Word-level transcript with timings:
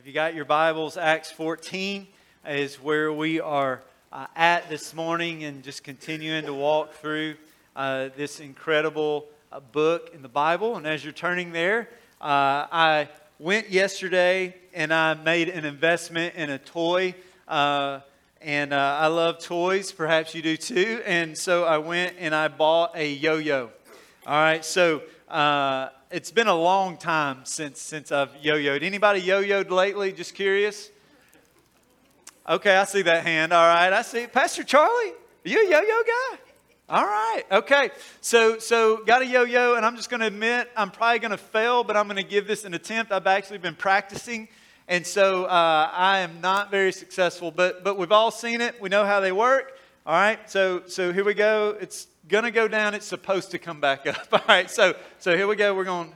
if 0.00 0.06
you 0.06 0.14
got 0.14 0.34
your 0.34 0.46
Bibles, 0.46 0.96
Acts 0.96 1.30
14 1.30 2.06
is 2.48 2.76
where 2.76 3.12
we 3.12 3.38
are 3.38 3.82
uh, 4.10 4.28
at 4.34 4.66
this 4.70 4.94
morning 4.94 5.44
and 5.44 5.62
just 5.62 5.84
continuing 5.84 6.46
to 6.46 6.54
walk 6.54 6.94
through 6.94 7.34
uh, 7.76 8.08
this 8.16 8.40
incredible 8.40 9.28
uh, 9.52 9.60
book 9.60 10.10
in 10.14 10.22
the 10.22 10.28
Bible. 10.28 10.78
And 10.78 10.86
as 10.86 11.04
you're 11.04 11.12
turning 11.12 11.52
there, 11.52 11.90
uh, 12.18 12.64
I 12.72 13.10
went 13.38 13.68
yesterday 13.68 14.56
and 14.72 14.90
I 14.90 15.12
made 15.12 15.50
an 15.50 15.66
investment 15.66 16.34
in 16.34 16.48
a 16.48 16.56
toy. 16.56 17.14
Uh, 17.46 18.00
and 18.40 18.72
uh, 18.72 18.98
I 19.02 19.08
love 19.08 19.38
toys, 19.38 19.92
perhaps 19.92 20.34
you 20.34 20.40
do 20.40 20.56
too. 20.56 21.02
And 21.04 21.36
so 21.36 21.64
I 21.64 21.76
went 21.76 22.16
and 22.18 22.34
I 22.34 22.48
bought 22.48 22.96
a 22.96 23.06
yo 23.06 23.36
yo. 23.36 23.68
All 24.26 24.32
right, 24.32 24.64
so 24.64 25.02
it's 26.10 26.32
been 26.32 26.48
a 26.48 26.54
long 26.54 26.96
time 26.96 27.44
since 27.44 27.80
since 27.80 28.10
I've 28.10 28.30
yo-yoed. 28.42 28.82
Anybody 28.82 29.20
yo-yoed 29.20 29.70
lately? 29.70 30.12
Just 30.12 30.34
curious. 30.34 30.90
Okay, 32.48 32.76
I 32.76 32.84
see 32.84 33.02
that 33.02 33.24
hand. 33.24 33.52
All 33.52 33.66
right, 33.66 33.92
I 33.92 34.02
see 34.02 34.26
Pastor 34.26 34.64
Charlie. 34.64 35.10
Are 35.10 35.48
you 35.48 35.66
a 35.66 35.70
yo-yo 35.70 36.02
guy? 36.02 36.38
All 36.88 37.04
right. 37.04 37.44
Okay. 37.52 37.90
So 38.20 38.58
so 38.58 39.04
got 39.04 39.22
a 39.22 39.26
yo-yo, 39.26 39.74
and 39.76 39.86
I'm 39.86 39.94
just 39.94 40.10
going 40.10 40.18
to 40.20 40.26
admit 40.26 40.68
I'm 40.76 40.90
probably 40.90 41.20
going 41.20 41.30
to 41.30 41.36
fail, 41.36 41.84
but 41.84 41.96
I'm 41.96 42.06
going 42.06 42.16
to 42.16 42.28
give 42.28 42.48
this 42.48 42.64
an 42.64 42.74
attempt. 42.74 43.12
I've 43.12 43.28
actually 43.28 43.58
been 43.58 43.76
practicing, 43.76 44.48
and 44.88 45.06
so 45.06 45.44
uh, 45.44 45.90
I 45.92 46.18
am 46.18 46.40
not 46.40 46.72
very 46.72 46.90
successful. 46.90 47.52
But 47.52 47.84
but 47.84 47.96
we've 47.96 48.10
all 48.10 48.32
seen 48.32 48.60
it. 48.60 48.80
We 48.80 48.88
know 48.88 49.04
how 49.04 49.20
they 49.20 49.30
work. 49.30 49.78
All 50.04 50.14
right. 50.14 50.50
So 50.50 50.82
so 50.86 51.12
here 51.12 51.24
we 51.24 51.34
go. 51.34 51.76
It's 51.80 52.08
going 52.30 52.44
to 52.44 52.52
go 52.52 52.68
down, 52.68 52.94
it's 52.94 53.06
supposed 53.06 53.50
to 53.50 53.58
come 53.58 53.80
back 53.80 54.06
up. 54.06 54.28
All 54.32 54.40
right, 54.48 54.70
so, 54.70 54.94
so 55.18 55.36
here 55.36 55.48
we 55.48 55.56
go. 55.56 55.74
We're 55.74 55.84
going. 55.84 56.14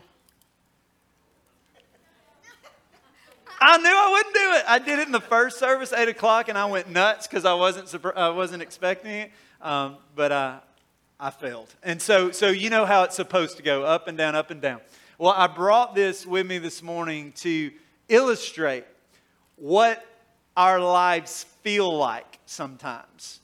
I 3.60 3.78
knew 3.78 3.88
I 3.88 4.10
wouldn't 4.10 4.34
do 4.34 4.52
it. 4.52 4.64
I 4.68 4.78
did 4.78 4.98
it 5.00 5.06
in 5.06 5.12
the 5.12 5.20
first 5.20 5.59
service, 5.59 5.92
8 5.92 6.09
o'clock, 6.09 6.48
and 6.48 6.56
I 6.56 6.66
went 6.66 6.88
nuts 6.88 7.26
because 7.26 7.45
I 7.45 7.54
wasn't, 7.54 7.93
I 8.16 8.29
wasn't 8.29 8.62
expecting 8.62 9.10
it. 9.10 9.30
Um, 9.60 9.96
but 10.15 10.30
I, 10.30 10.60
I 11.18 11.30
failed. 11.30 11.74
And 11.82 12.01
so, 12.01 12.30
so 12.30 12.49
you 12.49 12.71
know 12.71 12.87
how 12.87 13.02
it's 13.02 13.16
supposed 13.16 13.56
to 13.56 13.62
go 13.62 13.82
up 13.82 14.06
and 14.06 14.16
down, 14.16 14.34
up 14.34 14.51
and 14.51 14.60
down. 14.60 14.80
Well, 15.18 15.34
I 15.37 15.46
brought 15.46 15.95
this 15.95 16.26
with 16.26 16.46
me 16.46 16.59
this 16.59 16.82
morning 16.82 17.32
to 17.37 17.73
illustrate 18.09 18.84
what 19.56 20.04
our 20.56 20.78
lives 20.78 21.45
feel 21.62 21.96
like 21.96 22.38
sometimes 22.46 23.40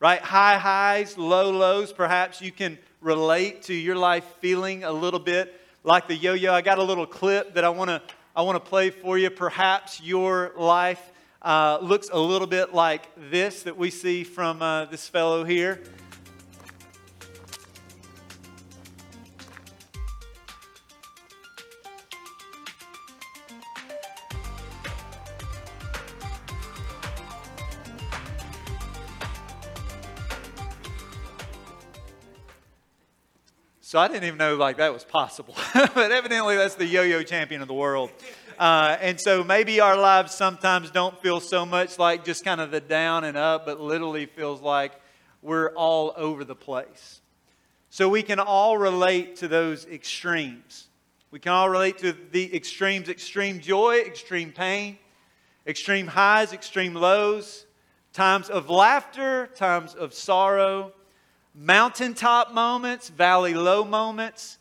right? 0.00 0.20
High 0.20 0.58
highs, 0.58 1.18
low 1.18 1.50
lows. 1.50 1.92
Perhaps 1.92 2.40
you 2.40 2.52
can 2.52 2.78
relate 3.00 3.62
to 3.62 3.74
your 3.74 3.96
life 3.96 4.24
feeling 4.40 4.84
a 4.84 4.92
little 4.92 5.20
bit 5.20 5.60
like 5.84 6.08
the 6.08 6.14
yo 6.14 6.34
yo. 6.34 6.52
I 6.52 6.60
got 6.60 6.78
a 6.78 6.82
little 6.82 7.06
clip 7.06 7.54
that 7.54 7.64
I 7.64 7.68
want 7.68 7.88
to 7.88 8.02
I 8.34 8.42
want 8.42 8.62
to 8.62 8.68
play 8.68 8.90
for 8.90 9.18
you. 9.18 9.30
Perhaps 9.30 10.00
your 10.00 10.52
life 10.56 11.12
uh, 11.42 11.78
looks 11.80 12.08
a 12.12 12.18
little 12.18 12.46
bit 12.46 12.72
like 12.72 13.08
this 13.30 13.62
that 13.64 13.76
we 13.76 13.90
see 13.90 14.22
from 14.24 14.62
uh, 14.62 14.84
this 14.86 15.08
fellow 15.08 15.44
here. 15.44 15.82
So 33.88 33.98
I 33.98 34.06
didn't 34.06 34.24
even 34.24 34.36
know 34.36 34.54
like 34.56 34.76
that 34.76 34.92
was 34.92 35.02
possible. 35.02 35.56
but 35.72 36.12
evidently 36.12 36.56
that's 36.56 36.74
the 36.74 36.84
yo-yo 36.84 37.22
champion 37.22 37.62
of 37.62 37.68
the 37.68 37.74
world. 37.74 38.10
Uh, 38.58 38.98
and 39.00 39.18
so 39.18 39.42
maybe 39.42 39.80
our 39.80 39.96
lives 39.96 40.34
sometimes 40.34 40.90
don't 40.90 41.18
feel 41.22 41.40
so 41.40 41.64
much 41.64 41.98
like 41.98 42.22
just 42.22 42.44
kind 42.44 42.60
of 42.60 42.70
the 42.70 42.82
down 42.82 43.24
and 43.24 43.34
up, 43.34 43.64
but 43.64 43.80
literally 43.80 44.26
feels 44.26 44.60
like 44.60 44.92
we're 45.40 45.70
all 45.70 46.12
over 46.18 46.44
the 46.44 46.54
place. 46.54 47.22
So 47.88 48.10
we 48.10 48.22
can 48.22 48.38
all 48.38 48.76
relate 48.76 49.36
to 49.36 49.48
those 49.48 49.86
extremes. 49.86 50.88
We 51.30 51.38
can 51.38 51.52
all 51.52 51.70
relate 51.70 51.96
to 52.00 52.12
the 52.12 52.54
extremes 52.54 53.08
extreme 53.08 53.58
joy, 53.58 54.00
extreme 54.00 54.52
pain, 54.52 54.98
extreme 55.66 56.08
highs, 56.08 56.52
extreme 56.52 56.92
lows, 56.92 57.64
times 58.12 58.50
of 58.50 58.68
laughter, 58.68 59.46
times 59.54 59.94
of 59.94 60.12
sorrow, 60.12 60.92
mountaintop 61.58 62.54
moments, 62.54 63.08
valley 63.08 63.52
low 63.52 63.84
moments, 63.84 64.58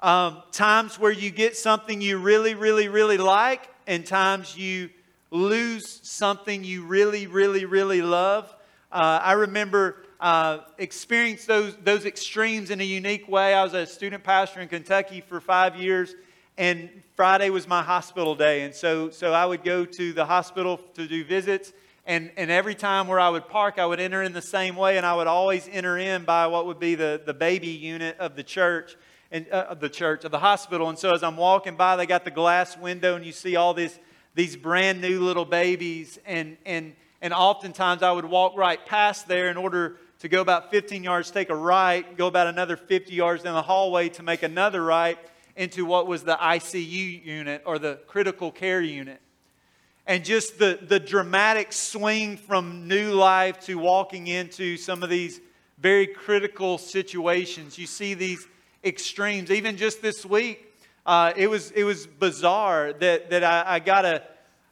um, 0.00 0.42
times 0.50 0.98
where 0.98 1.12
you 1.12 1.30
get 1.30 1.56
something 1.56 2.00
you 2.00 2.16
really, 2.16 2.54
really, 2.54 2.88
really 2.88 3.18
like, 3.18 3.68
and 3.86 4.06
times 4.06 4.56
you 4.56 4.88
lose 5.30 6.00
something 6.02 6.64
you 6.64 6.84
really, 6.84 7.26
really, 7.26 7.66
really 7.66 8.00
love. 8.00 8.46
Uh, 8.90 9.20
I 9.22 9.32
remember 9.32 9.96
uh, 10.20 10.60
experienced 10.78 11.46
those, 11.46 11.76
those 11.84 12.06
extremes 12.06 12.70
in 12.70 12.80
a 12.80 12.84
unique 12.84 13.28
way. 13.28 13.52
I 13.52 13.62
was 13.62 13.74
a 13.74 13.84
student 13.84 14.24
pastor 14.24 14.62
in 14.62 14.68
Kentucky 14.68 15.20
for 15.20 15.42
five 15.42 15.76
years, 15.76 16.14
and 16.56 16.88
Friday 17.14 17.50
was 17.50 17.68
my 17.68 17.82
hospital 17.82 18.34
day. 18.34 18.62
And 18.62 18.74
so, 18.74 19.10
so 19.10 19.34
I 19.34 19.44
would 19.44 19.64
go 19.64 19.84
to 19.84 20.12
the 20.14 20.24
hospital 20.24 20.78
to 20.94 21.06
do 21.06 21.24
visits 21.24 21.74
and, 22.08 22.30
and 22.38 22.50
every 22.50 22.74
time 22.74 23.06
where 23.06 23.20
I 23.20 23.28
would 23.28 23.48
park, 23.48 23.78
I 23.78 23.84
would 23.84 24.00
enter 24.00 24.22
in 24.22 24.32
the 24.32 24.40
same 24.40 24.76
way, 24.76 24.96
and 24.96 25.04
I 25.04 25.14
would 25.14 25.26
always 25.26 25.68
enter 25.70 25.98
in 25.98 26.24
by 26.24 26.46
what 26.46 26.64
would 26.64 26.80
be 26.80 26.94
the, 26.94 27.20
the 27.24 27.34
baby 27.34 27.68
unit 27.68 28.16
of 28.18 28.34
the 28.34 28.42
church, 28.42 28.96
and 29.30 29.46
uh, 29.52 29.66
of 29.68 29.80
the 29.80 29.90
church, 29.90 30.24
of 30.24 30.30
the 30.30 30.38
hospital. 30.38 30.88
And 30.88 30.98
so 30.98 31.12
as 31.12 31.22
I'm 31.22 31.36
walking 31.36 31.76
by, 31.76 31.96
they 31.96 32.06
got 32.06 32.24
the 32.24 32.30
glass 32.30 32.78
window, 32.78 33.14
and 33.14 33.26
you 33.26 33.32
see 33.32 33.56
all 33.56 33.74
these, 33.74 33.98
these 34.34 34.56
brand 34.56 35.02
new 35.02 35.20
little 35.20 35.44
babies. 35.44 36.18
And, 36.24 36.56
and, 36.64 36.94
and 37.20 37.34
oftentimes 37.34 38.02
I 38.02 38.10
would 38.10 38.24
walk 38.24 38.56
right 38.56 38.84
past 38.86 39.28
there 39.28 39.50
in 39.50 39.58
order 39.58 39.98
to 40.20 40.28
go 40.30 40.40
about 40.40 40.70
15 40.70 41.04
yards, 41.04 41.30
take 41.30 41.50
a 41.50 41.54
right, 41.54 42.16
go 42.16 42.26
about 42.26 42.46
another 42.46 42.78
50 42.78 43.12
yards 43.12 43.42
down 43.42 43.54
the 43.54 43.60
hallway 43.60 44.08
to 44.08 44.22
make 44.22 44.42
another 44.42 44.82
right 44.82 45.18
into 45.56 45.84
what 45.84 46.06
was 46.06 46.24
the 46.24 46.36
ICU 46.36 47.22
unit 47.22 47.62
or 47.66 47.78
the 47.78 47.96
critical 48.06 48.50
care 48.50 48.80
unit 48.80 49.20
and 50.08 50.24
just 50.24 50.58
the, 50.58 50.78
the 50.80 50.98
dramatic 50.98 51.70
swing 51.70 52.38
from 52.38 52.88
new 52.88 53.12
life 53.12 53.60
to 53.60 53.74
walking 53.74 54.26
into 54.26 54.78
some 54.78 55.02
of 55.02 55.10
these 55.10 55.38
very 55.78 56.06
critical 56.06 56.78
situations. 56.78 57.78
You 57.78 57.86
see 57.86 58.14
these 58.14 58.48
extremes. 58.82 59.50
Even 59.50 59.76
just 59.76 60.00
this 60.00 60.24
week, 60.24 60.74
uh, 61.04 61.34
it, 61.36 61.46
was, 61.48 61.72
it 61.72 61.84
was 61.84 62.06
bizarre 62.06 62.94
that, 62.94 63.28
that 63.28 63.44
I, 63.44 63.74
I 63.74 63.78
got, 63.80 64.06
a, 64.06 64.22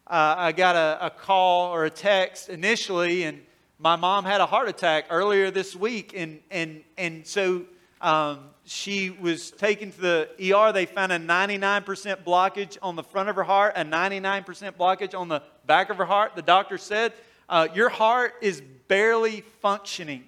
uh, 0.06 0.34
I 0.38 0.52
got 0.52 0.74
a, 0.74 1.06
a 1.06 1.10
call 1.10 1.70
or 1.70 1.84
a 1.84 1.90
text 1.90 2.48
initially, 2.48 3.24
and 3.24 3.42
my 3.78 3.94
mom 3.94 4.24
had 4.24 4.40
a 4.40 4.46
heart 4.46 4.70
attack 4.70 5.04
earlier 5.10 5.50
this 5.50 5.76
week. 5.76 6.14
And, 6.16 6.40
and, 6.50 6.82
and 6.96 7.26
so 7.26 7.66
um, 8.00 8.50
she 8.64 9.10
was 9.10 9.50
taken 9.52 9.92
to 9.92 10.00
the 10.00 10.28
ER. 10.54 10.72
They 10.72 10.86
found 10.86 11.12
a 11.12 11.18
99% 11.18 12.24
blockage 12.24 12.76
on 12.82 12.96
the 12.96 13.02
front 13.02 13.28
of 13.28 13.36
her 13.36 13.44
heart, 13.44 13.74
a 13.76 13.84
99% 13.84 14.44
blockage 14.72 15.18
on 15.18 15.28
the 15.28 15.42
back 15.66 15.88
of 15.90 15.96
her 15.96 16.04
heart. 16.04 16.32
The 16.34 16.42
doctor 16.42 16.78
said, 16.78 17.12
uh, 17.48 17.68
Your 17.74 17.88
heart 17.88 18.34
is 18.42 18.62
barely 18.88 19.42
functioning. 19.60 20.24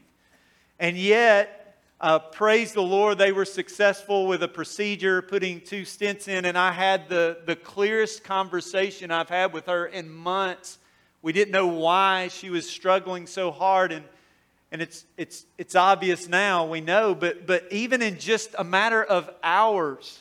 And 0.78 0.97
yet, 0.97 1.59
uh, 2.01 2.21
praise 2.21 2.73
the 2.73 2.83
Lord, 2.83 3.19
they 3.19 3.33
were 3.33 3.45
successful 3.45 4.28
with 4.28 4.43
a 4.45 4.49
procedure, 4.49 5.21
putting 5.21 5.61
two 5.61 5.83
stents 5.83 6.28
in. 6.28 6.45
And 6.45 6.57
I 6.57 6.71
had 6.71 7.09
the, 7.09 7.39
the 7.45 7.57
clearest 7.57 8.23
conversation 8.23 9.11
I've 9.11 9.28
had 9.28 9.53
with 9.53 9.67
her 9.67 9.87
in 9.87 10.09
months. 10.09 10.78
We 11.23 11.33
didn't 11.33 11.51
know 11.51 11.67
why 11.67 12.28
she 12.28 12.51
was 12.51 12.71
struggling 12.71 13.27
so 13.27 13.51
hard. 13.51 13.91
And 13.91 14.05
and 14.71 14.83
it's, 14.83 15.05
it's, 15.17 15.47
it's 15.56 15.75
obvious 15.75 16.29
now, 16.29 16.67
we 16.67 16.81
know, 16.81 17.15
but, 17.15 17.47
but 17.47 17.65
even 17.71 18.03
in 18.03 18.19
just 18.19 18.55
a 18.59 18.65
matter 18.65 19.03
of 19.03 19.31
hours, 19.43 20.21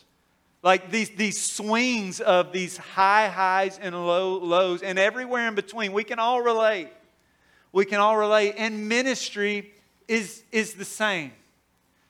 like 0.63 0.89
these, 0.89 1.09
these 1.11 1.41
swings 1.41 2.21
of 2.21 2.53
these 2.53 2.77
high 2.77 3.27
highs 3.27 3.77
and 3.81 3.93
low 3.93 4.37
lows, 4.37 4.81
and 4.81 4.97
everywhere 4.97 5.47
in 5.47 5.55
between, 5.55 5.91
we 5.91 6.03
can 6.03 6.19
all 6.19 6.41
relate. 6.41 6.89
We 7.71 7.85
can 7.85 7.99
all 7.99 8.17
relate. 8.17 8.55
And 8.57 8.87
ministry 8.87 9.71
is, 10.07 10.43
is 10.51 10.73
the 10.73 10.85
same. 10.85 11.31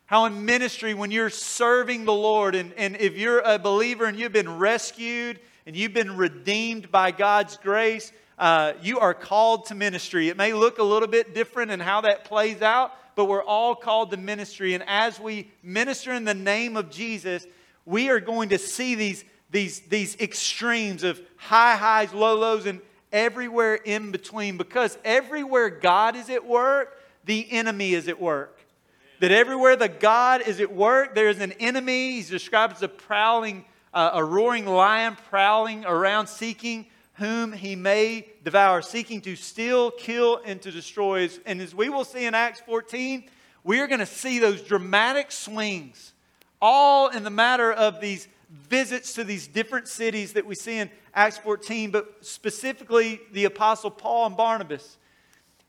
How 0.06 0.26
in 0.26 0.46
ministry, 0.46 0.94
when 0.94 1.12
you're 1.12 1.30
serving 1.30 2.06
the 2.06 2.14
Lord, 2.14 2.56
and, 2.56 2.72
and 2.74 2.96
if 2.98 3.18
you're 3.18 3.40
a 3.40 3.60
believer 3.60 4.06
and 4.06 4.18
you've 4.18 4.32
been 4.32 4.58
rescued 4.58 5.40
and 5.66 5.76
you've 5.76 5.94
been 5.94 6.16
redeemed 6.16 6.90
by 6.92 7.12
God's 7.12 7.58
grace, 7.58 8.14
uh, 8.38 8.74
you 8.82 9.00
are 9.00 9.14
called 9.14 9.66
to 9.68 9.76
ministry. 9.76 10.30
It 10.30 10.38
may 10.38 10.54
look 10.54 10.78
a 10.78 10.84
little 10.84 11.08
bit 11.08 11.34
different 11.34 11.72
in 11.72 11.80
how 11.80 12.02
that 12.02 12.26
plays 12.26 12.62
out, 12.62 12.92
but 13.16 13.26
we're 13.26 13.44
all 13.44 13.76
called 13.76 14.12
to 14.12 14.18
ministry. 14.18 14.74
And 14.76 14.84
as 14.88 15.20
we 15.20 15.50
minister 15.64 16.14
in 16.14 16.24
the 16.24 16.36
name 16.36 16.78
of 16.78 16.92
Jesus, 16.92 17.48
we 17.86 18.10
are 18.10 18.20
going 18.20 18.50
to 18.50 18.60
see 18.60 18.94
these, 18.96 19.26
these, 19.50 19.80
these 19.82 20.16
extremes 20.20 21.04
of 21.04 21.20
high 21.38 21.76
highs, 21.76 22.14
low 22.14 22.38
lows, 22.38 22.68
and 22.68 22.80
everywhere 23.12 23.76
in 23.76 24.12
between. 24.12 24.58
Because 24.58 24.98
everywhere 25.04 25.70
God 25.70 26.16
is 26.16 26.30
at 26.30 26.46
work, 26.46 27.02
the 27.26 27.52
enemy 27.52 27.94
is 27.94 28.08
at 28.08 28.22
work. 28.22 28.60
That 29.20 29.32
everywhere 29.32 29.76
the 29.76 29.90
God 29.90 30.42
is 30.42 30.60
at 30.60 30.72
work, 30.72 31.16
there 31.16 31.30
is 31.30 31.40
an 31.40 31.54
enemy. 31.54 32.12
He's 32.12 32.30
described 32.30 32.76
as 32.76 32.84
a 32.84 32.88
prowling, 32.88 33.66
uh, 33.96 34.12
a 34.14 34.24
roaring 34.24 34.68
lion 34.68 35.18
prowling 35.30 35.86
around 35.86 36.28
seeking 36.28 36.86
whom 37.18 37.52
he 37.52 37.76
may 37.76 38.28
devour, 38.44 38.82
seeking 38.82 39.22
to 39.22 39.36
steal, 39.36 39.92
kill, 39.92 40.40
and 40.46 40.62
to 40.62 40.72
destroy. 40.72 41.30
And 41.46 41.60
as 41.62 41.74
we 41.74 41.90
will 41.90 42.06
see 42.06 42.26
in 42.26 42.36
Acts 42.36 42.62
14, 42.62 43.30
we 43.64 43.80
are 43.80 43.88
going 43.88 44.00
to 44.00 44.06
see 44.06 44.40
those 44.40 44.62
dramatic 44.62 45.32
swings, 45.32 46.14
all 46.62 47.10
in 47.10 47.24
the 47.24 47.32
matter 47.32 47.72
of 47.74 48.00
these 48.02 48.28
visits 48.50 49.14
to 49.14 49.24
these 49.24 49.48
different 49.48 49.88
cities 49.88 50.34
that 50.34 50.46
we 50.46 50.56
see 50.56 50.78
in 50.78 50.90
Acts 51.14 51.40
14, 51.40 51.92
but 51.92 52.18
specifically 52.22 53.20
the 53.32 53.46
Apostle 53.46 53.92
Paul 53.92 54.28
and 54.28 54.38
Barnabas. 54.38 54.98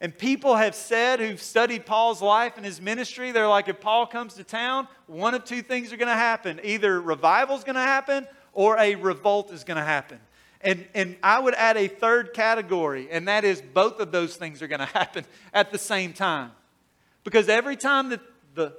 And 0.00 0.16
people 0.16 0.54
have 0.54 0.74
said 0.74 1.18
who've 1.18 1.42
studied 1.42 1.86
Paul's 1.86 2.22
life 2.22 2.52
and 2.56 2.64
his 2.64 2.80
ministry, 2.80 3.32
they're 3.32 3.48
like, 3.48 3.68
if 3.68 3.80
Paul 3.80 4.06
comes 4.06 4.34
to 4.34 4.44
town, 4.44 4.86
one 5.06 5.34
of 5.34 5.44
two 5.44 5.62
things 5.62 5.92
are 5.92 5.96
going 5.96 6.08
to 6.08 6.14
happen. 6.14 6.60
Either 6.62 7.00
revival 7.00 7.56
is 7.56 7.64
going 7.64 7.74
to 7.74 7.80
happen 7.80 8.26
or 8.52 8.78
a 8.78 8.94
revolt 8.94 9.50
is 9.50 9.64
going 9.64 9.78
to 9.78 9.82
happen. 9.82 10.20
And, 10.60 10.86
and 10.94 11.16
I 11.22 11.38
would 11.38 11.54
add 11.54 11.76
a 11.76 11.88
third 11.88 12.34
category, 12.34 13.08
and 13.10 13.28
that 13.28 13.44
is 13.44 13.62
both 13.62 14.00
of 14.00 14.10
those 14.10 14.36
things 14.36 14.60
are 14.62 14.66
going 14.66 14.80
to 14.86 14.86
happen 14.86 15.24
at 15.52 15.70
the 15.70 15.78
same 15.78 16.12
time. 16.12 16.52
Because 17.24 17.48
every 17.48 17.76
time 17.76 18.10
that 18.10 18.20
the, 18.54 18.72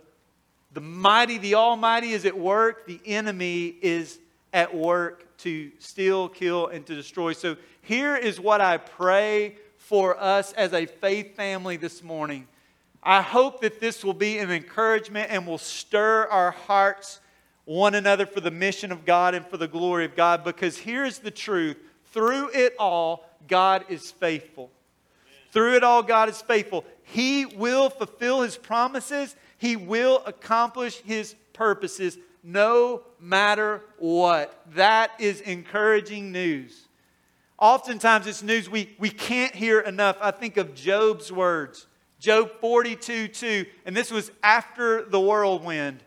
the 0.73 0.81
mighty, 0.81 1.37
the 1.37 1.55
almighty 1.55 2.11
is 2.11 2.25
at 2.25 2.37
work, 2.37 2.85
the 2.85 2.99
enemy 3.05 3.75
is 3.81 4.19
at 4.53 4.75
work 4.75 5.37
to 5.39 5.71
steal, 5.79 6.27
kill, 6.27 6.67
and 6.67 6.85
to 6.85 6.95
destroy. 6.95 7.33
So 7.33 7.55
here 7.81 8.15
is 8.15 8.39
what 8.39 8.61
I 8.61 8.77
pray 8.77 9.55
for 9.77 10.19
us 10.19 10.53
as 10.53 10.73
a 10.73 10.85
faith 10.85 11.35
family 11.35 11.77
this 11.77 12.03
morning. 12.03 12.47
I 13.01 13.21
hope 13.21 13.61
that 13.61 13.79
this 13.79 14.03
will 14.03 14.13
be 14.13 14.39
an 14.39 14.51
encouragement 14.51 15.31
and 15.31 15.47
will 15.47 15.57
stir 15.57 16.27
our 16.29 16.51
hearts 16.51 17.21
one 17.69 17.93
another 17.93 18.25
for 18.25 18.39
the 18.39 18.49
mission 18.49 18.91
of 18.91 19.05
God 19.05 19.35
and 19.35 19.45
for 19.45 19.57
the 19.57 19.67
glory 19.67 20.03
of 20.03 20.15
God 20.15 20.43
because 20.43 20.75
here's 20.75 21.19
the 21.19 21.29
truth 21.29 21.77
through 22.05 22.49
it 22.49 22.73
all, 22.79 23.29
God 23.47 23.85
is 23.89 24.09
faithful. 24.09 24.71
Through 25.51 25.75
it 25.75 25.83
all, 25.83 26.01
God 26.01 26.29
is 26.29 26.41
faithful. 26.41 26.83
He 27.03 27.45
will 27.45 27.91
fulfill 27.91 28.41
His 28.41 28.57
promises, 28.57 29.35
He 29.59 29.75
will 29.75 30.23
accomplish 30.25 30.95
His 31.01 31.35
purposes 31.53 32.17
no 32.41 33.03
matter 33.19 33.83
what. 33.99 34.63
That 34.73 35.11
is 35.19 35.39
encouraging 35.41 36.31
news. 36.31 36.87
Oftentimes, 37.59 38.25
it's 38.25 38.41
news 38.41 38.67
we, 38.67 38.95
we 38.97 39.11
can't 39.11 39.53
hear 39.53 39.79
enough. 39.79 40.17
I 40.19 40.31
think 40.31 40.57
of 40.57 40.73
Job's 40.73 41.31
words, 41.31 41.85
Job 42.17 42.49
42 42.61 43.27
2, 43.27 43.65
and 43.85 43.95
this 43.95 44.09
was 44.09 44.31
after 44.41 45.03
the 45.03 45.19
whirlwind. 45.19 46.03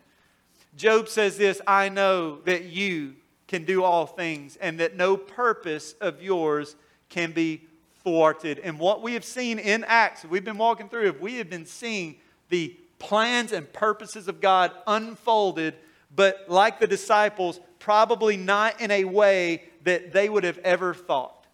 Job 0.75 1.07
says 1.07 1.37
this 1.37 1.61
I 1.67 1.89
know 1.89 2.39
that 2.41 2.65
you 2.65 3.15
can 3.47 3.65
do 3.65 3.83
all 3.83 4.05
things, 4.05 4.55
and 4.57 4.79
that 4.79 4.95
no 4.95 5.15
purpose 5.15 5.93
of 6.01 6.21
yours 6.21 6.75
can 7.09 7.31
be 7.31 7.61
thwarted. 8.03 8.59
And 8.59 8.79
what 8.79 9.01
we 9.01 9.13
have 9.13 9.23
seen 9.23 9.59
in 9.59 9.83
Acts, 9.83 10.25
we've 10.25 10.43
been 10.43 10.57
walking 10.57 10.89
through, 10.89 11.07
if 11.07 11.21
we 11.21 11.35
have 11.35 11.49
been 11.49 11.65
seeing 11.65 12.15
the 12.49 12.75
plans 12.99 13.51
and 13.51 13.71
purposes 13.71 14.27
of 14.27 14.41
God 14.41 14.71
unfolded, 14.87 15.75
but 16.15 16.45
like 16.47 16.79
the 16.79 16.87
disciples, 16.87 17.59
probably 17.79 18.37
not 18.37 18.79
in 18.81 18.91
a 18.91 19.03
way 19.03 19.63
that 19.83 20.13
they 20.13 20.29
would 20.29 20.43
have 20.43 20.57
ever 20.59 20.93
thought. 20.93 21.45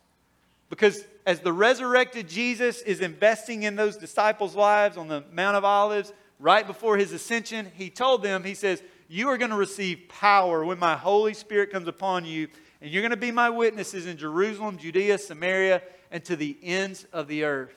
Because 0.69 1.03
as 1.25 1.39
the 1.39 1.53
resurrected 1.53 2.29
Jesus 2.29 2.81
is 2.81 3.01
investing 3.01 3.63
in 3.63 3.75
those 3.75 3.97
disciples' 3.97 4.55
lives 4.55 4.97
on 4.97 5.07
the 5.07 5.23
Mount 5.33 5.57
of 5.57 5.65
Olives, 5.65 6.13
right 6.39 6.65
before 6.65 6.97
his 6.97 7.11
ascension, 7.11 7.71
he 7.75 7.89
told 7.89 8.23
them, 8.23 8.43
he 8.43 8.53
says, 8.53 8.81
You 9.11 9.29
are 9.29 9.39
going 9.39 9.49
to 9.49 9.57
receive 9.57 10.03
power 10.07 10.63
when 10.63 10.77
my 10.77 10.95
Holy 10.95 11.33
Spirit 11.33 11.71
comes 11.71 11.87
upon 11.87 12.25
you, 12.25 12.47
and 12.79 12.91
you're 12.91 13.01
going 13.01 13.09
to 13.09 13.17
be 13.17 13.31
my 13.31 13.49
witnesses 13.49 14.05
in 14.05 14.17
Jerusalem, 14.17 14.77
Judea, 14.77 15.17
Samaria, 15.17 15.81
and 16.11 16.23
to 16.25 16.35
the 16.35 16.55
ends 16.61 17.07
of 17.11 17.27
the 17.27 17.43
earth. 17.43 17.73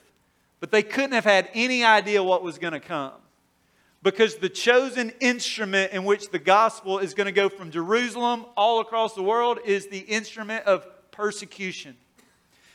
But 0.61 0.71
they 0.71 0.83
couldn't 0.83 1.13
have 1.13 1.25
had 1.25 1.49
any 1.55 1.85
idea 1.85 2.23
what 2.23 2.43
was 2.43 2.59
going 2.59 2.75
to 2.75 2.81
come. 2.81 3.15
Because 4.03 4.37
the 4.37 4.51
chosen 4.51 5.11
instrument 5.21 5.93
in 5.93 6.05
which 6.05 6.31
the 6.31 6.39
gospel 6.39 6.99
is 6.99 7.15
going 7.15 7.25
to 7.27 7.33
go 7.33 7.49
from 7.49 7.71
Jerusalem 7.71 8.45
all 8.55 8.81
across 8.81 9.15
the 9.15 9.23
world 9.23 9.59
is 9.65 9.87
the 9.87 10.01
instrument 10.01 10.67
of 10.67 10.87
persecution. 11.13 11.97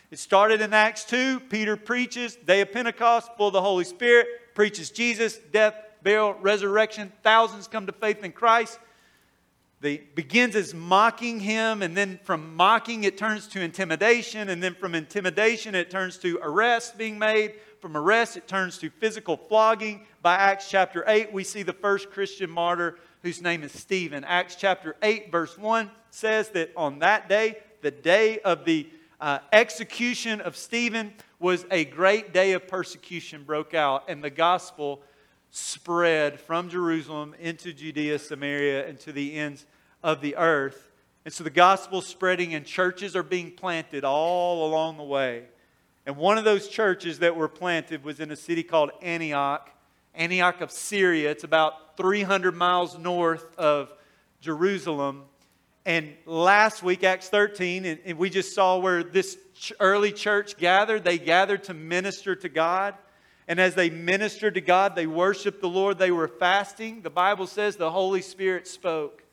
It 0.09 0.17
started 0.17 0.61
in 0.61 0.73
Acts 0.73 1.03
2. 1.03 1.41
Peter 1.41 1.77
preaches, 1.77 2.35
day 2.35 2.61
of 2.61 2.71
Pentecost, 2.71 3.29
full 3.37 3.47
of 3.47 3.53
the 3.53 3.61
Holy 3.61 3.83
Spirit, 3.83 4.27
preaches 4.55 4.89
Jesus, 4.89 5.37
death, 5.51 5.75
burial, 6.03 6.33
resurrection. 6.33 7.11
Thousands 7.23 7.67
come 7.67 7.85
to 7.87 7.91
faith 7.91 8.23
in 8.23 8.31
Christ. 8.31 8.79
The 9.79 10.01
begins 10.15 10.55
as 10.55 10.73
mocking 10.73 11.39
him, 11.39 11.83
and 11.83 11.95
then 11.95 12.19
from 12.23 12.55
mocking 12.55 13.03
it 13.03 13.17
turns 13.17 13.47
to 13.49 13.61
intimidation, 13.61 14.49
and 14.49 14.61
then 14.61 14.73
from 14.73 14.95
intimidation 14.95 15.75
it 15.75 15.91
turns 15.91 16.17
to 16.19 16.39
arrest 16.41 16.97
being 16.97 17.19
made. 17.19 17.55
From 17.79 17.95
arrest 17.95 18.37
it 18.37 18.47
turns 18.47 18.79
to 18.79 18.89
physical 18.89 19.37
flogging. 19.37 20.07
By 20.23 20.35
Acts 20.35 20.67
chapter 20.67 21.03
8, 21.07 21.31
we 21.31 21.43
see 21.43 21.61
the 21.61 21.73
first 21.73 22.09
Christian 22.09 22.49
martyr 22.49 22.97
whose 23.21 23.41
name 23.41 23.61
is 23.61 23.71
Stephen. 23.71 24.23
Acts 24.23 24.55
chapter 24.55 24.95
8, 25.03 25.31
verse 25.31 25.57
1 25.57 25.91
says 26.09 26.49
that 26.49 26.71
on 26.75 26.99
that 26.99 27.29
day, 27.29 27.57
the 27.81 27.91
day 27.91 28.39
of 28.39 28.65
the 28.65 28.89
uh, 29.21 29.39
execution 29.53 30.41
of 30.41 30.55
Stephen 30.55 31.13
was 31.39 31.65
a 31.69 31.85
great 31.85 32.33
day 32.33 32.53
of 32.53 32.67
persecution 32.67 33.43
broke 33.43 33.73
out, 33.73 34.05
and 34.07 34.23
the 34.23 34.29
gospel 34.29 35.01
spread 35.51 36.39
from 36.39 36.69
Jerusalem 36.69 37.35
into 37.39 37.73
Judea, 37.73 38.19
Samaria, 38.19 38.87
and 38.87 38.99
to 39.01 39.11
the 39.11 39.35
ends 39.35 39.65
of 40.03 40.21
the 40.21 40.35
earth. 40.35 40.91
And 41.25 41.33
so 41.33 41.43
the 41.43 41.49
gospel 41.49 42.01
spreading, 42.01 42.53
and 42.53 42.65
churches 42.65 43.15
are 43.15 43.23
being 43.23 43.51
planted 43.51 44.03
all 44.03 44.67
along 44.67 44.97
the 44.97 45.03
way. 45.03 45.43
And 46.05 46.15
one 46.15 46.37
of 46.37 46.45
those 46.45 46.69
churches 46.69 47.19
that 47.19 47.35
were 47.35 47.49
planted 47.49 48.03
was 48.03 48.21
in 48.21 48.31
a 48.31 48.35
city 48.35 48.63
called 48.63 48.91
Antioch, 49.01 49.69
Antioch 50.15 50.61
of 50.61 50.71
Syria. 50.71 51.31
It's 51.31 51.43
about 51.43 51.97
300 51.97 52.55
miles 52.55 52.97
north 52.97 53.45
of 53.57 53.91
Jerusalem. 54.39 55.23
And 55.85 56.13
last 56.25 56.83
week, 56.83 57.03
Acts 57.03 57.29
13, 57.29 57.85
and, 57.85 57.99
and 58.05 58.17
we 58.17 58.29
just 58.29 58.55
saw 58.55 58.77
where 58.77 59.03
this 59.03 59.37
early 59.79 60.11
church 60.11 60.57
gathered. 60.57 61.03
They 61.03 61.17
gathered 61.17 61.65
to 61.65 61.73
minister 61.73 62.35
to 62.35 62.49
God. 62.49 62.93
And 63.47 63.59
as 63.59 63.75
they 63.75 63.89
ministered 63.89 64.55
to 64.55 64.61
God, 64.61 64.95
they 64.95 65.07
worshiped 65.07 65.61
the 65.61 65.69
Lord. 65.69 65.97
They 65.97 66.11
were 66.11 66.27
fasting. 66.27 67.01
The 67.01 67.09
Bible 67.09 67.47
says 67.47 67.75
the 67.75 67.91
Holy 67.91 68.21
Spirit 68.21 68.67
spoke. 68.67 69.23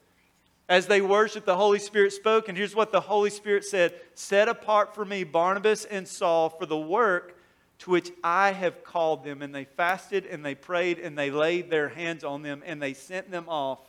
As 0.68 0.86
they 0.86 1.00
worshiped, 1.00 1.46
the 1.46 1.56
Holy 1.56 1.78
Spirit 1.78 2.12
spoke. 2.12 2.48
And 2.48 2.56
here's 2.56 2.74
what 2.74 2.92
the 2.92 3.00
Holy 3.00 3.30
Spirit 3.30 3.64
said 3.64 3.94
Set 4.14 4.48
apart 4.48 4.94
for 4.94 5.04
me 5.04 5.24
Barnabas 5.24 5.84
and 5.84 6.06
Saul 6.06 6.48
for 6.48 6.66
the 6.66 6.78
work 6.78 7.38
to 7.80 7.90
which 7.90 8.12
I 8.22 8.52
have 8.52 8.84
called 8.84 9.24
them. 9.24 9.42
And 9.42 9.54
they 9.54 9.64
fasted 9.64 10.26
and 10.26 10.44
they 10.44 10.54
prayed 10.54 10.98
and 11.00 11.18
they 11.18 11.30
laid 11.30 11.68
their 11.68 11.88
hands 11.88 12.22
on 12.22 12.42
them 12.42 12.62
and 12.64 12.80
they 12.80 12.94
sent 12.94 13.30
them 13.30 13.48
off 13.48 13.80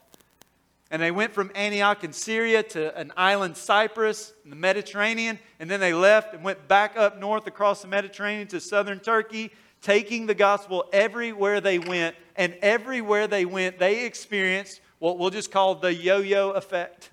and 0.91 1.01
they 1.01 1.12
went 1.12 1.34
from 1.34 1.51
Antioch 1.55 2.03
in 2.03 2.13
Syria 2.13 2.62
to 2.63 2.96
an 2.98 3.12
island, 3.17 3.58
Cyprus, 3.58 4.34
in 4.44 4.51
the 4.51 4.55
Mediterranean. 4.55 5.39
And 5.60 5.70
then 5.70 5.79
they 5.79 5.94
left 5.94 6.34
and 6.34 6.44
went 6.44 6.67
back 6.67 6.96
up 6.96 7.20
north 7.20 7.48
across 7.48 7.82
the 7.82 7.88
Mediterranean 7.88 8.48
to 8.50 8.60
southern 8.60 9.00
Turkey, 9.00 9.51
taking 9.86 10.25
the 10.25 10.34
gospel 10.34 10.84
everywhere 10.92 11.62
they 11.62 11.77
went. 11.77 12.15
And 12.36 12.58
everywhere 12.62 13.27
they 13.27 13.46
went, 13.46 13.77
they 13.77 14.06
experienced 14.06 14.82
what 14.98 15.20
we'll 15.20 15.30
just 15.30 15.51
call 15.51 15.75
the 15.75 15.94
yo 15.94 16.18
yo 16.18 16.50
effect 16.51 17.12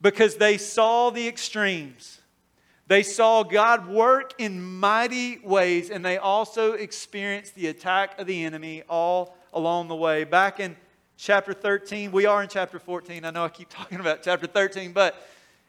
because 0.00 0.36
they 0.36 0.56
saw 0.58 1.10
the 1.10 1.26
extremes. 1.26 2.20
They 2.86 3.02
saw 3.02 3.42
God 3.42 3.88
work 3.88 4.32
in 4.38 4.62
mighty 4.62 5.40
ways, 5.40 5.90
and 5.90 6.02
they 6.02 6.16
also 6.16 6.72
experienced 6.72 7.54
the 7.54 7.66
attack 7.66 8.18
of 8.18 8.26
the 8.26 8.44
enemy 8.44 8.84
all 8.88 9.36
along 9.52 9.88
the 9.88 9.96
way. 9.96 10.24
Back 10.24 10.60
in 10.60 10.76
chapter 11.18 11.52
13. 11.52 12.12
We 12.12 12.26
are 12.26 12.42
in 12.42 12.48
chapter 12.48 12.78
14. 12.78 13.24
I 13.24 13.30
know 13.30 13.44
I 13.44 13.48
keep 13.48 13.68
talking 13.70 14.00
about 14.00 14.22
chapter 14.22 14.46
13, 14.46 14.92
but 14.92 15.28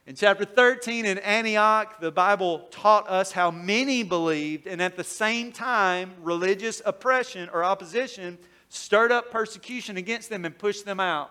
in 0.09 0.15
chapter 0.15 0.43
13 0.43 1.05
in 1.05 1.19
Antioch, 1.19 1.99
the 1.99 2.11
Bible 2.11 2.67
taught 2.71 3.07
us 3.07 3.31
how 3.31 3.51
many 3.51 4.01
believed, 4.01 4.65
and 4.65 4.81
at 4.81 4.97
the 4.97 5.03
same 5.03 5.51
time, 5.51 6.15
religious 6.23 6.81
oppression 6.83 7.47
or 7.53 7.63
opposition 7.63 8.39
stirred 8.69 9.11
up 9.11 9.29
persecution 9.29 9.97
against 9.97 10.31
them 10.31 10.45
and 10.45 10.57
pushed 10.57 10.83
them 10.83 10.99
out. 10.99 11.29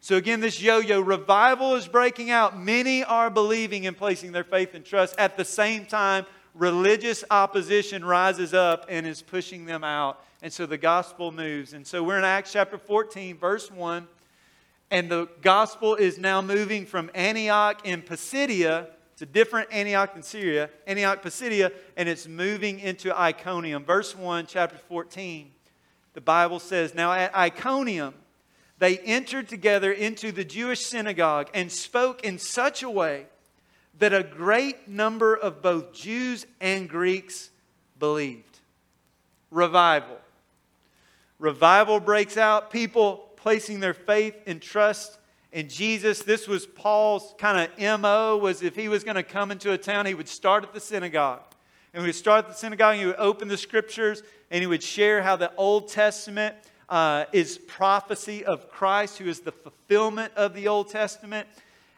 So, 0.00 0.16
again, 0.16 0.40
this 0.40 0.60
yo 0.60 0.80
yo 0.80 1.00
revival 1.00 1.76
is 1.76 1.86
breaking 1.86 2.32
out. 2.32 2.58
Many 2.58 3.04
are 3.04 3.30
believing 3.30 3.86
and 3.86 3.96
placing 3.96 4.32
their 4.32 4.42
faith 4.42 4.74
and 4.74 4.84
trust. 4.84 5.14
At 5.16 5.36
the 5.36 5.44
same 5.44 5.86
time, 5.86 6.26
religious 6.52 7.22
opposition 7.30 8.04
rises 8.04 8.52
up 8.52 8.86
and 8.88 9.06
is 9.06 9.22
pushing 9.22 9.66
them 9.66 9.84
out. 9.84 10.20
And 10.42 10.52
so 10.52 10.66
the 10.66 10.78
gospel 10.78 11.30
moves. 11.30 11.74
And 11.74 11.86
so 11.86 12.02
we're 12.02 12.18
in 12.18 12.24
Acts 12.24 12.54
chapter 12.54 12.76
14, 12.76 13.38
verse 13.38 13.70
1. 13.70 14.08
And 14.90 15.10
the 15.10 15.28
gospel 15.42 15.94
is 15.94 16.18
now 16.18 16.40
moving 16.40 16.86
from 16.86 17.10
Antioch 17.14 17.80
in 17.84 18.02
Pisidia. 18.02 18.88
to 19.16 19.26
different 19.26 19.72
Antioch 19.72 20.16
in 20.16 20.24
Syria, 20.24 20.68
Antioch, 20.88 21.22
Pisidia, 21.22 21.70
and 21.96 22.08
it's 22.08 22.26
moving 22.26 22.80
into 22.80 23.16
Iconium. 23.16 23.84
Verse 23.84 24.16
1, 24.16 24.46
chapter 24.46 24.76
14. 24.76 25.52
The 26.14 26.20
Bible 26.20 26.58
says, 26.58 26.94
Now 26.94 27.12
at 27.12 27.34
Iconium, 27.34 28.14
they 28.78 28.98
entered 28.98 29.48
together 29.48 29.92
into 29.92 30.32
the 30.32 30.44
Jewish 30.44 30.80
synagogue 30.80 31.48
and 31.54 31.70
spoke 31.70 32.24
in 32.24 32.38
such 32.38 32.82
a 32.82 32.90
way 32.90 33.26
that 33.98 34.12
a 34.12 34.24
great 34.24 34.88
number 34.88 35.34
of 35.34 35.62
both 35.62 35.92
Jews 35.92 36.46
and 36.60 36.88
Greeks 36.88 37.50
believed. 37.98 38.58
Revival. 39.50 40.18
Revival 41.38 42.00
breaks 42.00 42.36
out, 42.36 42.70
people 42.70 43.30
placing 43.44 43.78
their 43.78 43.92
faith 43.92 44.34
and 44.46 44.62
trust 44.62 45.18
in 45.52 45.68
Jesus. 45.68 46.20
This 46.20 46.48
was 46.48 46.64
Paul's 46.64 47.34
kind 47.36 47.70
of 47.70 48.00
MO 48.00 48.38
was 48.38 48.62
if 48.62 48.74
he 48.74 48.88
was 48.88 49.04
going 49.04 49.16
to 49.16 49.22
come 49.22 49.50
into 49.50 49.72
a 49.72 49.76
town, 49.76 50.06
he 50.06 50.14
would 50.14 50.30
start 50.30 50.64
at 50.64 50.72
the 50.72 50.80
synagogue. 50.80 51.42
And 51.92 52.02
he 52.02 52.06
would 52.06 52.14
start 52.14 52.46
at 52.46 52.50
the 52.50 52.56
synagogue, 52.56 52.94
and 52.94 53.00
he 53.02 53.06
would 53.06 53.16
open 53.18 53.48
the 53.48 53.58
scriptures, 53.58 54.22
and 54.50 54.62
he 54.62 54.66
would 54.66 54.82
share 54.82 55.20
how 55.20 55.36
the 55.36 55.54
Old 55.56 55.88
Testament 55.88 56.56
uh, 56.88 57.26
is 57.34 57.58
prophecy 57.58 58.46
of 58.46 58.70
Christ, 58.70 59.18
who 59.18 59.28
is 59.28 59.40
the 59.40 59.52
fulfillment 59.52 60.32
of 60.36 60.54
the 60.54 60.66
Old 60.66 60.88
Testament. 60.88 61.46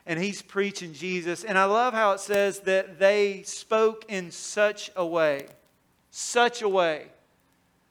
And 0.05 0.19
he's 0.19 0.43
preaching 0.43 0.95
Jesus. 0.95 1.45
And 1.45 1.57
I 1.57 1.67
love 1.67 1.95
how 1.95 2.11
it 2.11 2.19
says 2.19 2.59
that 2.61 2.99
they 2.99 3.45
spoke 3.45 4.05
in 4.09 4.33
such 4.33 4.91
a 4.97 5.07
way, 5.07 5.47
such 6.11 6.62
a 6.62 6.69
way 6.69 7.07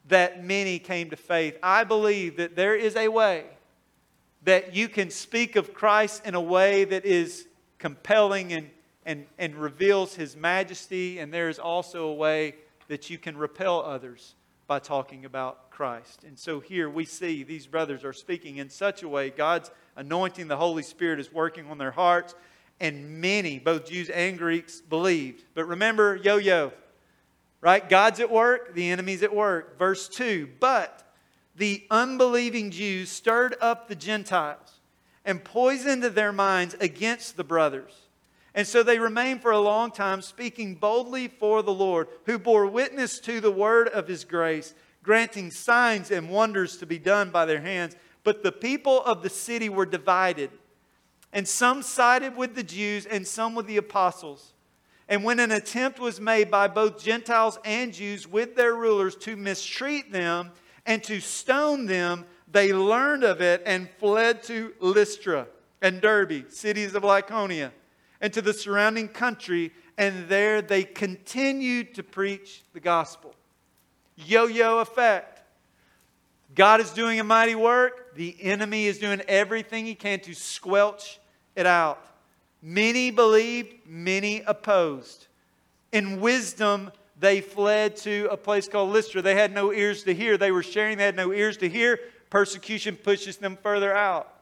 that 0.08 0.44
many 0.44 0.80
came 0.80 1.10
to 1.10 1.16
faith. 1.16 1.58
I 1.64 1.84
believe 1.84 2.38
that 2.38 2.56
there 2.56 2.76
is 2.76 2.96
a 2.96 3.08
way 3.08 3.46
that 4.44 4.76
you 4.76 4.88
can 4.88 5.10
speak 5.10 5.56
of 5.56 5.74
Christ 5.74 6.22
in 6.26 6.36
a 6.36 6.42
way 6.42 6.86
that 6.86 7.04
is 7.04 7.48
compelling 7.80 8.54
and, 8.54 8.70
and, 9.06 9.26
and 9.40 9.56
reveals 9.56 10.16
his 10.16 10.36
majesty, 10.36 11.20
and 11.20 11.34
there 11.34 11.50
is 11.50 11.58
also 11.58 12.08
a 12.08 12.14
way 12.14 12.56
that 12.88 13.10
you 13.10 13.18
can 13.18 13.36
repel 13.36 13.82
others 13.82 14.36
by 14.68 14.80
talking 14.80 15.26
about 15.26 15.72
Christ. 15.72 16.24
And 16.24 16.38
so 16.38 16.60
here 16.60 16.90
we 16.90 17.06
see 17.06 17.44
these 17.44 17.68
brothers 17.68 18.04
are 18.04 18.14
speaking 18.14 18.58
in 18.58 18.70
such 18.70 19.04
a 19.04 19.10
way, 19.10 19.32
God's 19.32 19.72
anointing, 19.96 20.48
the 20.48 20.58
Holy 20.58 20.84
Spirit 20.84 21.20
is 21.20 21.34
working 21.34 21.70
on 21.70 21.78
their 21.78 21.92
hearts, 21.92 22.36
and 22.80 23.22
many, 23.22 23.58
both 23.58 23.90
Jews 23.90 24.10
and 24.10 24.38
Greeks, 24.38 24.82
believed. 24.82 25.44
But 25.54 25.66
remember, 25.66 26.16
yo 26.16 26.38
yo, 26.38 26.72
right? 27.66 27.90
God's 27.90 28.20
at 28.20 28.30
work, 28.30 28.76
the 28.76 28.92
enemy's 28.92 29.24
at 29.24 29.36
work. 29.36 29.80
Verse 29.80 30.08
2 30.08 30.48
But 30.60 31.04
the 31.56 31.84
unbelieving 31.90 32.70
Jews 32.70 33.10
stirred 33.10 33.56
up 33.60 33.88
the 33.88 33.96
Gentiles 33.96 34.80
and 35.26 35.44
poisoned 35.44 36.04
their 36.04 36.32
minds 36.32 36.76
against 36.80 37.36
the 37.36 37.44
brothers. 37.44 37.92
And 38.54 38.68
so 38.68 38.84
they 38.84 39.00
remained 39.00 39.42
for 39.42 39.52
a 39.52 39.60
long 39.60 39.92
time, 39.92 40.22
speaking 40.22 40.76
boldly 40.76 41.28
for 41.28 41.64
the 41.64 41.74
Lord, 41.74 42.08
who 42.28 42.38
bore 42.38 42.68
witness 42.68 43.20
to 43.22 43.42
the 43.42 43.52
word 43.52 43.88
of 43.90 44.08
his 44.08 44.24
grace, 44.24 44.76
granting 45.02 45.50
signs 45.50 46.12
and 46.12 46.30
wonders 46.30 46.78
to 46.78 46.86
be 46.86 47.00
done 47.00 47.32
by 47.32 47.46
their 47.46 47.62
hands. 47.62 47.96
But 48.24 48.44
the 48.44 48.52
people 48.52 49.04
of 49.04 49.24
the 49.24 49.30
city 49.30 49.70
were 49.70 49.88
divided, 49.88 50.52
and 51.34 51.48
some 51.48 51.82
sided 51.82 52.38
with 52.38 52.54
the 52.54 52.64
Jews 52.64 53.08
and 53.08 53.28
some 53.28 53.56
with 53.56 53.66
the 53.66 53.78
apostles. 53.78 54.54
And 55.08 55.24
when 55.24 55.40
an 55.40 55.52
attempt 55.52 56.00
was 56.00 56.20
made 56.20 56.50
by 56.50 56.68
both 56.68 57.04
Gentiles 57.04 57.60
and 57.64 57.94
Jews 57.94 58.28
with 58.28 58.56
their 58.56 58.74
rulers 58.74 59.16
to 59.18 59.36
mistreat 59.36 60.12
them 60.12 60.52
and 60.86 61.04
to 61.04 61.20
stone 61.20 61.86
them, 61.86 62.26
they 62.52 62.74
learned 62.74 63.24
of 63.24 63.42
it 63.42 63.62
and 63.66 63.90
fled 64.00 64.42
to 64.44 64.74
Lystra 64.80 65.48
and 65.82 66.02
Derbe, 66.02 66.50
cities 66.50 66.96
of 66.96 67.04
Lycaonia, 67.04 67.72
and 68.22 68.34
to 68.34 68.42
the 68.42 68.54
surrounding 68.54 69.08
country, 69.08 69.72
and 69.98 70.28
there 70.28 70.62
they 70.62 70.84
continued 70.84 71.94
to 71.96 72.04
preach 72.04 72.64
the 72.74 72.80
gospel. 72.80 73.36
Yo 74.16 74.46
yo 74.46 74.80
effect. 74.80 75.42
God 76.56 76.80
is 76.80 76.92
doing 76.92 77.20
a 77.20 77.24
mighty 77.24 77.56
work. 77.56 78.16
The 78.16 78.36
enemy 78.42 78.86
is 78.86 78.98
doing 78.98 79.22
everything 79.28 79.86
he 79.86 79.94
can 79.94 80.22
to 80.22 80.34
squelch 80.34 81.20
it 81.56 81.66
out. 81.66 82.02
Many 82.68 83.12
believed, 83.12 83.76
many 83.86 84.42
opposed. 84.42 85.28
In 85.92 86.20
wisdom, 86.20 86.92
they 87.20 87.40
fled 87.40 87.96
to 87.98 88.28
a 88.32 88.38
place 88.38 88.68
called 88.68 88.90
Lystra. 88.90 89.22
They 89.22 89.36
had 89.36 89.54
no 89.54 89.72
ears 89.72 90.02
to 90.06 90.16
hear. 90.16 90.36
They 90.36 90.52
were 90.52 90.64
sharing, 90.64 90.98
they 90.98 91.04
had 91.04 91.16
no 91.16 91.32
ears 91.32 91.58
to 91.58 91.70
hear. 91.70 92.00
Persecution 92.32 92.96
pushes 92.96 93.38
them 93.38 93.56
further 93.62 93.96
out. 93.96 94.34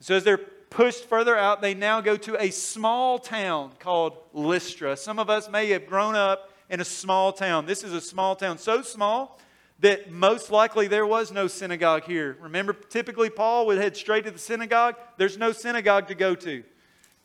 So, 0.00 0.16
as 0.16 0.24
they're 0.24 0.38
pushed 0.38 1.04
further 1.04 1.38
out, 1.38 1.62
they 1.62 1.72
now 1.72 2.00
go 2.00 2.16
to 2.16 2.42
a 2.42 2.50
small 2.50 3.20
town 3.20 3.70
called 3.78 4.14
Lystra. 4.32 4.96
Some 4.96 5.20
of 5.20 5.30
us 5.30 5.48
may 5.48 5.68
have 5.68 5.86
grown 5.86 6.16
up 6.16 6.50
in 6.68 6.80
a 6.80 6.84
small 6.84 7.32
town. 7.32 7.66
This 7.66 7.84
is 7.84 7.92
a 7.92 8.00
small 8.00 8.34
town, 8.34 8.58
so 8.58 8.82
small 8.82 9.38
that 9.78 10.10
most 10.10 10.50
likely 10.50 10.88
there 10.88 11.06
was 11.06 11.30
no 11.30 11.46
synagogue 11.46 12.02
here. 12.06 12.36
Remember, 12.40 12.72
typically 12.72 13.30
Paul 13.30 13.66
would 13.66 13.78
head 13.78 13.96
straight 13.96 14.24
to 14.24 14.32
the 14.32 14.38
synagogue. 14.40 14.96
There's 15.16 15.38
no 15.38 15.52
synagogue 15.52 16.08
to 16.08 16.16
go 16.16 16.34
to. 16.34 16.64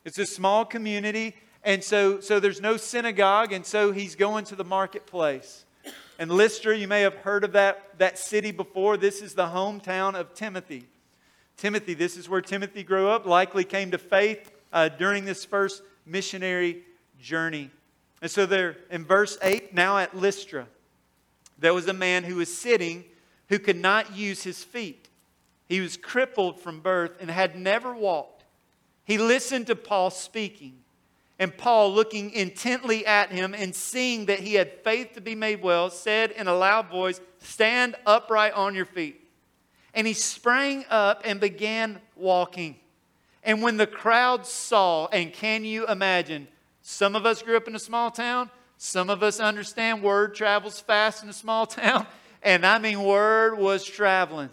It's 0.07 0.19
a 0.19 0.25
small 0.25 0.63
community, 0.63 1.35
and 1.65 1.83
so, 1.83 2.21
so 2.21 2.39
there's 2.39 2.61
no 2.61 2.77
synagogue, 2.77 3.51
and 3.51 3.65
so 3.65 3.91
he's 3.91 4.15
going 4.15 4.45
to 4.45 4.55
the 4.55 4.63
marketplace. 4.63 5.65
And 6.17 6.31
Lystra, 6.31 6.77
you 6.77 6.87
may 6.87 7.01
have 7.01 7.15
heard 7.15 7.43
of 7.43 7.51
that, 7.51 7.97
that 7.97 8.17
city 8.17 8.51
before. 8.51 8.95
This 8.95 9.21
is 9.21 9.33
the 9.33 9.47
hometown 9.47 10.15
of 10.15 10.33
Timothy. 10.33 10.87
Timothy, 11.57 11.93
this 11.93 12.15
is 12.15 12.29
where 12.29 12.39
Timothy 12.39 12.83
grew 12.83 13.09
up, 13.09 13.25
likely 13.25 13.65
came 13.65 13.91
to 13.91 13.97
faith 13.97 14.49
uh, 14.71 14.87
during 14.87 15.25
this 15.25 15.43
first 15.43 15.83
missionary 16.05 16.83
journey. 17.19 17.69
And 18.21 18.31
so 18.31 18.45
there, 18.45 18.77
in 18.89 19.03
verse 19.03 19.37
8, 19.41 19.73
now 19.73 19.97
at 19.97 20.15
Lystra, 20.15 20.67
there 21.59 21.73
was 21.73 21.89
a 21.89 21.93
man 21.93 22.23
who 22.23 22.37
was 22.37 22.57
sitting 22.57 23.03
who 23.49 23.59
could 23.59 23.75
not 23.75 24.15
use 24.15 24.43
his 24.43 24.63
feet. 24.63 25.09
He 25.67 25.81
was 25.81 25.97
crippled 25.97 26.61
from 26.61 26.79
birth 26.79 27.17
and 27.19 27.29
had 27.29 27.57
never 27.57 27.93
walked. 27.93 28.36
He 29.07 29.17
listened 29.17 29.67
to 29.67 29.75
Paul 29.75 30.09
speaking. 30.09 30.73
And 31.39 31.55
Paul, 31.55 31.93
looking 31.93 32.31
intently 32.31 33.05
at 33.05 33.31
him 33.31 33.53
and 33.53 33.73
seeing 33.73 34.25
that 34.25 34.39
he 34.39 34.55
had 34.55 34.83
faith 34.83 35.13
to 35.13 35.21
be 35.21 35.33
made 35.33 35.61
well, 35.61 35.89
said 35.89 36.31
in 36.31 36.47
a 36.47 36.53
loud 36.53 36.89
voice, 36.89 37.21
Stand 37.39 37.95
upright 38.05 38.53
on 38.53 38.75
your 38.75 38.85
feet. 38.85 39.21
And 39.93 40.05
he 40.05 40.13
sprang 40.13 40.83
up 40.89 41.21
and 41.23 41.39
began 41.39 42.01
walking. 42.15 42.75
And 43.43 43.61
when 43.61 43.77
the 43.77 43.87
crowd 43.87 44.45
saw, 44.45 45.07
and 45.07 45.31
can 45.31 45.63
you 45.63 45.87
imagine, 45.87 46.49
some 46.81 47.15
of 47.15 47.25
us 47.25 47.41
grew 47.41 47.55
up 47.55 47.67
in 47.67 47.75
a 47.75 47.79
small 47.79 48.11
town, 48.11 48.49
some 48.77 49.09
of 49.09 49.23
us 49.23 49.39
understand 49.39 50.03
word 50.03 50.35
travels 50.35 50.81
fast 50.81 51.23
in 51.23 51.29
a 51.29 51.33
small 51.33 51.65
town, 51.65 52.05
and 52.43 52.65
I 52.65 52.77
mean, 52.77 53.03
word 53.03 53.57
was 53.57 53.85
traveling. 53.85 54.49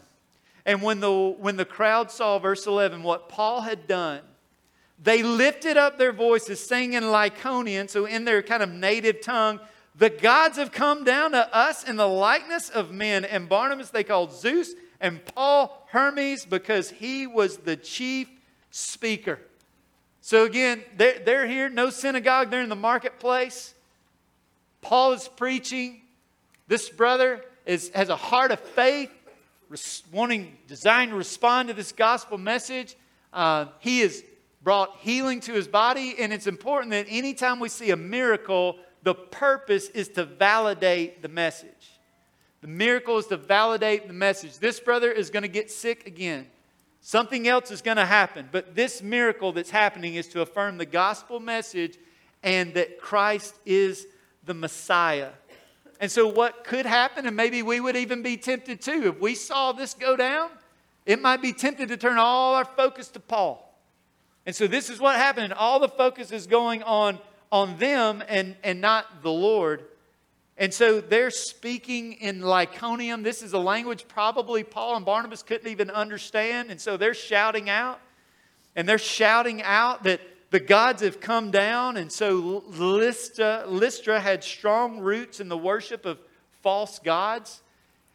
And 0.65 0.81
when 0.81 1.01
the, 1.01 1.13
when 1.39 1.57
the 1.57 1.65
crowd 1.65 2.11
saw, 2.11 2.39
verse 2.39 2.67
11, 2.67 3.03
what 3.03 3.29
Paul 3.29 3.63
had 3.63 3.89
done, 3.89 4.21
they 5.05 5.23
lifted 5.23 5.77
up 5.77 5.99
their 5.99 6.13
voices, 6.13 6.59
saying 6.65 6.95
in 6.95 7.05
Lycaonian, 7.05 7.91
so 7.91 8.07
in 8.07 8.25
their 8.25 8.43
kind 8.43 8.63
of 8.63 8.71
native 8.71 9.21
tongue, 9.21 9.61
the 9.95 10.09
gods 10.09 10.57
have 10.57 10.73
come 10.73 11.05
down 11.05 11.33
to 11.33 11.55
us 11.55 11.85
in 11.85 11.97
the 11.97 12.09
likeness 12.09 12.71
of 12.71 12.91
men. 12.91 13.27
And 13.27 13.47
Barnabas 13.47 13.91
they 13.91 14.03
called 14.03 14.33
Zeus, 14.33 14.73
and 15.03 15.23
Paul 15.27 15.87
Hermes, 15.91 16.47
because 16.47 16.89
he 16.89 17.27
was 17.27 17.59
the 17.59 17.77
chief 17.77 18.29
speaker. 18.71 19.39
So 20.23 20.45
again, 20.45 20.83
they're, 20.97 21.19
they're 21.19 21.47
here, 21.47 21.69
no 21.69 21.91
synagogue, 21.91 22.51
they're 22.51 22.63
in 22.63 22.71
the 22.71 22.75
marketplace. 22.75 23.75
Paul 24.81 25.13
is 25.13 25.29
preaching. 25.29 26.01
This 26.67 26.89
brother 26.89 27.45
is, 27.67 27.91
has 27.95 28.09
a 28.09 28.17
heart 28.17 28.53
of 28.53 28.61
faith, 28.61 29.11
wanting, 30.11 30.57
designed 30.67 31.11
to 31.11 31.17
respond 31.17 31.69
to 31.69 31.75
this 31.75 31.93
gospel 31.93 32.39
message. 32.39 32.97
Uh, 33.35 33.67
he 33.81 34.01
is 34.01 34.25
brought 34.65 34.97
healing 34.99 35.41
to 35.41 35.53
his 35.53 35.69
body. 35.69 36.17
And 36.19 36.33
it's 36.33 36.47
important 36.47 36.91
that 36.91 37.07
anytime 37.09 37.61
we 37.61 37.69
see 37.69 37.91
a 37.91 37.97
miracle, 37.97 38.77
the 39.03 39.15
purpose 39.15 39.91
is 39.91 40.09
to 40.11 40.25
validate 40.25 41.23
the 41.23 41.29
message. 41.29 42.01
The 42.63 42.69
miracle 42.69 43.19
is 43.19 43.27
to 43.27 43.37
validate 43.37 44.09
the 44.09 44.15
message. 44.15 44.59
This 44.59 44.81
brother 44.81 45.13
is 45.13 45.29
going 45.29 45.43
to 45.43 45.49
get 45.49 45.71
sick 45.71 46.07
again. 46.07 46.47
Something 47.03 47.47
else 47.47 47.71
is 47.71 47.83
going 47.83 47.99
to 47.99 48.07
happen. 48.07 48.49
But 48.51 48.75
this 48.75 49.03
miracle 49.03 49.53
that's 49.53 49.69
happening 49.69 50.15
is 50.15 50.27
to 50.29 50.41
affirm 50.41 50.79
the 50.79 50.87
gospel 50.87 51.39
message 51.39 51.99
and 52.43 52.73
that 52.75 52.99
Christ 52.99 53.55
is 53.67 54.07
the 54.47 54.55
Messiah. 54.55 55.31
And 56.01 56.11
so, 56.11 56.27
what 56.27 56.65
could 56.65 56.87
happen, 56.87 57.27
and 57.27 57.37
maybe 57.37 57.63
we 57.63 57.81
would 57.81 57.97
even 57.97 58.23
be 58.23 58.37
tempted 58.37 58.81
too, 58.81 59.09
if 59.09 59.21
we 59.21 59.35
saw 59.35 59.73
this 59.73 59.95
go 59.95 60.17
down, 60.17 60.51
it 61.07 61.21
might 61.21 61.43
be 61.43 61.53
tempted 61.53 61.89
to 61.89 61.97
turn 61.97 62.19
all 62.19 62.55
our 62.55 62.65
focus 62.65 63.09
to 63.09 63.21
Paul. 63.21 63.64
And 64.47 64.55
so 64.55 64.67
this 64.67 64.91
is 64.91 65.01
what 65.01 65.17
happened. 65.17 65.53
All 65.53 65.81
the 65.81 65.89
focus 65.89 66.31
is 66.31 66.47
going 66.47 66.83
on, 66.83 67.19
on 67.51 67.79
them 67.79 68.23
and, 68.29 68.57
and 68.63 68.81
not 68.81 69.23
the 69.23 69.33
Lord. 69.33 69.85
And 70.57 70.73
so 70.73 71.01
they're 71.01 71.31
speaking 71.31 72.15
in 72.15 72.41
Lycaonian. 72.41 73.25
This 73.25 73.43
is 73.43 73.55
a 73.55 73.59
language 73.59 74.07
probably 74.07 74.63
Paul 74.63 74.97
and 74.97 75.05
Barnabas 75.05 75.43
couldn't 75.43 75.69
even 75.69 75.91
understand. 75.91 76.71
And 76.71 76.81
so 76.81 76.97
they're 76.97 77.15
shouting 77.15 77.69
out. 77.69 78.01
And 78.77 78.89
they're 78.89 78.99
shouting 78.99 79.63
out 79.63 80.05
that 80.05 80.21
the 80.51 80.61
gods 80.61 81.03
have 81.03 81.21
come 81.21 81.51
down. 81.51 81.97
And 81.97 82.13
so 82.13 82.63
Lystra, 82.69 83.65
Lystra 83.67 84.21
had 84.21 84.45
strong 84.45 85.01
roots 85.01 85.41
in 85.41 85.49
the 85.49 85.59
worship 85.59 86.07
of 86.07 86.19
false 86.63 86.99
gods. 86.99 87.63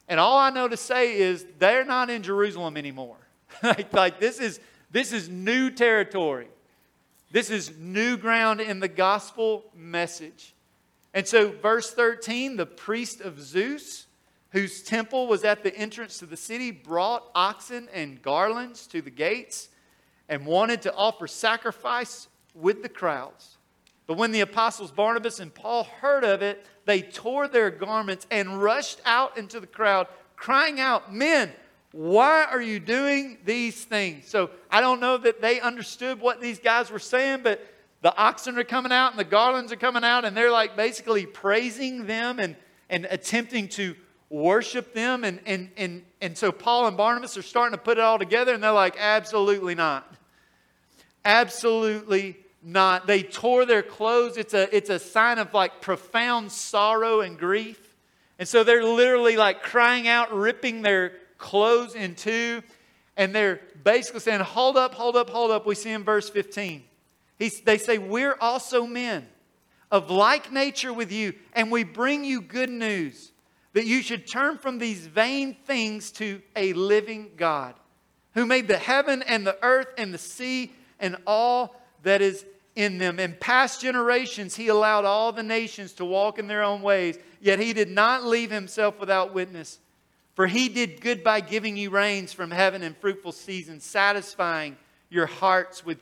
And 0.08 0.20
all 0.20 0.38
I 0.38 0.50
know 0.50 0.68
to 0.68 0.78
say 0.78 1.18
is 1.18 1.46
they're 1.60 1.86
not 1.86 2.10
in 2.10 2.24
Jerusalem 2.24 2.78
anymore. 2.78 3.18
like, 3.64 3.94
like 3.94 4.20
this 4.20 4.40
is 4.40 4.60
this 4.92 5.12
is 5.14 5.30
new 5.30 5.70
territory. 5.70 6.48
This 7.32 7.50
is 7.50 7.72
new 7.78 8.18
ground 8.18 8.60
in 8.60 8.80
the 8.80 8.88
gospel 8.88 9.66
message. 9.76 10.56
And 11.14 11.28
so, 11.28 11.52
verse 11.52 11.92
13 11.92 12.56
the 12.56 12.66
priest 12.66 13.22
of 13.22 13.40
Zeus, 13.40 14.08
whose 14.52 14.82
temple 14.82 15.28
was 15.28 15.44
at 15.44 15.64
the 15.64 15.76
entrance 15.76 16.18
to 16.20 16.26
the 16.26 16.38
city, 16.38 16.72
brought 16.72 17.24
oxen 17.36 17.88
and 17.94 18.22
garlands 18.22 18.88
to 18.88 19.02
the 19.02 19.12
gates 19.12 19.70
and 20.28 20.46
wanted 20.46 20.82
to 20.84 20.96
offer 20.96 21.28
sacrifice 21.28 22.28
with 22.54 22.82
the 22.82 22.90
crowds. 22.90 23.58
But 24.08 24.18
when 24.18 24.32
the 24.32 24.42
apostles 24.42 24.92
Barnabas 24.92 25.40
and 25.40 25.54
Paul 25.54 25.84
heard 25.84 26.24
of 26.24 26.42
it, 26.42 26.66
they 26.86 27.02
tore 27.04 27.48
their 27.48 27.70
garments 27.70 28.26
and 28.32 28.60
rushed 28.62 29.02
out 29.06 29.38
into 29.38 29.60
the 29.60 29.68
crowd, 29.68 30.08
crying 30.36 30.80
out, 30.80 31.14
Men, 31.14 31.52
why 31.92 32.46
are 32.46 32.62
you 32.62 32.80
doing 32.80 33.38
these 33.46 33.84
things? 33.84 34.28
So 34.28 34.52
I 34.70 34.80
don't 34.80 35.00
know 35.00 35.18
that 35.18 35.42
they 35.42 35.60
understood 35.60 36.20
what 36.20 36.40
these 36.40 36.60
guys 36.60 36.92
were 36.92 37.00
saying, 37.00 37.42
but 37.44 37.66
the 38.02 38.16
oxen 38.16 38.58
are 38.58 38.64
coming 38.64 38.92
out 38.92 39.12
and 39.12 39.20
the 39.20 39.24
garlands 39.24 39.72
are 39.72 39.78
coming 39.78 40.04
out, 40.04 40.24
and 40.24 40.38
they're 40.38 40.52
like 40.52 40.78
basically 40.78 41.26
praising 41.26 42.06
them 42.06 42.40
and, 42.40 42.56
and 42.90 43.08
attempting 43.10 43.68
to 43.70 43.96
worship 44.30 44.94
them. 44.94 45.24
And, 45.24 45.40
and, 45.46 45.70
and, 45.78 46.04
and 46.22 46.38
so 46.38 46.52
Paul 46.52 46.88
and 46.88 46.96
Barnabas 46.96 47.38
are 47.38 47.42
starting 47.42 47.78
to 47.78 47.84
put 47.84 47.98
it 47.98 48.02
all 48.02 48.20
together, 48.20 48.54
and 48.54 48.64
they're 48.64 48.72
like, 48.72 48.96
absolutely 49.00 49.76
not. 49.76 50.16
Absolutely 51.26 52.38
not. 52.64 53.08
They 53.08 53.24
tore 53.24 53.66
their 53.66 53.84
clothes. 53.84 54.38
It's 54.38 54.54
a, 54.54 54.74
it's 54.76 54.90
a 54.90 55.00
sign 55.00 55.40
of 55.40 55.54
like 55.54 55.82
profound 55.82 56.52
sorrow 56.52 57.22
and 57.22 57.38
grief. 57.38 57.96
And 58.38 58.48
so 58.48 58.64
they're 58.64 58.84
literally 58.84 59.36
like 59.36 59.64
crying 59.64 60.08
out, 60.08 60.34
ripping 60.34 60.82
their 60.82 61.14
clothes 61.40 61.96
in 61.96 62.14
two, 62.14 62.62
and 63.18 63.34
they're 63.34 63.62
basically 63.84 64.20
saying, 64.20 64.42
Hold 64.42 64.78
up, 64.78 64.94
hold 64.94 65.16
up, 65.16 65.30
hold 65.30 65.50
up. 65.50 65.66
We 65.66 65.74
see 65.74 65.90
in 65.90 66.04
verse 66.04 66.30
15. 66.30 66.84
He's, 67.40 67.62
they 67.62 67.80
say, 67.80 67.98
We're 67.98 68.36
also 68.40 68.86
men 68.86 69.28
of 69.92 70.12
like 70.12 70.52
nature 70.52 70.94
with 70.94 71.12
you, 71.12 71.34
and 71.54 71.72
we 71.72 71.84
bring 71.84 72.24
you 72.24 72.42
good 72.42 72.70
news 72.70 73.32
that 73.74 73.86
you 73.86 74.02
should 74.02 74.28
turn 74.28 74.58
from 74.58 74.78
these 74.78 75.08
vain 75.08 75.56
things 75.66 76.12
to 76.12 76.42
a 76.56 76.74
living 76.74 77.32
God 77.38 77.76
who 78.34 78.46
made 78.46 78.68
the 78.68 78.78
heaven 78.78 79.24
and 79.24 79.46
the 79.46 79.58
earth 79.64 79.88
and 79.98 80.14
the 80.14 80.18
sea 80.18 80.72
and 81.00 81.16
all 81.26 81.76
that 82.04 82.22
is 82.22 82.46
in 82.76 82.98
them. 82.98 83.20
In 83.20 83.34
past 83.40 83.82
generations, 83.82 84.56
he 84.56 84.68
allowed 84.68 85.06
all 85.06 85.32
the 85.32 85.44
nations 85.44 85.94
to 85.94 86.06
walk 86.06 86.40
in 86.40 86.48
their 86.48 86.64
own 86.64 86.82
ways, 86.82 87.18
yet 87.42 87.60
he 87.60 87.74
did 87.74 87.90
not 87.90 88.24
leave 88.24 88.52
himself 88.52 89.00
without 89.00 89.34
witness. 89.34 89.80
For 90.40 90.48
he 90.48 90.70
did 90.70 91.02
good 91.02 91.22
by 91.22 91.42
giving 91.42 91.76
you 91.76 91.90
rains 91.90 92.32
from 92.32 92.50
heaven 92.50 92.82
and 92.82 92.96
fruitful 92.96 93.34
seasons, 93.34 93.84
satisfying 93.84 94.78
your 95.10 95.26
hearts 95.26 95.86
with 95.86 95.98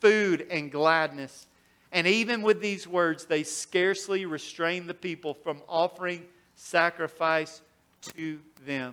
food 0.00 0.46
and 0.50 0.70
gladness. 0.70 1.46
And 1.90 2.06
even 2.06 2.42
with 2.42 2.60
these 2.60 2.86
words, 2.86 3.24
they 3.24 3.42
scarcely 3.42 4.26
restrained 4.26 4.86
the 4.86 4.92
people 4.92 5.32
from 5.32 5.62
offering 5.66 6.26
sacrifice 6.56 7.62
to 8.16 8.40
them. 8.66 8.92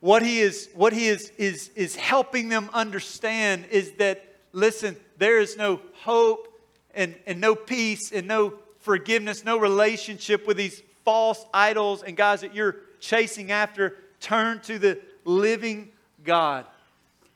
What 0.00 0.22
he 0.22 0.40
is, 0.40 0.68
what 0.74 0.92
he 0.92 1.08
is, 1.08 1.32
is, 1.38 1.70
is 1.74 1.96
helping 1.96 2.50
them 2.50 2.68
understand 2.74 3.64
is 3.70 3.92
that, 3.92 4.22
listen, 4.52 4.96
there 5.16 5.40
is 5.40 5.56
no 5.56 5.80
hope 5.94 6.46
and, 6.94 7.14
and 7.26 7.40
no 7.40 7.54
peace 7.54 8.12
and 8.12 8.28
no 8.28 8.52
forgiveness, 8.80 9.46
no 9.46 9.56
relationship 9.56 10.46
with 10.46 10.58
these 10.58 10.82
false 11.04 11.44
idols 11.52 12.02
and 12.02 12.16
guys 12.16 12.42
that 12.42 12.54
you're 12.54 12.76
chasing 13.00 13.50
after, 13.50 13.96
turn 14.20 14.60
to 14.60 14.78
the 14.78 15.00
living 15.24 15.90
God. 16.24 16.66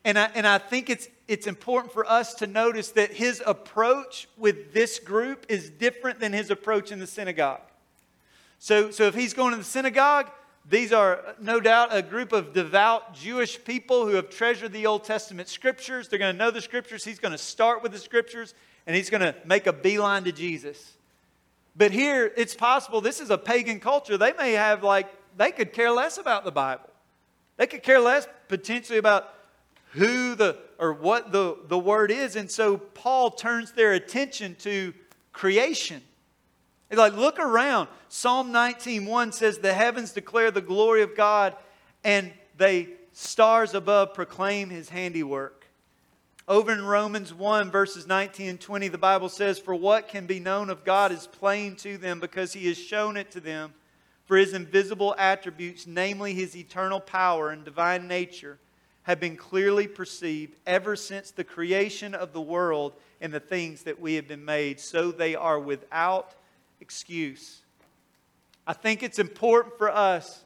And 0.05 0.17
I, 0.17 0.29
and 0.35 0.47
I 0.47 0.57
think 0.57 0.89
it's, 0.89 1.07
it's 1.27 1.47
important 1.47 1.91
for 1.91 2.09
us 2.09 2.35
to 2.35 2.47
notice 2.47 2.91
that 2.91 3.11
his 3.11 3.43
approach 3.45 4.27
with 4.37 4.73
this 4.73 4.99
group 4.99 5.45
is 5.49 5.69
different 5.69 6.19
than 6.19 6.31
his 6.31 6.49
approach 6.49 6.91
in 6.91 6.99
the 6.99 7.07
synagogue. 7.07 7.61
So, 8.59 8.91
so 8.91 9.03
if 9.03 9.15
he's 9.15 9.33
going 9.33 9.51
to 9.51 9.57
the 9.57 9.63
synagogue, 9.63 10.31
these 10.69 10.91
are 10.91 11.35
no 11.39 11.59
doubt 11.59 11.89
a 11.91 12.01
group 12.01 12.33
of 12.33 12.53
devout 12.53 13.13
Jewish 13.13 13.63
people 13.63 14.05
who 14.05 14.15
have 14.15 14.29
treasured 14.29 14.73
the 14.73 14.85
Old 14.85 15.03
Testament 15.03 15.47
scriptures. 15.47 16.09
They're 16.09 16.19
going 16.19 16.33
to 16.33 16.37
know 16.37 16.51
the 16.51 16.61
scriptures. 16.61 17.05
He's 17.05 17.19
going 17.19 17.31
to 17.31 17.37
start 17.37 17.83
with 17.83 17.93
the 17.93 17.99
scriptures 17.99 18.53
and 18.85 18.95
he's 18.95 19.09
going 19.09 19.21
to 19.21 19.35
make 19.45 19.67
a 19.67 19.73
beeline 19.73 20.23
to 20.25 20.31
Jesus. 20.31 20.96
But 21.77 21.91
here, 21.91 22.31
it's 22.35 22.55
possible 22.55 23.01
this 23.01 23.19
is 23.19 23.29
a 23.29 23.37
pagan 23.37 23.79
culture. 23.79 24.17
They 24.17 24.33
may 24.33 24.53
have, 24.53 24.83
like, 24.83 25.07
they 25.37 25.51
could 25.51 25.73
care 25.73 25.91
less 25.91 26.17
about 26.17 26.43
the 26.43 26.51
Bible. 26.51 26.89
They 27.57 27.67
could 27.67 27.83
care 27.83 27.99
less 27.99 28.27
potentially 28.47 28.97
about 28.97 29.33
who 29.91 30.35
the 30.35 30.57
or 30.79 30.93
what 30.93 31.31
the, 31.31 31.57
the 31.67 31.77
word 31.77 32.11
is. 32.11 32.35
And 32.35 32.49
so 32.49 32.77
Paul 32.77 33.31
turns 33.31 33.71
their 33.71 33.93
attention 33.93 34.55
to 34.59 34.93
creation. 35.31 36.01
Like, 36.91 37.13
look 37.13 37.39
around. 37.39 37.89
Psalm 38.09 38.51
19:1 38.51 39.33
says, 39.33 39.57
The 39.57 39.73
heavens 39.73 40.11
declare 40.13 40.51
the 40.51 40.61
glory 40.61 41.01
of 41.01 41.15
God, 41.15 41.55
and 42.03 42.31
the 42.57 42.87
stars 43.11 43.73
above 43.73 44.13
proclaim 44.13 44.69
his 44.69 44.89
handiwork. 44.89 45.56
Over 46.49 46.71
in 46.71 46.85
Romans 46.85 47.33
1, 47.33 47.71
verses 47.71 48.07
19 48.07 48.47
and 48.47 48.61
20, 48.61 48.87
the 48.87 48.97
Bible 48.97 49.27
says, 49.27 49.59
For 49.59 49.75
what 49.75 50.07
can 50.07 50.25
be 50.27 50.39
known 50.39 50.69
of 50.69 50.85
God 50.85 51.11
is 51.11 51.27
plain 51.27 51.75
to 51.77 51.97
them 51.97 52.21
because 52.21 52.53
he 52.53 52.67
has 52.67 52.77
shown 52.77 53.17
it 53.17 53.31
to 53.31 53.41
them. 53.41 53.73
For 54.23 54.37
his 54.37 54.53
invisible 54.53 55.13
attributes, 55.17 55.85
namely 55.85 56.33
his 56.33 56.55
eternal 56.55 57.01
power 57.01 57.49
and 57.49 57.65
divine 57.65 58.07
nature, 58.07 58.59
have 59.03 59.19
been 59.19 59.35
clearly 59.35 59.87
perceived 59.87 60.55
ever 60.65 60.95
since 60.95 61.31
the 61.31 61.43
creation 61.43 62.15
of 62.15 62.31
the 62.31 62.41
world 62.41 62.93
and 63.19 63.33
the 63.33 63.41
things 63.41 63.83
that 63.83 63.99
we 63.99 64.13
have 64.13 64.27
been 64.29 64.45
made, 64.45 64.79
so 64.79 65.11
they 65.11 65.35
are 65.35 65.59
without 65.59 66.33
excuse. 66.79 67.61
I 68.65 68.71
think 68.71 69.03
it's 69.03 69.19
important 69.19 69.77
for 69.77 69.89
us 69.89 70.45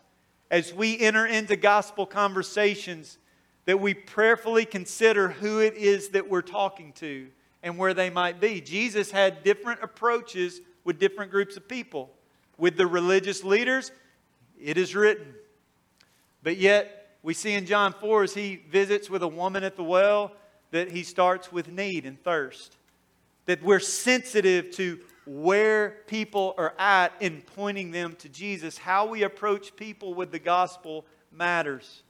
as 0.49 0.73
we 0.73 0.99
enter 0.99 1.27
into 1.27 1.55
gospel 1.55 2.07
conversations 2.07 3.19
that 3.65 3.79
we 3.79 3.93
prayerfully 3.93 4.65
consider 4.65 5.29
who 5.29 5.59
it 5.59 5.75
is 5.75 6.09
that 6.09 6.29
we're 6.29 6.41
talking 6.41 6.93
to 6.93 7.27
and 7.63 7.77
where 7.77 7.93
they 7.93 8.09
might 8.09 8.39
be. 8.39 8.59
Jesus 8.59 9.11
had 9.11 9.43
different 9.43 9.81
approaches 9.83 10.61
with 10.83 10.99
different 10.99 11.31
groups 11.31 11.57
of 11.57 11.67
people. 11.67 12.11
With 12.57 12.77
the 12.77 12.87
religious 12.87 13.43
leaders, 13.43 13.91
it 14.59 14.77
is 14.77 14.95
written. 14.95 15.33
But 16.43 16.57
yet, 16.57 17.17
we 17.23 17.33
see 17.33 17.53
in 17.53 17.65
John 17.65 17.93
4 17.93 18.23
as 18.23 18.33
he 18.33 18.55
visits 18.55 19.09
with 19.09 19.21
a 19.21 19.27
woman 19.27 19.63
at 19.63 19.75
the 19.75 19.83
well 19.83 20.31
that 20.71 20.91
he 20.91 21.03
starts 21.03 21.51
with 21.51 21.67
need 21.67 22.05
and 22.05 22.21
thirst. 22.23 22.77
That 23.45 23.61
we're 23.61 23.79
sensitive 23.79 24.71
to 24.71 24.99
where 25.27 25.97
people 26.07 26.55
are 26.57 26.73
at 26.79 27.13
in 27.19 27.41
pointing 27.41 27.91
them 27.91 28.15
to 28.19 28.29
Jesus. 28.29 28.77
How 28.77 29.05
we 29.05 29.21
approach 29.23 29.75
people 29.75 30.15
with 30.15 30.31
the 30.31 30.39
gospel 30.39 31.05
matters 31.31 32.03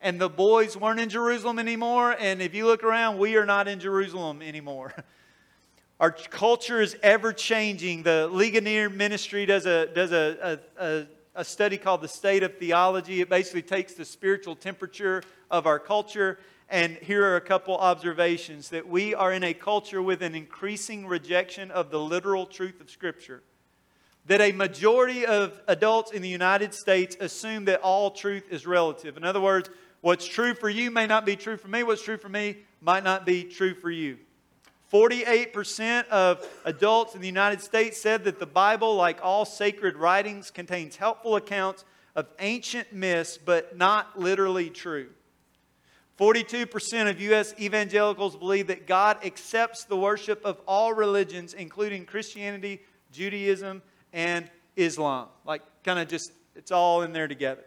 and 0.00 0.20
the 0.20 0.28
boys 0.28 0.76
weren't 0.76 1.00
in 1.00 1.08
Jerusalem 1.08 1.58
anymore. 1.58 2.14
And 2.18 2.40
if 2.40 2.54
you 2.54 2.66
look 2.66 2.84
around, 2.84 3.18
we 3.18 3.36
are 3.36 3.46
not 3.46 3.66
in 3.66 3.80
Jerusalem 3.80 4.42
anymore. 4.42 4.94
Our 6.00 6.12
culture 6.12 6.80
is 6.80 6.96
ever 7.02 7.32
changing. 7.32 8.04
The 8.04 8.28
Ligonier 8.28 8.88
Ministry 8.88 9.46
does 9.46 9.66
a, 9.66 9.86
does 9.86 10.12
a, 10.12 10.60
a, 10.78 11.06
a, 11.34 11.44
study 11.44 11.76
called 11.76 12.02
The 12.02 12.08
State 12.08 12.44
of 12.44 12.56
Theology. 12.56 13.20
It 13.20 13.28
basically 13.28 13.62
takes 13.62 13.94
the 13.94 14.04
spiritual 14.04 14.54
temperature 14.54 15.24
of 15.50 15.66
our 15.66 15.80
culture. 15.80 16.38
And 16.68 16.96
here 16.98 17.24
are 17.24 17.34
a 17.34 17.40
couple 17.40 17.76
observations 17.76 18.68
that 18.68 18.86
we 18.86 19.12
are 19.12 19.32
in 19.32 19.42
a 19.42 19.54
culture 19.54 20.00
with 20.00 20.22
an 20.22 20.36
increasing 20.36 21.04
rejection 21.04 21.72
of 21.72 21.90
the 21.90 21.98
literal 21.98 22.46
truth 22.46 22.80
of 22.80 22.90
Scripture. 22.90 23.42
That 24.26 24.40
a 24.40 24.52
majority 24.52 25.26
of 25.26 25.60
adults 25.66 26.12
in 26.12 26.22
the 26.22 26.28
United 26.28 26.74
States 26.74 27.16
assume 27.18 27.64
that 27.64 27.80
all 27.80 28.12
truth 28.12 28.44
is 28.50 28.68
relative. 28.68 29.16
In 29.16 29.24
other 29.24 29.40
words, 29.40 29.68
What's 30.00 30.26
true 30.26 30.54
for 30.54 30.68
you 30.68 30.90
may 30.90 31.06
not 31.06 31.26
be 31.26 31.36
true 31.36 31.56
for 31.56 31.68
me. 31.68 31.82
What's 31.82 32.02
true 32.02 32.16
for 32.16 32.28
me 32.28 32.58
might 32.80 33.04
not 33.04 33.26
be 33.26 33.44
true 33.44 33.74
for 33.74 33.90
you. 33.90 34.18
48% 34.92 36.08
of 36.08 36.46
adults 36.64 37.14
in 37.14 37.20
the 37.20 37.26
United 37.26 37.60
States 37.60 38.00
said 38.00 38.24
that 38.24 38.38
the 38.38 38.46
Bible, 38.46 38.94
like 38.94 39.18
all 39.22 39.44
sacred 39.44 39.96
writings, 39.96 40.50
contains 40.50 40.96
helpful 40.96 41.36
accounts 41.36 41.84
of 42.16 42.26
ancient 42.38 42.92
myths, 42.92 43.38
but 43.38 43.76
not 43.76 44.18
literally 44.18 44.70
true. 44.70 45.08
42% 46.18 47.08
of 47.08 47.20
U.S. 47.20 47.54
evangelicals 47.60 48.34
believe 48.34 48.66
that 48.68 48.86
God 48.86 49.24
accepts 49.24 49.84
the 49.84 49.96
worship 49.96 50.44
of 50.44 50.60
all 50.66 50.92
religions, 50.92 51.54
including 51.54 52.06
Christianity, 52.06 52.80
Judaism, 53.12 53.82
and 54.12 54.50
Islam. 54.74 55.28
Like, 55.44 55.62
kind 55.84 55.98
of 55.98 56.08
just, 56.08 56.32
it's 56.56 56.72
all 56.72 57.02
in 57.02 57.12
there 57.12 57.28
together. 57.28 57.64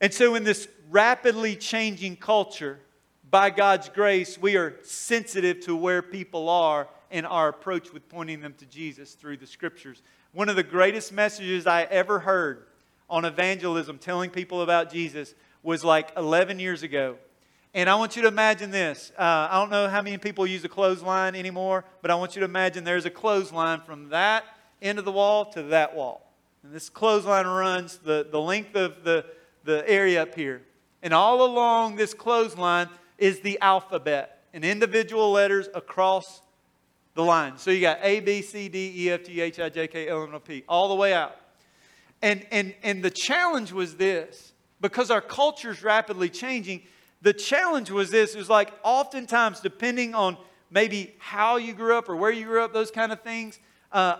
And 0.00 0.12
so, 0.12 0.34
in 0.34 0.44
this 0.44 0.68
rapidly 0.90 1.56
changing 1.56 2.16
culture, 2.16 2.80
by 3.30 3.50
God's 3.50 3.88
grace, 3.88 4.38
we 4.38 4.56
are 4.56 4.76
sensitive 4.82 5.60
to 5.60 5.74
where 5.74 6.00
people 6.00 6.48
are 6.48 6.88
in 7.10 7.24
our 7.24 7.48
approach 7.48 7.92
with 7.92 8.08
pointing 8.08 8.40
them 8.40 8.54
to 8.58 8.66
Jesus 8.66 9.14
through 9.14 9.38
the 9.38 9.46
scriptures. 9.46 10.02
One 10.32 10.48
of 10.48 10.56
the 10.56 10.62
greatest 10.62 11.12
messages 11.12 11.66
I 11.66 11.82
ever 11.84 12.20
heard 12.20 12.66
on 13.08 13.24
evangelism, 13.24 13.98
telling 13.98 14.30
people 14.30 14.62
about 14.62 14.92
Jesus, 14.92 15.34
was 15.62 15.82
like 15.82 16.12
11 16.16 16.60
years 16.60 16.82
ago. 16.82 17.16
And 17.74 17.90
I 17.90 17.94
want 17.96 18.16
you 18.16 18.22
to 18.22 18.28
imagine 18.28 18.70
this. 18.70 19.12
Uh, 19.18 19.48
I 19.50 19.58
don't 19.60 19.70
know 19.70 19.88
how 19.88 20.02
many 20.02 20.18
people 20.18 20.46
use 20.46 20.64
a 20.64 20.68
clothesline 20.68 21.34
anymore, 21.34 21.84
but 22.02 22.10
I 22.10 22.14
want 22.14 22.36
you 22.36 22.40
to 22.40 22.46
imagine 22.46 22.84
there's 22.84 23.04
a 23.04 23.10
clothesline 23.10 23.80
from 23.80 24.08
that 24.10 24.44
end 24.80 24.98
of 24.98 25.04
the 25.04 25.12
wall 25.12 25.46
to 25.52 25.62
that 25.64 25.94
wall. 25.94 26.32
And 26.62 26.72
this 26.72 26.88
clothesline 26.88 27.46
runs 27.46 27.98
the, 27.98 28.26
the 28.30 28.40
length 28.40 28.76
of 28.76 29.04
the, 29.04 29.26
the 29.66 29.88
area 29.88 30.22
up 30.22 30.34
here. 30.34 30.62
And 31.02 31.12
all 31.12 31.44
along 31.44 31.96
this 31.96 32.14
clothesline 32.14 32.88
is 33.18 33.40
the 33.40 33.58
alphabet 33.60 34.42
and 34.54 34.64
individual 34.64 35.32
letters 35.32 35.68
across 35.74 36.40
the 37.14 37.22
line. 37.22 37.58
So 37.58 37.70
you 37.70 37.80
got 37.80 37.98
A, 38.02 38.20
B, 38.20 38.42
C, 38.42 38.68
D, 38.68 38.92
E, 38.96 39.10
F, 39.10 39.24
G, 39.24 39.40
H, 39.40 39.60
I, 39.60 39.68
J, 39.68 39.88
K, 39.88 40.08
L, 40.08 40.22
M, 40.22 40.30
N, 40.30 40.34
O, 40.36 40.38
P, 40.38 40.64
all 40.68 40.88
the 40.88 40.94
way 40.94 41.12
out. 41.12 41.36
And, 42.22 42.46
and, 42.50 42.74
and 42.82 43.02
the 43.02 43.10
challenge 43.10 43.72
was 43.72 43.96
this 43.96 44.52
because 44.80 45.10
our 45.10 45.20
culture 45.20 45.70
is 45.70 45.82
rapidly 45.82 46.28
changing, 46.28 46.82
the 47.22 47.32
challenge 47.32 47.90
was 47.90 48.10
this 48.10 48.34
it 48.34 48.38
was 48.38 48.50
like 48.50 48.72
oftentimes, 48.82 49.60
depending 49.60 50.14
on 50.14 50.36
maybe 50.70 51.14
how 51.18 51.56
you 51.56 51.72
grew 51.72 51.96
up 51.96 52.08
or 52.08 52.16
where 52.16 52.30
you 52.30 52.44
grew 52.44 52.62
up, 52.62 52.72
those 52.72 52.90
kind 52.90 53.12
of 53.12 53.22
things, 53.22 53.58
uh, 53.92 54.16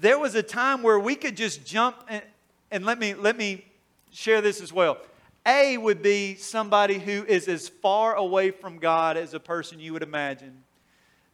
there 0.00 0.18
was 0.18 0.34
a 0.34 0.42
time 0.42 0.82
where 0.82 0.98
we 0.98 1.14
could 1.14 1.36
just 1.36 1.64
jump 1.64 1.96
and, 2.08 2.22
and 2.70 2.86
let 2.86 2.98
me 2.98 3.14
let 3.14 3.36
me 3.36 3.64
share 4.12 4.40
this 4.40 4.60
as 4.60 4.72
well. 4.72 4.98
A 5.44 5.76
would 5.76 6.02
be 6.02 6.36
somebody 6.36 6.98
who 6.98 7.24
is 7.24 7.48
as 7.48 7.68
far 7.68 8.14
away 8.14 8.52
from 8.52 8.78
God 8.78 9.16
as 9.16 9.34
a 9.34 9.40
person 9.40 9.80
you 9.80 9.92
would 9.92 10.02
imagine. 10.02 10.62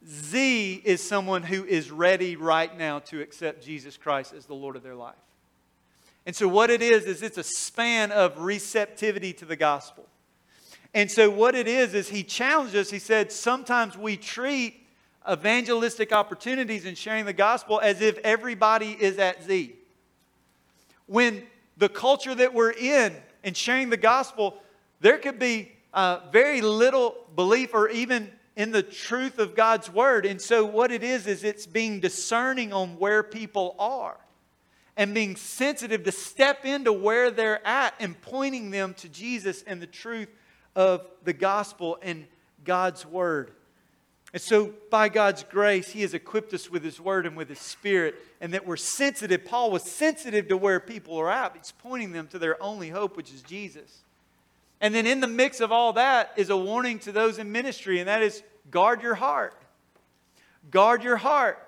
Z 0.07 0.81
is 0.83 1.07
someone 1.07 1.43
who 1.43 1.65
is 1.65 1.91
ready 1.91 2.35
right 2.35 2.75
now 2.75 2.99
to 2.99 3.21
accept 3.21 3.63
Jesus 3.63 3.97
Christ 3.97 4.33
as 4.33 4.45
the 4.45 4.55
Lord 4.55 4.75
of 4.75 4.83
their 4.83 4.95
life. 4.95 5.15
And 6.25 6.35
so, 6.35 6.47
what 6.47 6.69
it 6.69 6.81
is, 6.81 7.05
is 7.05 7.21
it's 7.21 7.37
a 7.37 7.43
span 7.43 8.11
of 8.11 8.39
receptivity 8.39 9.33
to 9.33 9.45
the 9.45 9.55
gospel. 9.55 10.07
And 10.93 11.09
so, 11.09 11.29
what 11.29 11.53
it 11.53 11.67
is, 11.67 11.93
is 11.93 12.09
he 12.09 12.23
challenged 12.23 12.75
us. 12.75 12.89
He 12.89 12.99
said, 12.99 13.31
sometimes 13.31 13.97
we 13.97 14.17
treat 14.17 14.85
evangelistic 15.29 16.11
opportunities 16.11 16.85
and 16.85 16.97
sharing 16.97 17.25
the 17.25 17.33
gospel 17.33 17.79
as 17.81 18.01
if 18.01 18.17
everybody 18.19 18.97
is 18.99 19.17
at 19.17 19.43
Z. 19.43 19.75
When 21.05 21.43
the 21.79 21.89
culture 21.89 22.35
that 22.35 22.53
we're 22.53 22.71
in 22.71 23.15
and 23.43 23.55
sharing 23.55 23.89
the 23.89 23.97
gospel, 23.97 24.61
there 24.99 25.17
could 25.17 25.39
be 25.39 25.71
uh, 25.93 26.19
very 26.31 26.61
little 26.61 27.15
belief 27.35 27.73
or 27.73 27.89
even 27.89 28.29
in 28.55 28.71
the 28.71 28.83
truth 28.83 29.39
of 29.39 29.55
God's 29.55 29.89
word. 29.89 30.25
And 30.25 30.41
so, 30.41 30.65
what 30.65 30.91
it 30.91 31.01
is, 31.01 31.25
is 31.25 31.43
it's 31.43 31.65
being 31.65 32.01
discerning 32.01 32.73
on 32.73 32.99
where 32.99 33.23
people 33.23 33.75
are 33.79 34.17
and 34.97 35.13
being 35.13 35.37
sensitive 35.37 36.03
to 36.03 36.11
step 36.11 36.65
into 36.65 36.91
where 36.91 37.31
they're 37.31 37.65
at 37.65 37.93
and 38.01 38.19
pointing 38.21 38.69
them 38.69 38.93
to 38.95 39.07
Jesus 39.07 39.63
and 39.65 39.81
the 39.81 39.87
truth 39.87 40.27
of 40.75 41.07
the 41.23 41.31
gospel 41.31 41.97
and 42.01 42.27
God's 42.65 43.05
word. 43.05 43.51
And 44.31 44.41
so, 44.41 44.73
by 44.91 45.09
God's 45.09 45.43
grace, 45.43 45.89
He 45.89 46.01
has 46.01 46.13
equipped 46.13 46.53
us 46.53 46.69
with 46.69 46.83
His 46.83 46.99
Word 46.99 47.25
and 47.25 47.35
with 47.35 47.49
His 47.49 47.59
Spirit, 47.59 48.15
and 48.39 48.53
that 48.53 48.67
we're 48.67 48.77
sensitive. 48.77 49.43
Paul 49.43 49.71
was 49.71 49.83
sensitive 49.83 50.47
to 50.49 50.57
where 50.57 50.79
people 50.79 51.17
are 51.17 51.31
at. 51.31 51.55
He's 51.55 51.73
pointing 51.79 52.11
them 52.11 52.27
to 52.27 52.39
their 52.39 52.61
only 52.61 52.89
hope, 52.89 53.17
which 53.17 53.33
is 53.33 53.41
Jesus. 53.41 54.03
And 54.81 54.93
then, 54.93 55.07
in 55.07 55.19
the 55.19 55.27
mix 55.27 55.61
of 55.61 55.71
all 55.71 55.93
that, 55.93 56.31
is 56.35 56.51
a 56.51 56.57
warning 56.57 56.99
to 56.99 57.11
those 57.11 57.39
in 57.39 57.51
ministry, 57.51 57.99
and 57.99 58.07
that 58.07 58.21
is 58.21 58.43
guard 58.69 59.01
your 59.01 59.15
heart. 59.15 59.55
Guard 60.69 61.03
your 61.03 61.17
heart. 61.17 61.65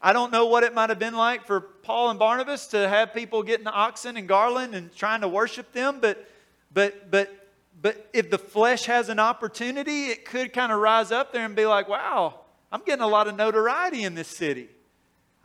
I 0.00 0.12
don't 0.12 0.30
know 0.30 0.46
what 0.46 0.62
it 0.62 0.74
might 0.74 0.90
have 0.90 0.98
been 0.98 1.16
like 1.16 1.46
for 1.46 1.60
Paul 1.60 2.10
and 2.10 2.18
Barnabas 2.18 2.68
to 2.68 2.88
have 2.88 3.12
people 3.12 3.42
getting 3.42 3.66
oxen 3.66 4.16
and 4.16 4.28
garland 4.28 4.74
and 4.74 4.94
trying 4.94 5.22
to 5.22 5.28
worship 5.28 5.72
them, 5.72 5.98
but, 6.00 6.28
but, 6.72 7.10
but, 7.10 7.43
but 7.84 8.08
if 8.14 8.30
the 8.30 8.38
flesh 8.38 8.86
has 8.86 9.10
an 9.10 9.18
opportunity, 9.18 10.06
it 10.06 10.24
could 10.24 10.54
kind 10.54 10.72
of 10.72 10.80
rise 10.80 11.12
up 11.12 11.34
there 11.34 11.44
and 11.44 11.54
be 11.54 11.66
like, 11.66 11.86
wow, 11.86 12.40
I'm 12.72 12.80
getting 12.80 13.02
a 13.02 13.06
lot 13.06 13.28
of 13.28 13.36
notoriety 13.36 14.04
in 14.04 14.14
this 14.14 14.26
city. 14.26 14.70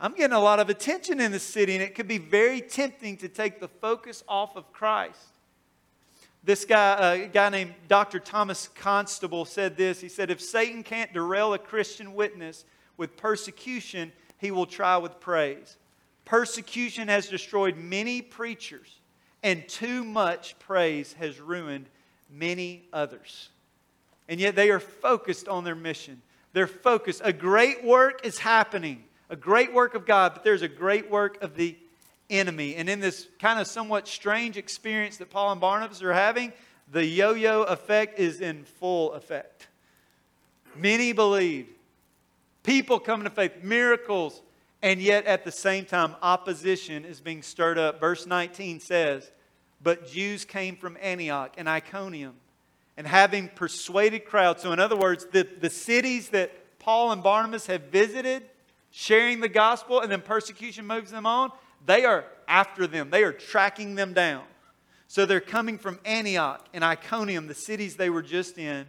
I'm 0.00 0.14
getting 0.14 0.34
a 0.34 0.40
lot 0.40 0.58
of 0.58 0.70
attention 0.70 1.20
in 1.20 1.32
this 1.32 1.42
city, 1.42 1.74
and 1.74 1.82
it 1.82 1.94
could 1.94 2.08
be 2.08 2.16
very 2.16 2.62
tempting 2.62 3.18
to 3.18 3.28
take 3.28 3.60
the 3.60 3.68
focus 3.68 4.24
off 4.26 4.56
of 4.56 4.72
Christ. 4.72 5.20
This 6.42 6.64
guy, 6.64 7.16
a 7.16 7.26
guy 7.26 7.50
named 7.50 7.74
Dr. 7.88 8.18
Thomas 8.18 8.70
Constable, 8.74 9.44
said 9.44 9.76
this. 9.76 10.00
He 10.00 10.08
said, 10.08 10.30
If 10.30 10.40
Satan 10.40 10.82
can't 10.82 11.12
derail 11.12 11.52
a 11.52 11.58
Christian 11.58 12.14
witness 12.14 12.64
with 12.96 13.18
persecution, 13.18 14.12
he 14.38 14.50
will 14.50 14.64
try 14.64 14.96
with 14.96 15.20
praise. 15.20 15.76
Persecution 16.24 17.08
has 17.08 17.28
destroyed 17.28 17.76
many 17.76 18.22
preachers, 18.22 18.98
and 19.42 19.68
too 19.68 20.04
much 20.04 20.58
praise 20.58 21.12
has 21.18 21.38
ruined 21.38 21.90
many 22.32 22.84
others. 22.92 23.48
And 24.28 24.38
yet 24.38 24.54
they 24.56 24.70
are 24.70 24.80
focused 24.80 25.48
on 25.48 25.64
their 25.64 25.74
mission. 25.74 26.22
They're 26.52 26.66
focused. 26.66 27.20
A 27.24 27.32
great 27.32 27.84
work 27.84 28.24
is 28.24 28.38
happening, 28.38 29.04
a 29.28 29.36
great 29.36 29.72
work 29.72 29.94
of 29.94 30.06
God, 30.06 30.32
but 30.34 30.44
there's 30.44 30.62
a 30.62 30.68
great 30.68 31.10
work 31.10 31.42
of 31.42 31.56
the 31.56 31.76
enemy. 32.28 32.76
And 32.76 32.88
in 32.88 33.00
this 33.00 33.28
kind 33.38 33.60
of 33.60 33.66
somewhat 33.66 34.08
strange 34.08 34.56
experience 34.56 35.16
that 35.18 35.30
Paul 35.30 35.52
and 35.52 35.60
Barnabas 35.60 36.02
are 36.02 36.12
having, 36.12 36.52
the 36.90 37.04
yo 37.04 37.34
yo 37.34 37.62
effect 37.62 38.18
is 38.18 38.40
in 38.40 38.64
full 38.64 39.12
effect. 39.12 39.68
Many 40.76 41.12
believed, 41.12 41.68
people 42.62 43.00
coming 43.00 43.24
to 43.24 43.30
faith, 43.30 43.62
miracles, 43.62 44.40
and 44.82 45.00
yet 45.00 45.26
at 45.26 45.44
the 45.44 45.52
same 45.52 45.84
time, 45.84 46.14
opposition 46.22 47.04
is 47.04 47.20
being 47.20 47.42
stirred 47.42 47.78
up. 47.78 48.00
Verse 48.00 48.26
19 48.26 48.80
says, 48.80 49.30
But 49.82 50.06
Jews 50.06 50.44
came 50.44 50.76
from 50.76 50.96
Antioch 51.00 51.54
and 51.56 51.68
Iconium, 51.68 52.34
and 52.96 53.06
having 53.06 53.48
persuaded 53.48 54.26
crowds. 54.26 54.62
So, 54.62 54.72
in 54.72 54.80
other 54.80 54.96
words, 54.96 55.26
the, 55.32 55.48
the 55.60 55.70
cities 55.70 56.30
that 56.30 56.78
Paul 56.78 57.12
and 57.12 57.22
Barnabas 57.22 57.66
have 57.66 57.84
visited, 57.84 58.42
sharing 58.90 59.40
the 59.40 59.48
gospel, 59.48 60.00
and 60.00 60.10
then 60.10 60.20
persecution 60.20 60.86
moves 60.86 61.10
them 61.10 61.24
on, 61.24 61.50
they 61.86 62.04
are 62.04 62.24
after 62.46 62.86
them, 62.86 63.10
they 63.10 63.22
are 63.22 63.32
tracking 63.32 63.94
them 63.94 64.12
down. 64.12 64.42
So 65.06 65.26
they're 65.26 65.40
coming 65.40 65.78
from 65.78 65.98
Antioch 66.04 66.68
and 66.72 66.84
Iconium, 66.84 67.46
the 67.46 67.54
cities 67.54 67.96
they 67.96 68.10
were 68.10 68.22
just 68.22 68.58
in. 68.58 68.86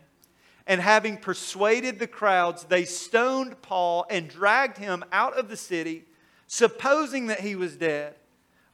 And 0.68 0.80
having 0.80 1.18
persuaded 1.18 1.98
the 1.98 2.08
crowds, 2.08 2.66
they 2.66 2.86
stoned 2.86 3.62
Paul 3.62 4.06
and 4.10 4.30
dragged 4.30 4.78
him 4.78 5.04
out 5.12 5.38
of 5.38 5.50
the 5.50 5.58
city, 5.58 6.06
supposing 6.48 7.28
that 7.28 7.40
he 7.40 7.56
was 7.56 7.76
dead. 7.76 8.16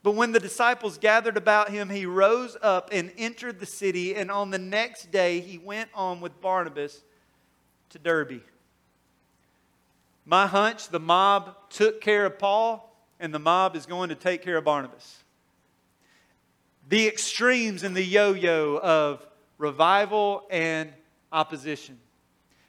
But 0.08 0.16
when 0.16 0.32
the 0.32 0.40
disciples 0.40 0.98
gathered 0.98 1.36
about 1.36 1.70
him, 1.70 1.90
he 1.90 2.06
rose 2.06 2.56
up 2.62 2.88
and 2.94 3.12
entered 3.18 3.60
the 3.60 3.66
city. 3.66 4.16
And 4.16 4.32
on 4.32 4.52
the 4.52 4.58
next 4.58 5.12
day, 5.12 5.42
he 5.42 5.58
went 5.58 5.90
on 5.94 6.22
with 6.22 6.40
Barnabas 6.40 7.04
to 7.90 8.00
Derbe. 8.00 8.40
My 10.24 10.48
hunch 10.48 10.88
the 10.88 11.02
mob 11.02 11.58
took 11.70 12.00
care 12.00 12.26
of 12.26 12.40
Paul 12.40 12.90
and 13.20 13.34
the 13.34 13.40
mob 13.40 13.76
is 13.76 13.86
going 13.86 14.08
to 14.08 14.16
take 14.16 14.42
care 14.42 14.56
of 14.56 14.64
Barnabas. 14.64 15.26
The 16.88 17.06
extremes 17.06 17.84
in 17.84 17.94
the 17.94 18.02
yo 18.02 18.32
yo 18.32 18.78
of 18.78 19.28
revival 19.58 20.44
and 20.50 20.94
opposition. 21.34 22.00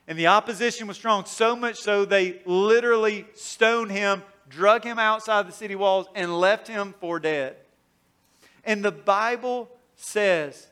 And 0.09 0.19
the 0.19 0.27
opposition 0.27 0.87
was 0.87 0.97
strong, 0.97 1.23
so 1.23 1.55
much 1.55 1.77
so 1.77 2.03
they 2.03 2.41
literally 2.45 3.27
stoned 3.33 3.91
him, 3.91 4.23
drug 4.49 4.83
him 4.83 4.99
outside 4.99 5.47
the 5.47 5.53
city 5.53 5.75
walls, 5.75 6.07
and 6.15 6.39
left 6.39 6.67
him 6.67 6.93
for 6.99 7.19
dead. 7.19 7.55
And 8.65 8.83
the 8.83 8.91
Bible 8.91 9.69
says 9.95 10.67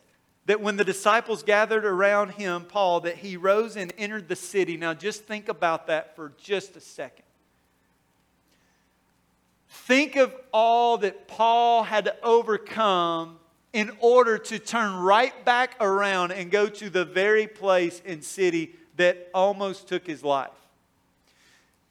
that 0.45 0.61
when 0.61 0.77
the 0.77 0.83
disciples 0.83 1.43
gathered 1.43 1.85
around 1.85 2.31
him, 2.31 2.63
Paul, 2.63 3.01
that 3.01 3.17
he 3.17 3.37
rose 3.37 3.75
and 3.75 3.93
entered 3.97 4.27
the 4.27 4.35
city. 4.35 4.77
Now 4.77 4.93
just 4.93 5.25
think 5.25 5.49
about 5.49 5.87
that 5.87 6.15
for 6.15 6.33
just 6.37 6.75
a 6.75 6.81
second. 6.81 7.25
Think 9.69 10.15
of 10.15 10.33
all 10.53 10.97
that 10.99 11.27
Paul 11.27 11.83
had 11.83 12.05
to 12.05 12.15
overcome 12.23 13.37
in 13.73 13.91
order 13.99 14.37
to 14.37 14.57
turn 14.57 14.95
right 14.95 15.45
back 15.45 15.75
around 15.81 16.31
and 16.31 16.49
go 16.49 16.67
to 16.67 16.89
the 16.89 17.05
very 17.05 17.47
place 17.47 18.01
and 18.05 18.23
city 18.23 18.73
that 18.95 19.29
almost 19.33 19.87
took 19.87 20.07
his 20.07 20.23
life. 20.23 20.49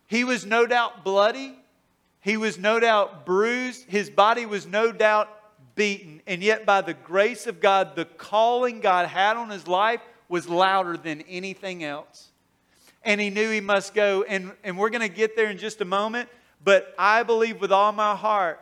He 0.07 0.25
was 0.25 0.47
no 0.47 0.67
doubt 0.67 1.05
bloody. 1.05 1.59
He 2.27 2.37
was 2.37 2.59
no 2.59 2.81
doubt 2.81 3.25
bruised. 3.25 3.85
His 3.89 4.11
body 4.11 4.47
was 4.47 4.67
no 4.67 4.91
doubt 4.91 5.31
beaten. 5.77 6.21
And 6.27 6.43
yet, 6.43 6.67
by 6.67 6.81
the 6.81 6.93
grace 6.93 7.47
of 7.47 7.61
God, 7.61 7.95
the 7.95 8.05
calling 8.05 8.81
God 8.81 9.07
had 9.07 9.37
on 9.37 9.49
his 9.49 9.69
life 9.69 10.01
was 10.29 10.49
louder 10.49 10.97
than 10.97 11.21
anything 11.29 11.85
else. 11.85 12.31
And 13.05 13.21
he 13.21 13.31
knew 13.31 13.49
he 13.53 13.61
must 13.61 13.95
go. 13.95 14.25
And, 14.25 14.51
and 14.65 14.77
we're 14.77 14.91
going 14.91 15.09
to 15.09 15.15
get 15.15 15.37
there 15.37 15.49
in 15.49 15.57
just 15.57 15.81
a 15.81 15.85
moment. 15.85 16.29
But 16.65 16.93
I 16.99 17.23
believe 17.23 17.61
with 17.61 17.71
all 17.71 17.93
my 17.93 18.17
heart 18.17 18.59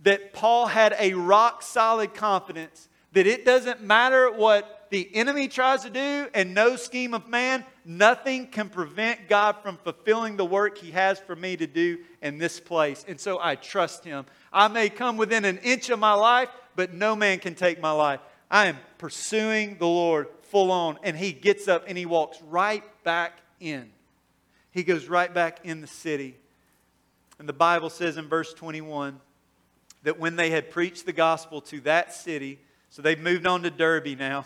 that 0.00 0.32
Paul 0.32 0.66
had 0.66 0.96
a 0.98 1.14
rock 1.14 1.62
solid 1.62 2.14
confidence 2.14 2.88
that 3.12 3.28
it 3.28 3.44
doesn't 3.44 3.80
matter 3.80 4.28
what 4.28 4.77
the 4.90 5.14
enemy 5.14 5.48
tries 5.48 5.82
to 5.82 5.90
do 5.90 6.28
and 6.34 6.54
no 6.54 6.76
scheme 6.76 7.14
of 7.14 7.28
man, 7.28 7.64
nothing 7.84 8.46
can 8.46 8.68
prevent 8.68 9.28
God 9.28 9.56
from 9.62 9.76
fulfilling 9.78 10.36
the 10.36 10.44
work 10.44 10.78
he 10.78 10.90
has 10.92 11.18
for 11.18 11.36
me 11.36 11.56
to 11.56 11.66
do 11.66 11.98
in 12.22 12.38
this 12.38 12.60
place. 12.60 13.04
And 13.08 13.20
so 13.20 13.38
I 13.40 13.54
trust 13.54 14.04
him. 14.04 14.26
I 14.52 14.68
may 14.68 14.88
come 14.88 15.16
within 15.16 15.44
an 15.44 15.58
inch 15.58 15.90
of 15.90 15.98
my 15.98 16.14
life, 16.14 16.48
but 16.76 16.94
no 16.94 17.16
man 17.16 17.38
can 17.38 17.54
take 17.54 17.80
my 17.80 17.90
life. 17.92 18.20
I 18.50 18.66
am 18.66 18.78
pursuing 18.98 19.78
the 19.78 19.86
Lord 19.86 20.28
full 20.42 20.70
on. 20.70 20.98
And 21.02 21.16
he 21.16 21.32
gets 21.32 21.68
up 21.68 21.84
and 21.86 21.96
he 21.96 22.06
walks 22.06 22.40
right 22.42 22.84
back 23.04 23.40
in. 23.60 23.90
He 24.70 24.82
goes 24.82 25.06
right 25.06 25.32
back 25.32 25.60
in 25.64 25.80
the 25.80 25.86
city. 25.86 26.36
And 27.38 27.48
the 27.48 27.52
Bible 27.52 27.90
says 27.90 28.16
in 28.16 28.28
verse 28.28 28.52
21 28.54 29.20
that 30.02 30.18
when 30.18 30.36
they 30.36 30.50
had 30.50 30.70
preached 30.70 31.06
the 31.06 31.12
gospel 31.12 31.60
to 31.62 31.80
that 31.82 32.12
city, 32.12 32.58
so 32.90 33.02
they've 33.02 33.18
moved 33.18 33.46
on 33.46 33.62
to 33.62 33.70
Derbe 33.70 34.18
now. 34.18 34.44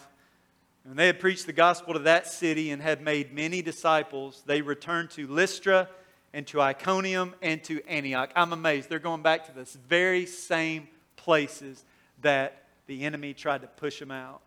When 0.84 0.96
they 0.96 1.06
had 1.06 1.20
preached 1.20 1.46
the 1.46 1.52
gospel 1.52 1.94
to 1.94 2.00
that 2.00 2.26
city 2.26 2.70
and 2.70 2.82
had 2.82 3.02
made 3.02 3.32
many 3.32 3.62
disciples, 3.62 4.42
they 4.46 4.62
returned 4.62 5.10
to 5.10 5.28
Lystra 5.28 5.88
and 6.32 6.46
to 6.48 6.60
Iconium 6.60 7.34
and 7.40 7.62
to 7.64 7.80
Antioch. 7.86 8.32
I'm 8.34 8.52
amazed. 8.52 8.88
They're 8.88 8.98
going 8.98 9.22
back 9.22 9.46
to 9.46 9.52
the 9.52 9.68
very 9.88 10.26
same 10.26 10.88
places 11.16 11.84
that 12.22 12.64
the 12.86 13.04
enemy 13.04 13.32
tried 13.32 13.60
to 13.60 13.68
push 13.68 14.00
them 14.00 14.10
out. 14.10 14.40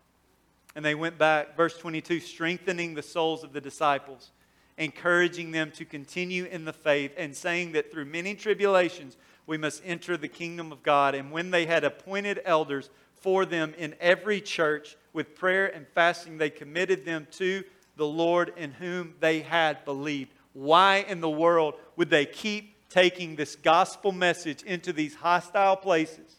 And 0.74 0.84
they 0.84 0.94
went 0.94 1.16
back, 1.16 1.56
verse 1.56 1.78
22, 1.78 2.20
strengthening 2.20 2.94
the 2.94 3.02
souls 3.02 3.42
of 3.42 3.54
the 3.54 3.60
disciples, 3.62 4.30
encouraging 4.76 5.52
them 5.52 5.70
to 5.72 5.86
continue 5.86 6.44
in 6.44 6.66
the 6.66 6.72
faith, 6.72 7.12
and 7.16 7.34
saying 7.34 7.72
that 7.72 7.90
through 7.90 8.04
many 8.04 8.34
tribulations 8.34 9.16
we 9.46 9.56
must 9.56 9.80
enter 9.86 10.18
the 10.18 10.28
kingdom 10.28 10.70
of 10.70 10.82
God. 10.82 11.14
And 11.14 11.32
when 11.32 11.50
they 11.50 11.64
had 11.64 11.82
appointed 11.82 12.42
elders 12.44 12.90
for 13.14 13.46
them 13.46 13.74
in 13.78 13.94
every 14.00 14.40
church, 14.40 14.96
with 15.16 15.34
prayer 15.34 15.66
and 15.74 15.88
fasting, 15.94 16.36
they 16.36 16.50
committed 16.50 17.06
them 17.06 17.26
to 17.32 17.64
the 17.96 18.06
Lord 18.06 18.52
in 18.58 18.70
whom 18.70 19.14
they 19.18 19.40
had 19.40 19.82
believed. 19.86 20.30
Why 20.52 21.06
in 21.08 21.22
the 21.22 21.30
world 21.30 21.74
would 21.96 22.10
they 22.10 22.26
keep 22.26 22.74
taking 22.90 23.34
this 23.34 23.56
gospel 23.56 24.12
message 24.12 24.62
into 24.62 24.92
these 24.92 25.14
hostile 25.14 25.76
places 25.76 26.36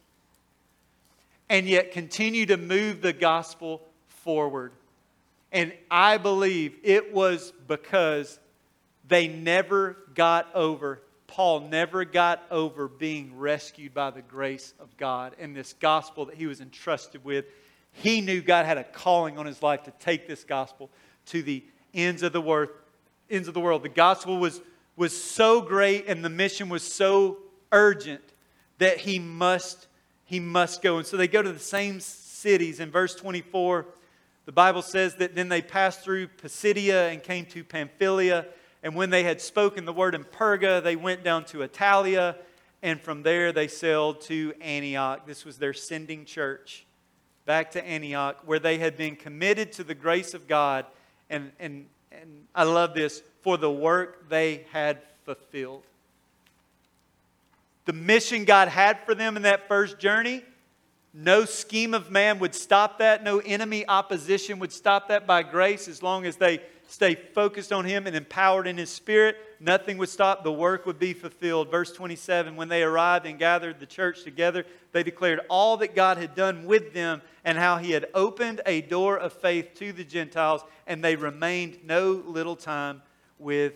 and 1.49 1.67
yet 1.67 1.91
continue 1.91 2.45
to 2.45 2.55
move 2.55 3.01
the 3.01 3.13
gospel 3.13 3.81
forward? 4.07 4.73
And 5.51 5.73
I 5.89 6.17
believe 6.17 6.77
it 6.83 7.11
was 7.11 7.51
because 7.67 8.39
they 9.07 9.27
never 9.27 9.97
got 10.13 10.53
over, 10.53 11.01
Paul 11.25 11.61
never 11.61 12.05
got 12.05 12.43
over 12.51 12.87
being 12.87 13.39
rescued 13.39 13.95
by 13.95 14.11
the 14.11 14.21
grace 14.21 14.75
of 14.79 14.95
God 14.97 15.35
and 15.39 15.55
this 15.55 15.73
gospel 15.73 16.25
that 16.25 16.35
he 16.35 16.45
was 16.45 16.61
entrusted 16.61 17.25
with 17.25 17.45
he 18.01 18.21
knew 18.21 18.41
God 18.41 18.65
had 18.65 18.77
a 18.77 18.83
calling 18.83 19.39
on 19.39 19.47
his 19.47 19.63
life 19.63 19.83
to 19.83 19.91
take 19.99 20.27
this 20.27 20.43
gospel 20.43 20.91
to 21.27 21.41
the 21.41 21.63
ends 21.93 22.21
of 22.21 22.31
the 22.31 22.41
world. 22.41 22.69
Ends 23.29 23.47
of 23.47 23.53
the 23.53 23.59
world. 23.59 23.81
The 23.81 23.89
gospel 23.89 24.37
was, 24.37 24.61
was 24.95 25.19
so 25.19 25.61
great 25.61 26.05
and 26.07 26.23
the 26.23 26.29
mission 26.29 26.69
was 26.69 26.83
so 26.83 27.39
urgent 27.71 28.21
that 28.77 28.99
he 28.99 29.17
must, 29.17 29.87
he 30.25 30.39
must 30.39 30.83
go. 30.83 30.97
And 30.97 31.07
so 31.07 31.17
they 31.17 31.27
go 31.27 31.41
to 31.41 31.51
the 31.51 31.59
same 31.59 31.99
cities. 31.99 32.79
In 32.79 32.91
verse 32.91 33.15
24, 33.15 33.87
the 34.45 34.51
Bible 34.51 34.83
says 34.83 35.15
that 35.15 35.33
then 35.33 35.49
they 35.49 35.63
passed 35.63 36.01
through 36.03 36.27
Pisidia 36.27 37.09
and 37.09 37.21
came 37.23 37.45
to 37.47 37.63
Pamphylia. 37.63 38.45
And 38.83 38.95
when 38.95 39.09
they 39.09 39.23
had 39.23 39.41
spoken 39.41 39.85
the 39.85 39.91
word 39.91 40.13
in 40.13 40.23
Perga, 40.23 40.83
they 40.83 40.95
went 40.95 41.23
down 41.23 41.45
to 41.45 41.67
Attalia. 41.67 42.35
And 42.83 43.01
from 43.01 43.23
there 43.23 43.51
they 43.51 43.67
sailed 43.67 44.21
to 44.21 44.53
Antioch. 44.61 45.25
This 45.25 45.43
was 45.43 45.57
their 45.57 45.73
sending 45.73 46.25
church 46.25 46.86
back 47.47 47.71
to 47.71 47.83
Antioch, 47.83 48.37
where 48.45 48.59
they 48.59 48.77
had 48.77 48.97
been 48.97 49.15
committed 49.15 49.71
to 49.71 49.83
the 49.83 49.95
grace 49.95 50.33
of 50.35 50.47
God. 50.47 50.85
And, 51.29 51.51
and, 51.59 51.87
and 52.11 52.45
I 52.53 52.63
love 52.63 52.93
this 52.93 53.23
for 53.41 53.57
the 53.57 53.71
work 53.71 54.29
they 54.29 54.65
had 54.71 54.99
fulfilled. 55.23 55.83
The 57.85 57.93
mission 57.93 58.43
God 58.43 58.67
had 58.67 58.99
for 59.05 59.15
them 59.15 59.37
in 59.37 59.43
that 59.43 59.69
first 59.69 59.97
journey, 59.97 60.43
no 61.13 61.45
scheme 61.45 61.93
of 61.93 62.11
man 62.11 62.37
would 62.39 62.53
stop 62.53 62.99
that. 62.99 63.23
No 63.23 63.39
enemy 63.39 63.87
opposition 63.87 64.59
would 64.59 64.73
stop 64.73 65.07
that 65.07 65.25
by 65.25 65.41
grace 65.41 65.87
as 65.87 66.03
long 66.03 66.25
as 66.25 66.35
they 66.35 66.59
stay 66.87 67.15
focused 67.15 67.71
on 67.71 67.85
Him 67.85 68.07
and 68.07 68.15
empowered 68.15 68.65
in 68.65 68.77
His 68.77 68.89
Spirit, 68.89 69.37
nothing 69.59 69.97
would 69.97 70.09
stop. 70.09 70.43
The 70.43 70.51
work 70.51 70.85
would 70.85 70.97
be 70.97 71.13
fulfilled. 71.13 71.69
Verse 71.69 71.91
27 71.91 72.55
When 72.55 72.69
they 72.69 72.81
arrived 72.81 73.25
and 73.25 73.37
gathered 73.37 73.79
the 73.79 73.85
church 73.85 74.23
together, 74.23 74.65
they 74.93 75.03
declared 75.03 75.41
all 75.49 75.77
that 75.77 75.95
God 75.95 76.17
had 76.17 76.33
done 76.33 76.65
with 76.65 76.93
them 76.93 77.21
and 77.43 77.57
how 77.57 77.77
He 77.77 77.91
had 77.91 78.07
opened 78.13 78.61
a 78.65 78.81
door 78.81 79.17
of 79.17 79.33
faith 79.33 79.75
to 79.75 79.93
the 79.93 80.03
Gentiles, 80.03 80.63
and 80.87 81.03
they 81.03 81.15
remained 81.15 81.79
no 81.83 82.23
little 82.25 82.55
time 82.55 83.01
with 83.37 83.73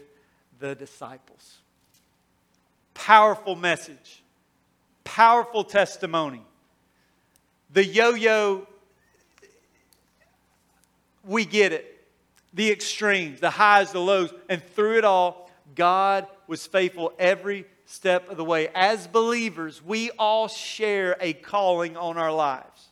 the 0.59 0.73
disciples. 0.73 1.57
Powerful 2.93 3.55
message, 3.55 4.23
powerful 5.03 5.63
testimony. 5.63 6.41
The 7.73 7.85
yo 7.85 8.11
yo, 8.11 8.67
we 11.23 11.45
get 11.45 11.71
it 11.71 11.90
the 12.53 12.71
extremes, 12.71 13.39
the 13.39 13.49
highs, 13.49 13.91
the 13.91 13.99
lows, 13.99 14.33
and 14.49 14.63
through 14.63 14.97
it 14.97 15.05
all, 15.05 15.49
God 15.75 16.27
was 16.47 16.67
faithful 16.67 17.13
every 17.17 17.65
step 17.85 18.29
of 18.29 18.37
the 18.37 18.43
way. 18.43 18.69
As 18.73 19.07
believers, 19.07 19.83
we 19.83 20.11
all 20.11 20.47
share 20.47 21.17
a 21.19 21.33
calling 21.33 21.95
on 21.97 22.17
our 22.17 22.31
lives. 22.31 22.89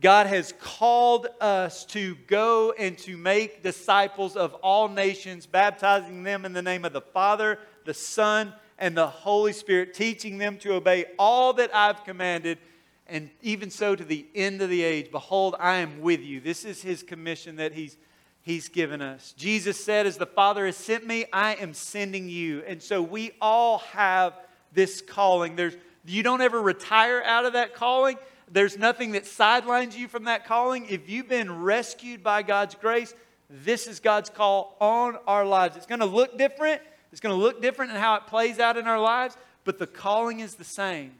God 0.00 0.26
has 0.26 0.52
called 0.60 1.28
us 1.40 1.84
to 1.86 2.16
go 2.26 2.74
and 2.76 2.98
to 2.98 3.16
make 3.16 3.62
disciples 3.62 4.36
of 4.36 4.52
all 4.54 4.88
nations, 4.88 5.46
baptizing 5.46 6.24
them 6.24 6.44
in 6.44 6.52
the 6.52 6.62
name 6.62 6.84
of 6.84 6.92
the 6.92 7.00
Father, 7.00 7.58
the 7.84 7.94
Son, 7.94 8.52
and 8.78 8.96
the 8.96 9.06
Holy 9.06 9.52
Spirit, 9.52 9.94
teaching 9.94 10.38
them 10.38 10.58
to 10.58 10.74
obey 10.74 11.04
all 11.18 11.52
that 11.52 11.74
I've 11.74 12.02
commanded, 12.04 12.58
and 13.06 13.30
even 13.42 13.70
so 13.70 13.94
to 13.94 14.04
the 14.04 14.26
end 14.34 14.60
of 14.60 14.70
the 14.70 14.82
age. 14.82 15.12
Behold, 15.12 15.54
I 15.60 15.76
am 15.76 16.00
with 16.00 16.20
you. 16.20 16.40
This 16.40 16.64
is 16.64 16.82
His 16.82 17.04
commission 17.04 17.56
that 17.56 17.72
He's 17.72 17.96
He's 18.42 18.68
given 18.68 19.00
us. 19.00 19.34
Jesus 19.36 19.82
said, 19.82 20.04
As 20.04 20.16
the 20.16 20.26
Father 20.26 20.66
has 20.66 20.76
sent 20.76 21.06
me, 21.06 21.26
I 21.32 21.54
am 21.54 21.74
sending 21.74 22.28
you. 22.28 22.62
And 22.66 22.82
so 22.82 23.00
we 23.00 23.32
all 23.40 23.78
have 23.78 24.34
this 24.72 25.00
calling. 25.00 25.54
There's, 25.54 25.76
you 26.04 26.24
don't 26.24 26.40
ever 26.40 26.60
retire 26.60 27.22
out 27.24 27.46
of 27.46 27.52
that 27.52 27.74
calling. 27.74 28.18
There's 28.50 28.76
nothing 28.76 29.12
that 29.12 29.26
sidelines 29.26 29.96
you 29.96 30.08
from 30.08 30.24
that 30.24 30.44
calling. 30.44 30.86
If 30.88 31.08
you've 31.08 31.28
been 31.28 31.62
rescued 31.62 32.24
by 32.24 32.42
God's 32.42 32.74
grace, 32.74 33.14
this 33.48 33.86
is 33.86 34.00
God's 34.00 34.28
call 34.28 34.76
on 34.80 35.16
our 35.26 35.44
lives. 35.44 35.76
It's 35.76 35.86
going 35.86 36.00
to 36.00 36.06
look 36.06 36.36
different. 36.36 36.82
It's 37.12 37.20
going 37.20 37.34
to 37.34 37.40
look 37.40 37.62
different 37.62 37.92
in 37.92 37.98
how 37.98 38.16
it 38.16 38.26
plays 38.26 38.58
out 38.58 38.76
in 38.76 38.88
our 38.88 39.00
lives, 39.00 39.36
but 39.64 39.78
the 39.78 39.86
calling 39.86 40.40
is 40.40 40.56
the 40.56 40.64
same. 40.64 41.12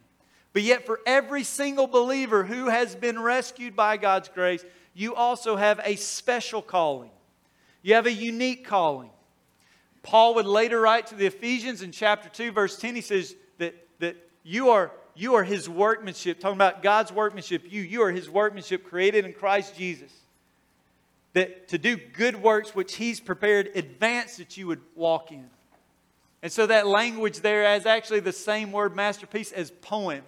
But 0.52 0.62
yet, 0.62 0.84
for 0.84 1.00
every 1.06 1.44
single 1.44 1.86
believer 1.86 2.44
who 2.44 2.68
has 2.68 2.94
been 2.94 3.18
rescued 3.18 3.76
by 3.76 3.96
God's 3.96 4.28
grace, 4.28 4.64
you 4.94 5.14
also 5.14 5.56
have 5.56 5.80
a 5.84 5.96
special 5.96 6.62
calling. 6.62 7.10
You 7.82 7.94
have 7.94 8.06
a 8.06 8.12
unique 8.12 8.64
calling. 8.66 9.10
Paul 10.02 10.34
would 10.34 10.46
later 10.46 10.80
write 10.80 11.08
to 11.08 11.14
the 11.14 11.26
Ephesians 11.26 11.82
in 11.82 11.92
chapter 11.92 12.28
2, 12.28 12.52
verse 12.52 12.76
10, 12.78 12.94
he 12.94 13.00
says 13.00 13.34
that, 13.58 13.74
that 14.00 14.16
you, 14.42 14.70
are, 14.70 14.90
you 15.14 15.34
are 15.34 15.44
his 15.44 15.68
workmanship, 15.68 16.40
talking 16.40 16.56
about 16.56 16.82
God's 16.82 17.12
workmanship. 17.12 17.62
You, 17.68 17.82
you 17.82 18.02
are 18.02 18.10
his 18.10 18.28
workmanship 18.28 18.84
created 18.84 19.24
in 19.24 19.32
Christ 19.32 19.76
Jesus. 19.76 20.12
That 21.34 21.68
to 21.68 21.78
do 21.78 21.96
good 21.96 22.42
works 22.42 22.74
which 22.74 22.96
he's 22.96 23.20
prepared 23.20 23.70
advance 23.74 24.36
that 24.36 24.56
you 24.56 24.66
would 24.66 24.80
walk 24.94 25.30
in. 25.30 25.48
And 26.42 26.50
so 26.50 26.66
that 26.66 26.86
language 26.86 27.40
there 27.40 27.74
is 27.76 27.86
actually 27.86 28.20
the 28.20 28.32
same 28.32 28.72
word 28.72 28.96
masterpiece 28.96 29.52
as 29.52 29.70
poem. 29.70 30.22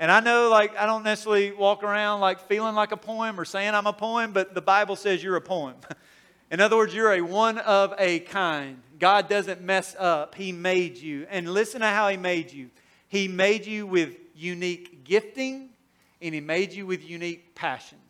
And 0.00 0.10
I 0.10 0.20
know, 0.20 0.48
like, 0.48 0.78
I 0.78 0.86
don't 0.86 1.04
necessarily 1.04 1.52
walk 1.52 1.82
around 1.82 2.20
like 2.20 2.48
feeling 2.48 2.74
like 2.74 2.90
a 2.90 2.96
poem 2.96 3.38
or 3.38 3.44
saying 3.44 3.74
I'm 3.74 3.86
a 3.86 3.92
poem, 3.92 4.32
but 4.32 4.54
the 4.54 4.62
Bible 4.62 4.96
says 4.96 5.22
you're 5.22 5.36
a 5.36 5.42
poem. 5.42 5.74
In 6.50 6.58
other 6.58 6.78
words, 6.78 6.94
you're 6.94 7.12
a 7.12 7.20
one 7.20 7.58
of 7.58 7.92
a 7.98 8.20
kind. 8.20 8.80
God 8.98 9.28
doesn't 9.28 9.60
mess 9.60 9.94
up. 9.98 10.34
He 10.34 10.52
made 10.52 10.96
you. 10.96 11.26
And 11.28 11.52
listen 11.52 11.82
to 11.82 11.86
how 11.86 12.08
He 12.08 12.16
made 12.16 12.50
you. 12.50 12.70
He 13.08 13.28
made 13.28 13.66
you 13.66 13.86
with 13.86 14.16
unique 14.34 15.04
gifting, 15.04 15.68
and 16.22 16.34
He 16.34 16.40
made 16.40 16.72
you 16.72 16.86
with 16.86 17.06
unique 17.06 17.54
passions. 17.54 18.00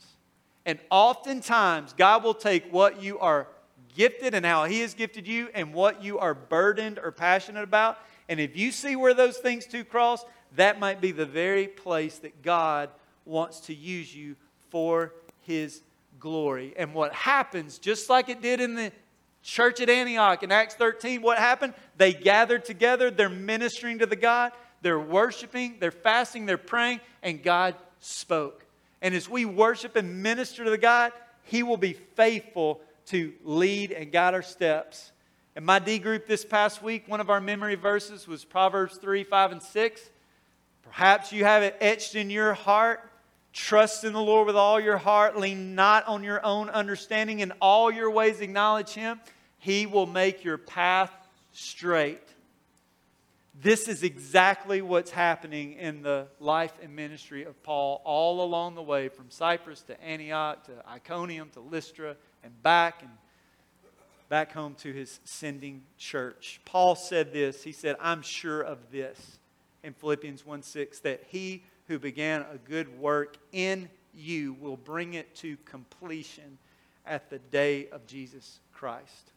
And 0.65 0.79
oftentimes, 0.91 1.93
God 1.95 2.23
will 2.23 2.35
take 2.35 2.73
what 2.73 3.03
you 3.03 3.19
are 3.19 3.49
gifted 3.97 4.33
and 4.35 4.47
how 4.47 4.65
He 4.67 4.79
has 4.83 4.95
gifted 4.95 5.27
you 5.27 5.49
and 5.55 5.75
what 5.75 6.05
you 6.05 6.21
are 6.21 6.35
burdened 6.35 7.01
or 7.03 7.11
passionate 7.11 7.65
about. 7.65 7.99
And 8.29 8.39
if 8.39 8.57
you 8.57 8.71
see 8.71 8.95
where 8.95 9.13
those 9.13 9.39
things 9.39 9.67
two 9.67 9.83
cross, 9.83 10.25
that 10.57 10.81
might 10.81 11.01
be 11.01 11.13
the 11.13 11.27
very 11.27 11.67
place 11.67 12.19
that 12.19 12.43
God 12.43 12.91
wants 13.25 13.61
to 13.61 13.75
use 13.75 14.15
you 14.15 14.37
for 14.71 15.13
His 15.43 15.83
glory. 16.19 16.75
And 16.77 16.95
what 16.95 17.13
happens, 17.13 17.79
just 17.79 18.11
like 18.11 18.29
it 18.29 18.43
did 18.43 18.61
in 18.61 18.75
the 18.75 18.93
church 19.43 19.81
at 19.81 19.89
Antioch 19.89 20.43
in 20.43 20.53
Acts 20.53 20.75
13, 20.75 21.23
what 21.23 21.39
happened? 21.39 21.75
They 21.97 22.13
gathered 22.13 22.65
together, 22.65 23.11
they're 23.11 23.29
ministering 23.29 24.01
to 24.01 24.07
the 24.07 24.17
God, 24.17 24.53
they're 24.83 25.01
worshiping, 25.01 25.77
they're 25.81 25.91
fasting, 25.91 26.47
they're 26.47 26.59
praying, 26.59 27.01
and 27.23 27.43
God 27.43 27.75
spoke. 28.01 28.67
And 29.03 29.15
as 29.15 29.29
we 29.29 29.45
worship 29.45 29.97
and 29.97 30.23
minister 30.23 30.65
to 30.65 30.71
the 30.71 30.79
God, 30.79 31.13
He 31.45 31.63
will 31.63 31.77
be 31.77 31.93
faithful 31.93 32.81
to 33.07 33.33
lead 33.45 33.93
and 33.93 34.13
guide 34.13 34.35
our 34.35 34.43
steps. 34.43 35.13
In 35.57 35.65
my 35.65 35.79
D 35.79 35.99
group 35.99 36.27
this 36.27 36.45
past 36.45 36.83
week, 36.83 37.09
one 37.09 37.21
of 37.21 37.29
our 37.29 37.41
memory 37.41 37.75
verses 37.75 38.29
was 38.29 38.45
Proverbs 38.45 38.97
3, 38.99 39.25
5, 39.25 39.53
and 39.53 39.63
6. 39.63 40.11
Perhaps 40.91 41.33
you 41.33 41.45
have 41.45 41.63
it 41.63 41.77
etched 41.81 42.17
in 42.17 42.31
your 42.31 42.53
heart. 42.53 43.01
Trust 43.53 44.05
in 44.05 44.13
the 44.13 44.21
Lord 44.21 44.47
with 44.47 44.57
all 44.57 44.81
your 44.81 44.97
heart. 44.97 45.39
Lean 45.39 45.75
not 45.75 46.07
on 46.07 46.25
your 46.25 46.45
own 46.45 46.69
understanding. 46.69 47.41
In 47.41 47.53
all 47.61 47.93
your 47.93 48.11
ways, 48.11 48.41
acknowledge 48.41 48.91
Him. 48.91 49.21
He 49.59 49.87
will 49.87 50.07
make 50.07 50.45
your 50.45 50.59
path 50.59 51.13
straight. 51.53 52.21
This 53.63 53.89
is 53.89 54.03
exactly 54.03 54.83
what's 54.83 55.11
happening 55.11 55.75
in 55.75 56.03
the 56.03 56.29
life 56.41 56.73
and 56.83 56.97
ministry 56.97 57.45
of 57.45 57.63
Paul 57.63 58.01
all 58.05 58.43
along 58.43 58.75
the 58.75 58.83
way 58.83 59.09
from 59.09 59.31
Cyprus 59.31 59.83
to 59.83 60.03
Antioch 60.03 60.65
to 60.65 60.73
Iconium 60.89 61.51
to 61.51 61.61
Lystra 61.61 62.17
and 62.43 62.63
back 62.63 63.03
and 63.03 63.11
back 64.29 64.53
home 64.53 64.75
to 64.77 64.93
his 64.93 65.21
sending 65.25 65.83
church. 65.99 66.61
Paul 66.65 66.95
said 66.95 67.33
this. 67.33 67.63
He 67.63 67.73
said, 67.73 67.97
I'm 68.01 68.23
sure 68.23 68.63
of 68.63 68.91
this 68.91 69.40
in 69.83 69.93
Philippians 69.93 70.45
1 70.45 70.63
6 70.63 71.01
that 71.01 71.25
he 71.29 71.63
who 71.89 71.99
began 71.99 72.43
a 72.53 72.59
good 72.69 72.99
work 72.99 73.37
in 73.53 73.89
you 74.15 74.57
will 74.61 74.77
bring 74.77 75.15
it 75.15 75.35
to 75.37 75.57
completion 75.65 76.59
at 77.07 77.31
the 77.31 77.39
day 77.39 77.89
of 77.91 78.07
Jesus 78.07 78.61
Christ. 78.73 79.33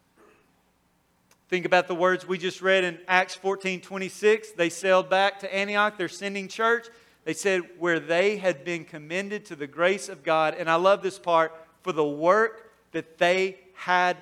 Think 1.48 1.66
about 1.66 1.88
the 1.88 1.94
words 1.94 2.26
we 2.26 2.38
just 2.38 2.62
read 2.62 2.84
in 2.84 2.98
Acts 3.06 3.34
14 3.34 3.80
26. 3.80 4.52
They 4.52 4.70
sailed 4.70 5.10
back 5.10 5.40
to 5.40 5.54
Antioch, 5.54 5.98
their 5.98 6.08
sending 6.08 6.48
church. 6.48 6.86
They 7.24 7.34
said, 7.34 7.62
where 7.78 8.00
they 8.00 8.36
had 8.36 8.64
been 8.64 8.84
commended 8.84 9.46
to 9.46 9.56
the 9.56 9.66
grace 9.66 10.08
of 10.08 10.22
God. 10.22 10.54
And 10.58 10.68
I 10.68 10.74
love 10.74 11.02
this 11.02 11.18
part 11.18 11.54
for 11.82 11.92
the 11.92 12.04
work 12.04 12.70
that 12.92 13.18
they 13.18 13.58
had 13.74 14.16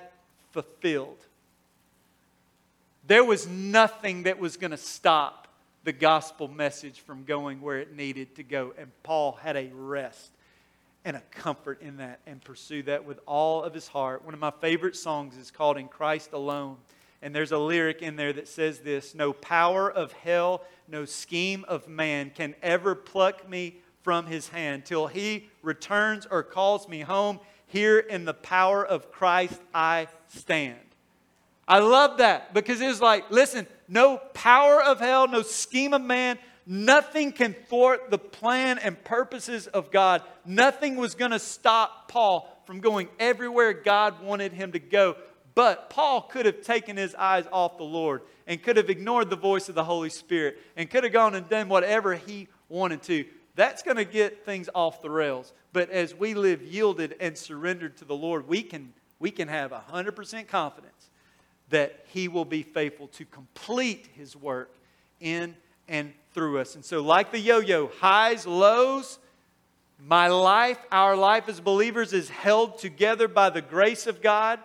fulfilled. 0.51 1.17
There 3.05 3.23
was 3.23 3.47
nothing 3.47 4.23
that 4.23 4.39
was 4.39 4.55
going 4.55 4.71
to 4.71 4.77
stop 4.77 5.42
the 5.83 5.93
gospel 5.93 6.47
message 6.47 7.01
from 7.01 7.23
going 7.23 7.61
where 7.61 7.79
it 7.79 7.95
needed 7.95 8.35
to 8.35 8.43
go. 8.43 8.73
And 8.77 8.91
Paul 9.03 9.33
had 9.33 9.57
a 9.57 9.69
rest 9.73 10.31
and 11.05 11.17
a 11.17 11.21
comfort 11.31 11.81
in 11.81 11.97
that 11.97 12.19
and 12.25 12.41
pursue 12.41 12.83
that 12.83 13.05
with 13.05 13.19
all 13.25 13.63
of 13.63 13.73
his 13.73 13.87
heart. 13.87 14.23
One 14.23 14.33
of 14.33 14.39
my 14.39 14.51
favorite 14.61 14.95
songs 14.95 15.37
is 15.37 15.51
called 15.51 15.77
In 15.77 15.87
Christ 15.87 16.31
Alone. 16.31 16.77
And 17.21 17.33
there's 17.33 17.51
a 17.51 17.57
lyric 17.57 18.01
in 18.01 18.15
there 18.15 18.33
that 18.33 18.47
says 18.47 18.79
this 18.79 19.15
No 19.15 19.33
power 19.33 19.91
of 19.91 20.11
hell, 20.13 20.63
no 20.87 21.05
scheme 21.05 21.65
of 21.67 21.87
man 21.87 22.31
can 22.33 22.55
ever 22.61 22.95
pluck 22.95 23.49
me 23.49 23.77
from 24.01 24.25
his 24.25 24.49
hand 24.49 24.85
till 24.85 25.07
he 25.07 25.49
returns 25.61 26.27
or 26.29 26.43
calls 26.43 26.87
me 26.87 27.01
home. 27.01 27.39
Here 27.67 27.99
in 27.99 28.25
the 28.25 28.33
power 28.33 28.85
of 28.85 29.11
Christ 29.11 29.59
I 29.73 30.07
stand. 30.27 30.77
I 31.67 31.79
love 31.79 32.17
that 32.17 32.53
because 32.53 32.81
it's 32.81 33.01
like, 33.01 33.31
listen, 33.31 33.65
no 33.87 34.17
power 34.17 34.81
of 34.81 34.99
hell, 34.99 35.27
no 35.27 35.41
scheme 35.41 35.93
of 35.93 36.01
man, 36.01 36.37
nothing 36.65 37.31
can 37.31 37.53
thwart 37.67 38.09
the 38.09 38.17
plan 38.17 38.77
and 38.77 39.01
purposes 39.03 39.67
of 39.67 39.91
God. 39.91 40.21
Nothing 40.45 40.95
was 40.95 41.15
going 41.15 41.31
to 41.31 41.39
stop 41.39 42.09
Paul 42.09 42.49
from 42.65 42.79
going 42.79 43.09
everywhere 43.19 43.73
God 43.73 44.21
wanted 44.21 44.53
him 44.53 44.71
to 44.71 44.79
go 44.79 45.15
but 45.55 45.89
Paul 45.89 46.21
could 46.21 46.45
have 46.45 46.61
taken 46.61 46.97
his 46.97 47.13
eyes 47.15 47.45
off 47.51 47.77
the 47.77 47.83
Lord 47.83 48.21
and 48.47 48.61
could 48.61 48.77
have 48.77 48.89
ignored 48.89 49.29
the 49.29 49.35
voice 49.35 49.69
of 49.69 49.75
the 49.75 49.83
Holy 49.83 50.09
Spirit 50.09 50.57
and 50.75 50.89
could 50.89 51.03
have 51.03 51.13
gone 51.13 51.35
and 51.35 51.47
done 51.47 51.69
whatever 51.69 52.15
he 52.15 52.47
wanted 52.69 53.03
to. 53.03 53.25
That's 53.55 53.83
going 53.83 53.97
to 53.97 54.05
get 54.05 54.45
things 54.45 54.67
off 54.73 55.01
the 55.01 55.11
rails. 55.11 55.53
But 55.71 55.91
as 55.91 56.15
we 56.15 56.33
live 56.33 56.63
yielded 56.63 57.15
and 57.19 57.37
surrendered 57.37 57.97
to 57.97 58.05
the 58.05 58.15
Lord, 58.15 58.47
we 58.47 58.63
can, 58.63 58.93
we 59.19 59.29
can 59.29 59.47
have 59.47 59.71
100% 59.71 60.47
confidence 60.47 61.09
that 61.69 62.05
he 62.07 62.27
will 62.27 62.45
be 62.45 62.63
faithful 62.63 63.07
to 63.07 63.25
complete 63.25 64.07
his 64.15 64.35
work 64.35 64.73
in 65.19 65.55
and 65.87 66.13
through 66.33 66.59
us. 66.59 66.75
And 66.75 66.83
so, 66.83 67.01
like 67.01 67.31
the 67.31 67.39
yo 67.39 67.59
yo, 67.59 67.87
highs, 67.99 68.45
lows, 68.45 69.19
my 69.99 70.27
life, 70.27 70.79
our 70.91 71.15
life 71.15 71.47
as 71.47 71.59
believers 71.59 72.13
is 72.13 72.29
held 72.29 72.77
together 72.77 73.27
by 73.27 73.49
the 73.49 73.61
grace 73.61 74.07
of 74.07 74.21
God 74.21 74.59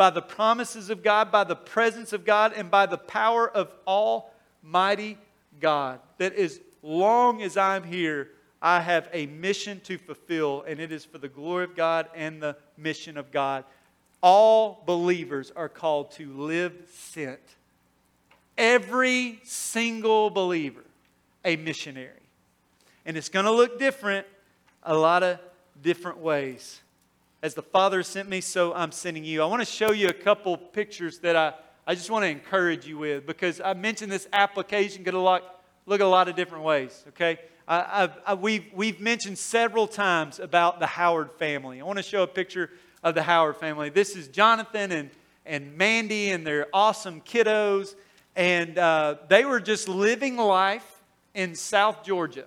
by 0.00 0.08
the 0.08 0.22
promises 0.22 0.88
of 0.88 1.02
God, 1.02 1.30
by 1.30 1.44
the 1.44 1.54
presence 1.54 2.14
of 2.14 2.24
God, 2.24 2.54
and 2.56 2.70
by 2.70 2.86
the 2.86 2.96
power 2.96 3.46
of 3.46 3.70
Almighty 3.86 5.18
God. 5.60 6.00
That 6.16 6.34
as 6.36 6.58
long 6.82 7.42
as 7.42 7.58
I'm 7.58 7.84
here, 7.84 8.30
I 8.62 8.80
have 8.80 9.10
a 9.12 9.26
mission 9.26 9.78
to 9.80 9.98
fulfill, 9.98 10.64
and 10.66 10.80
it 10.80 10.90
is 10.90 11.04
for 11.04 11.18
the 11.18 11.28
glory 11.28 11.64
of 11.64 11.76
God 11.76 12.08
and 12.14 12.42
the 12.42 12.56
mission 12.78 13.18
of 13.18 13.30
God. 13.30 13.66
All 14.22 14.82
believers 14.86 15.52
are 15.56 15.68
called 15.68 16.10
to 16.12 16.32
live 16.32 16.74
sent. 16.92 17.40
Every 18.58 19.40
single 19.44 20.28
believer, 20.30 20.84
a 21.44 21.56
missionary. 21.56 22.10
And 23.06 23.16
it's 23.16 23.30
going 23.30 23.46
to 23.46 23.52
look 23.52 23.78
different 23.78 24.26
a 24.82 24.94
lot 24.94 25.22
of 25.22 25.38
different 25.82 26.18
ways. 26.18 26.80
As 27.42 27.54
the 27.54 27.62
Father 27.62 28.02
sent 28.02 28.28
me, 28.28 28.42
so 28.42 28.74
I'm 28.74 28.92
sending 28.92 29.24
you. 29.24 29.42
I 29.42 29.46
want 29.46 29.62
to 29.62 29.66
show 29.66 29.92
you 29.92 30.08
a 30.08 30.12
couple 30.12 30.58
pictures 30.58 31.18
that 31.20 31.36
I, 31.36 31.54
I 31.86 31.94
just 31.94 32.10
want 32.10 32.24
to 32.24 32.28
encourage 32.28 32.86
you 32.86 32.98
with 32.98 33.26
because 33.26 33.62
I 33.62 33.72
mentioned 33.72 34.12
this 34.12 34.28
application 34.32 35.04
could 35.04 35.14
look, 35.14 35.42
look 35.86 36.02
a 36.02 36.06
lot 36.06 36.28
of 36.28 36.36
different 36.36 36.64
ways, 36.64 37.02
okay? 37.08 37.38
I, 37.66 38.10
I, 38.26 38.34
we've, 38.34 38.64
we've 38.74 39.00
mentioned 39.00 39.38
several 39.38 39.86
times 39.86 40.40
about 40.40 40.80
the 40.80 40.86
Howard 40.86 41.30
family. 41.38 41.80
I 41.80 41.84
want 41.84 41.98
to 41.98 42.02
show 42.02 42.24
a 42.24 42.26
picture 42.26 42.68
of 43.02 43.14
the 43.14 43.22
Howard 43.22 43.56
family. 43.56 43.90
This 43.90 44.16
is 44.16 44.28
Jonathan 44.28 44.92
and, 44.92 45.10
and 45.46 45.76
Mandy 45.76 46.30
and 46.30 46.46
their 46.46 46.66
awesome 46.72 47.20
kiddos. 47.20 47.94
And 48.36 48.78
uh, 48.78 49.16
they 49.28 49.44
were 49.44 49.60
just 49.60 49.88
living 49.88 50.36
life 50.36 51.02
in 51.34 51.54
South 51.54 52.04
Georgia. 52.04 52.44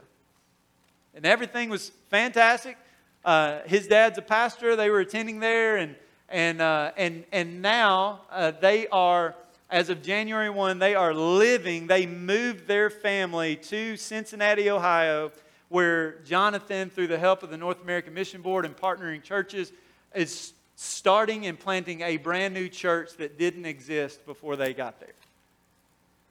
And 1.15 1.25
everything 1.25 1.69
was 1.69 1.91
fantastic 2.09 2.77
uh, 3.25 3.59
his 3.65 3.87
dad's 3.87 4.17
a 4.17 4.21
pastor. 4.21 4.75
They 4.75 4.89
were 4.89 4.99
attending 4.99 5.39
there, 5.39 5.77
and 5.77 5.95
and 6.29 6.61
uh, 6.61 6.91
and 6.97 7.23
and 7.31 7.61
now 7.61 8.21
uh, 8.31 8.51
they 8.51 8.87
are. 8.87 9.35
As 9.69 9.89
of 9.89 10.03
January 10.03 10.51
1, 10.51 10.77
they 10.77 10.93
are 10.93 11.15
living, 11.15 11.87
they 11.87 12.05
moved 12.05 12.67
their 12.67 12.91
family 12.91 13.55
to 13.55 13.97
Cincinnati, 13.97 14.69
Ohio, 14.69 15.31
where 15.69 16.19
Jonathan, 16.19 16.91
through 16.91 17.07
the 17.07 17.17
help 17.17 17.41
of 17.41 17.49
the 17.49 17.57
North 17.57 17.81
American 17.81 18.13
Mission 18.13 18.43
Board 18.43 18.65
and 18.65 18.77
partnering 18.77 19.23
churches, 19.23 19.71
is 20.15 20.53
starting 20.75 21.45
and 21.45 21.59
planting 21.59 22.01
a 22.01 22.17
brand 22.17 22.53
new 22.53 22.67
church 22.67 23.17
that 23.17 23.37
didn't 23.37 23.65
exist 23.65 24.25
before 24.25 24.55
they 24.55 24.73
got 24.73 24.99
there. 24.99 25.13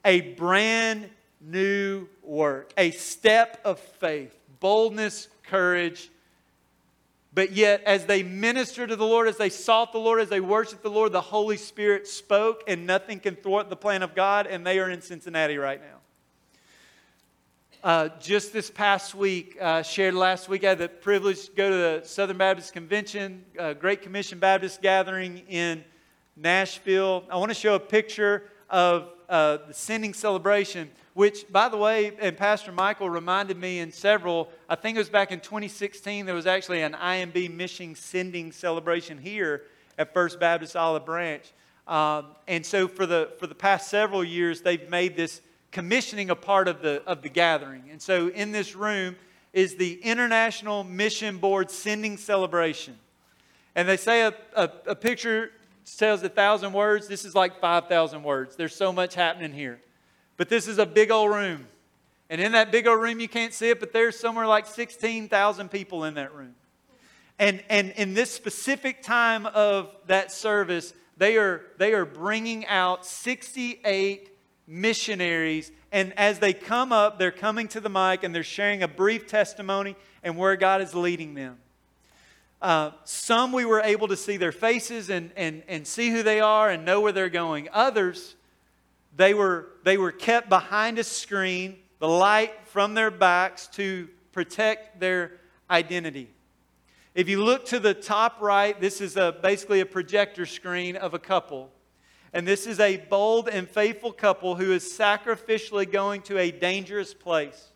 A 0.05 0.21
brand 0.21 1.09
new 1.41 2.07
work, 2.21 2.71
a 2.77 2.91
step 2.91 3.59
of 3.65 3.79
faith, 3.79 4.35
boldness, 4.59 5.27
courage, 5.43 6.09
but 7.35 7.51
yet, 7.51 7.81
as 7.85 8.05
they 8.05 8.21
ministered 8.21 8.89
to 8.89 8.95
the 8.95 9.05
Lord, 9.05 9.27
as 9.27 9.37
they 9.37 9.49
sought 9.49 9.91
the 9.91 9.97
Lord, 9.97 10.21
as 10.21 10.29
they 10.29 10.39
worshiped 10.39 10.83
the 10.83 10.91
Lord, 10.91 11.11
the 11.11 11.21
Holy 11.21 11.57
Spirit 11.57 12.07
spoke, 12.07 12.63
and 12.67 12.85
nothing 12.85 13.19
can 13.19 13.35
thwart 13.35 13.69
the 13.69 13.75
plan 13.75 14.03
of 14.03 14.13
God, 14.13 14.45
and 14.45 14.65
they 14.65 14.77
are 14.79 14.89
in 14.89 15.01
Cincinnati 15.01 15.57
right 15.57 15.81
now. 15.81 15.92
Uh, 17.83 18.07
just 18.17 18.53
this 18.53 18.71
past 18.71 19.13
week, 19.13 19.57
uh, 19.59 19.83
shared 19.83 20.13
last 20.13 20.47
week, 20.47 20.63
I 20.63 20.69
had 20.69 20.77
the 20.77 20.87
privilege 20.87 21.47
to 21.47 21.51
go 21.51 21.69
to 21.69 21.75
the 21.75 22.07
Southern 22.07 22.37
Baptist 22.37 22.71
Convention, 22.71 23.43
uh, 23.59 23.73
Great 23.73 24.01
Commission 24.01 24.39
Baptist 24.39 24.81
gathering 24.81 25.39
in 25.49 25.83
Nashville. 26.37 27.25
I 27.29 27.35
want 27.35 27.49
to 27.49 27.55
show 27.55 27.75
a 27.75 27.79
picture 27.81 28.43
of 28.69 29.09
uh, 29.27 29.57
the 29.67 29.73
sending 29.73 30.13
celebration 30.13 30.91
which, 31.13 31.51
by 31.51 31.67
the 31.67 31.75
way, 31.75 32.13
and 32.21 32.37
Pastor 32.37 32.71
Michael 32.71 33.09
reminded 33.09 33.57
me 33.57 33.79
in 33.79 33.91
several, 33.91 34.49
I 34.69 34.75
think 34.75 34.95
it 34.95 34.99
was 34.99 35.09
back 35.09 35.33
in 35.33 35.41
2016, 35.41 36.25
there 36.25 36.33
was 36.33 36.47
actually 36.47 36.83
an 36.83 36.93
IMB 36.93 37.53
mission 37.53 37.95
sending 37.95 38.53
celebration 38.53 39.17
here 39.17 39.63
at 39.97 40.13
First 40.13 40.39
Baptist 40.39 40.77
Olive 40.77 41.05
Branch. 41.05 41.43
Um, 41.85 42.27
and 42.47 42.65
so 42.65 42.87
for 42.87 43.05
the, 43.05 43.33
for 43.39 43.45
the 43.45 43.53
past 43.53 43.89
several 43.89 44.23
years, 44.23 44.61
they've 44.61 44.89
made 44.89 45.17
this 45.17 45.41
commissioning 45.73 46.29
a 46.29 46.35
part 46.35 46.67
of 46.67 46.81
the, 46.81 47.03
of 47.05 47.23
the 47.23 47.29
gathering. 47.29 47.83
And 47.91 48.01
so 48.01 48.27
in 48.29 48.51
this 48.51 48.75
room 48.75 49.15
is 49.51 49.75
the 49.75 49.95
International 50.03 50.83
Mission 50.83 51.39
Board 51.39 51.69
Sending 51.71 52.15
Celebration. 52.15 52.95
And 53.75 53.89
they 53.89 53.97
say 53.97 54.21
a, 54.21 54.33
a, 54.55 54.69
a 54.87 54.95
picture 54.95 55.51
tells 55.97 56.21
a 56.21 56.29
thousand 56.29 56.73
words. 56.73 57.07
This 57.07 57.25
is 57.25 57.33
like 57.33 57.59
5,000 57.59 58.23
words. 58.23 58.55
There's 58.55 58.75
so 58.75 58.93
much 58.93 59.15
happening 59.15 59.51
here. 59.51 59.81
But 60.37 60.47
this 60.47 60.67
is 60.67 60.77
a 60.77 60.85
big 60.85 61.09
old 61.09 61.31
room. 61.31 61.67
And 62.29 62.39
in 62.39 62.51
that 62.53 62.71
big 62.71 62.87
old 62.87 63.01
room, 63.01 63.19
you 63.19 63.27
can't 63.27 63.53
see 63.53 63.69
it, 63.69 63.79
but 63.79 63.91
there's 63.91 64.17
somewhere 64.17 64.45
like 64.45 64.67
16,000 64.67 65.69
people 65.69 66.03
in 66.03 66.13
that 66.13 66.33
room. 66.35 66.53
And, 67.39 67.63
and 67.67 67.91
in 67.97 68.13
this 68.13 68.29
specific 68.29 69.01
time 69.01 69.47
of 69.47 69.89
that 70.05 70.31
service, 70.31 70.93
they 71.17 71.37
are, 71.37 71.63
they 71.79 71.93
are 71.93 72.05
bringing 72.05 72.65
out 72.67 73.07
68 73.07 74.32
missionaries. 74.67 75.71
And 75.91 76.13
as 76.17 76.39
they 76.39 76.53
come 76.53 76.91
up, 76.91 77.19
they're 77.19 77.31
coming 77.31 77.67
to 77.69 77.79
the 77.79 77.89
mic 77.89 78.23
and 78.23 78.33
they're 78.33 78.43
sharing 78.43 78.83
a 78.83 78.87
brief 78.87 79.27
testimony 79.27 79.95
and 80.23 80.37
where 80.37 80.55
God 80.55 80.81
is 80.81 80.95
leading 80.95 81.33
them. 81.33 81.57
Uh, 82.61 82.91
some 83.03 83.51
we 83.51 83.65
were 83.65 83.81
able 83.81 84.07
to 84.07 84.15
see 84.15 84.37
their 84.37 84.53
faces 84.53 85.09
and, 85.09 85.31
and, 85.35 85.63
and 85.67 85.85
see 85.85 86.09
who 86.09 86.23
they 86.23 86.39
are 86.39 86.69
and 86.69 86.85
know 86.85 87.01
where 87.01 87.11
they're 87.11 87.29
going. 87.29 87.67
Others, 87.73 88.35
they 89.15 89.33
were, 89.33 89.67
they 89.83 89.97
were 89.97 90.13
kept 90.13 90.47
behind 90.47 90.97
a 90.97 91.03
screen, 91.03 91.77
the 91.99 92.07
light 92.07 92.53
from 92.65 92.93
their 92.93 93.11
backs 93.11 93.67
to 93.67 94.07
protect 94.31 94.99
their 94.99 95.33
identity. 95.69 96.29
If 97.13 97.29
you 97.29 97.43
look 97.43 97.65
to 97.65 97.79
the 97.79 97.93
top 97.93 98.41
right, 98.41 98.79
this 98.79 99.01
is 99.01 99.17
a, 99.17 99.35
basically 99.43 99.81
a 99.81 99.85
projector 99.85 100.45
screen 100.45 100.95
of 100.95 101.13
a 101.13 101.19
couple. 101.19 101.69
And 102.33 102.47
this 102.47 102.65
is 102.65 102.79
a 102.79 102.97
bold 102.97 103.47
and 103.47 103.69
faithful 103.69 104.11
couple 104.11 104.55
who 104.55 104.71
is 104.71 104.83
sacrificially 104.83 105.89
going 105.89 106.23
to 106.23 106.39
a 106.39 106.49
dangerous 106.49 107.13
place. 107.13 107.69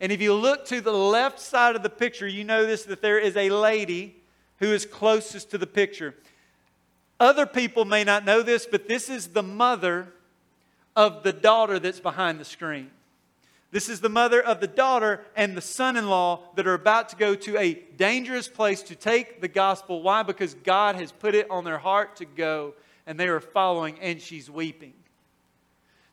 And 0.00 0.12
if 0.12 0.20
you 0.20 0.34
look 0.34 0.66
to 0.66 0.80
the 0.80 0.92
left 0.92 1.40
side 1.40 1.74
of 1.74 1.82
the 1.82 1.90
picture, 1.90 2.28
you 2.28 2.44
notice 2.44 2.84
that 2.84 3.02
there 3.02 3.18
is 3.18 3.36
a 3.36 3.50
lady 3.50 4.14
who 4.58 4.66
is 4.66 4.86
closest 4.86 5.50
to 5.50 5.58
the 5.58 5.66
picture. 5.66 6.14
Other 7.18 7.46
people 7.46 7.84
may 7.84 8.04
not 8.04 8.24
know 8.24 8.42
this, 8.42 8.66
but 8.66 8.88
this 8.88 9.08
is 9.08 9.28
the 9.28 9.42
mother 9.42 10.12
of 10.94 11.22
the 11.22 11.32
daughter 11.32 11.78
that's 11.78 12.00
behind 12.00 12.38
the 12.38 12.44
screen. 12.44 12.90
This 13.72 13.88
is 13.88 14.00
the 14.00 14.08
mother 14.08 14.40
of 14.40 14.60
the 14.60 14.66
daughter 14.66 15.24
and 15.34 15.56
the 15.56 15.60
son 15.60 15.96
in 15.96 16.08
law 16.08 16.40
that 16.54 16.66
are 16.66 16.74
about 16.74 17.08
to 17.10 17.16
go 17.16 17.34
to 17.34 17.58
a 17.58 17.74
dangerous 17.96 18.48
place 18.48 18.82
to 18.84 18.94
take 18.94 19.40
the 19.40 19.48
gospel. 19.48 20.02
Why? 20.02 20.22
Because 20.22 20.54
God 20.54 20.94
has 20.96 21.10
put 21.10 21.34
it 21.34 21.50
on 21.50 21.64
their 21.64 21.78
heart 21.78 22.16
to 22.16 22.24
go, 22.24 22.74
and 23.06 23.18
they 23.18 23.28
are 23.28 23.40
following, 23.40 23.98
and 24.00 24.20
she's 24.20 24.50
weeping. 24.50 24.94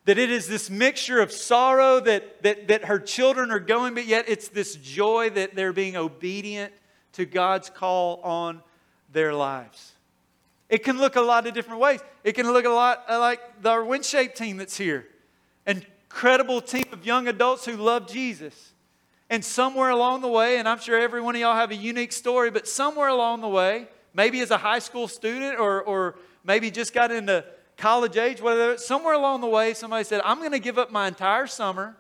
That 0.06 0.18
it 0.18 0.30
is 0.30 0.48
this 0.48 0.70
mixture 0.70 1.22
of 1.22 1.32
sorrow 1.32 2.00
that, 2.02 2.44
that, 2.44 2.68
that 2.68 2.86
her 2.86 3.00
children 3.00 3.52
are 3.52 3.60
going, 3.60 3.94
but 3.94 4.06
yet 4.06 4.26
it's 4.28 4.50
this 4.50 4.76
joy 4.76 5.30
that 5.32 5.56
they're 5.56 5.74
being 5.74 5.96
obedient 5.96 6.74
to 7.14 7.26
God's 7.26 7.70
call 7.70 8.20
on 8.22 8.62
their 9.12 9.34
lives. 9.34 9.94
It 10.70 10.84
can 10.84 10.98
look 10.98 11.16
a 11.16 11.22
lot 11.22 11.48
of 11.48 11.54
different 11.54 11.80
ways. 11.80 12.02
It 12.24 12.34
can 12.34 12.52
look 12.52 12.66
a 12.66 12.70
lot 12.70 13.06
like 13.08 13.40
our 13.64 13.82
WinShape 13.82 14.36
team 14.36 14.58
that's 14.58 14.78
here. 14.78 15.06
Incredible 15.66 16.62
team 16.62 16.86
of 16.92 17.06
young 17.06 17.28
adults 17.28 17.66
who 17.66 17.78
love 17.78 18.08
Jesus. 18.08 18.74
And 19.30 19.44
somewhere 19.44 19.90
along 19.90 20.22
the 20.22 20.28
way, 20.28 20.58
and 20.58 20.68
I'm 20.68 20.80
sure 20.80 21.00
every 21.00 21.22
one 21.22 21.36
of 21.36 21.42
y'all 21.42 21.56
have 21.56 21.72
a 21.72 21.76
unique 21.76 22.12
story, 22.12 22.52
but 22.52 22.68
somewhere 22.68 23.08
along 23.08 23.42
the 23.42 23.48
way, 23.48 23.88
maybe 24.14 24.42
as 24.42 24.52
a 24.52 24.58
high 24.58 24.80
school 24.80 25.08
student 25.08 25.60
or, 25.60 25.82
or 25.82 26.16
maybe 26.44 26.72
just 26.72 26.94
got 26.94 27.12
into 27.12 27.46
college 27.78 28.18
age, 28.18 28.42
whatever, 28.42 28.78
somewhere 28.78 29.14
along 29.14 29.42
the 29.42 29.48
way, 29.48 29.74
somebody 29.74 30.04
said, 30.04 30.22
I'm 30.24 30.40
going 30.40 30.52
to 30.52 30.60
give 30.60 30.78
up 30.78 30.92
my 30.92 31.08
entire 31.08 31.48
summer 31.48 31.96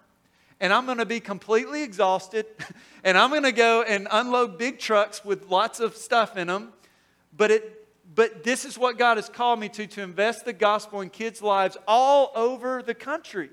and 0.59 0.71
I'm 0.71 0.85
going 0.85 0.99
to 0.99 1.05
be 1.05 1.19
completely 1.19 1.83
exhausted 1.83 2.45
and 3.03 3.17
I'm 3.17 3.29
going 3.29 3.43
to 3.43 3.51
go 3.51 3.83
and 3.83 4.07
unload 4.11 4.57
big 4.57 4.79
trucks 4.79 5.25
with 5.25 5.49
lots 5.49 5.79
of 5.79 5.95
stuff 5.95 6.37
in 6.37 6.47
them. 6.47 6.73
But 7.35 7.51
it 7.51 7.79
but 8.15 8.43
this 8.43 8.63
is 8.63 8.77
what 8.77 8.99
God 8.99 9.17
has 9.17 9.27
called 9.27 9.59
me 9.59 9.69
to 9.69 9.87
to 9.87 10.01
invest 10.01 10.45
the 10.45 10.53
gospel 10.53 11.01
in 11.01 11.09
kids' 11.09 11.41
lives 11.41 11.77
all 11.87 12.31
over 12.35 12.83
the 12.83 12.93
country. 12.93 13.49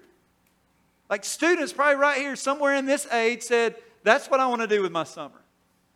Like 1.09 1.25
students, 1.25 1.73
probably 1.73 1.97
right 1.97 2.19
here, 2.19 2.37
somewhere 2.37 2.75
in 2.75 2.87
this 2.87 3.07
age, 3.13 3.43
said, 3.43 3.77
That's 4.03 4.29
what 4.29 4.39
I 4.39 4.47
want 4.47 4.61
to 4.61 4.67
do 4.67 4.83
with 4.83 4.93
my 4.93 5.05
summer. 5.05 5.41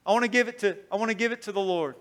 I 0.07 0.12
want 0.12 0.24
to 0.24 0.30
give 0.30 0.49
it 0.49 0.59
to, 0.61 0.76
I 0.90 0.97
want 0.97 1.11
to 1.11 1.16
give 1.16 1.32
it 1.32 1.42
to 1.42 1.53
the 1.53 1.61
Lord. 1.61 1.95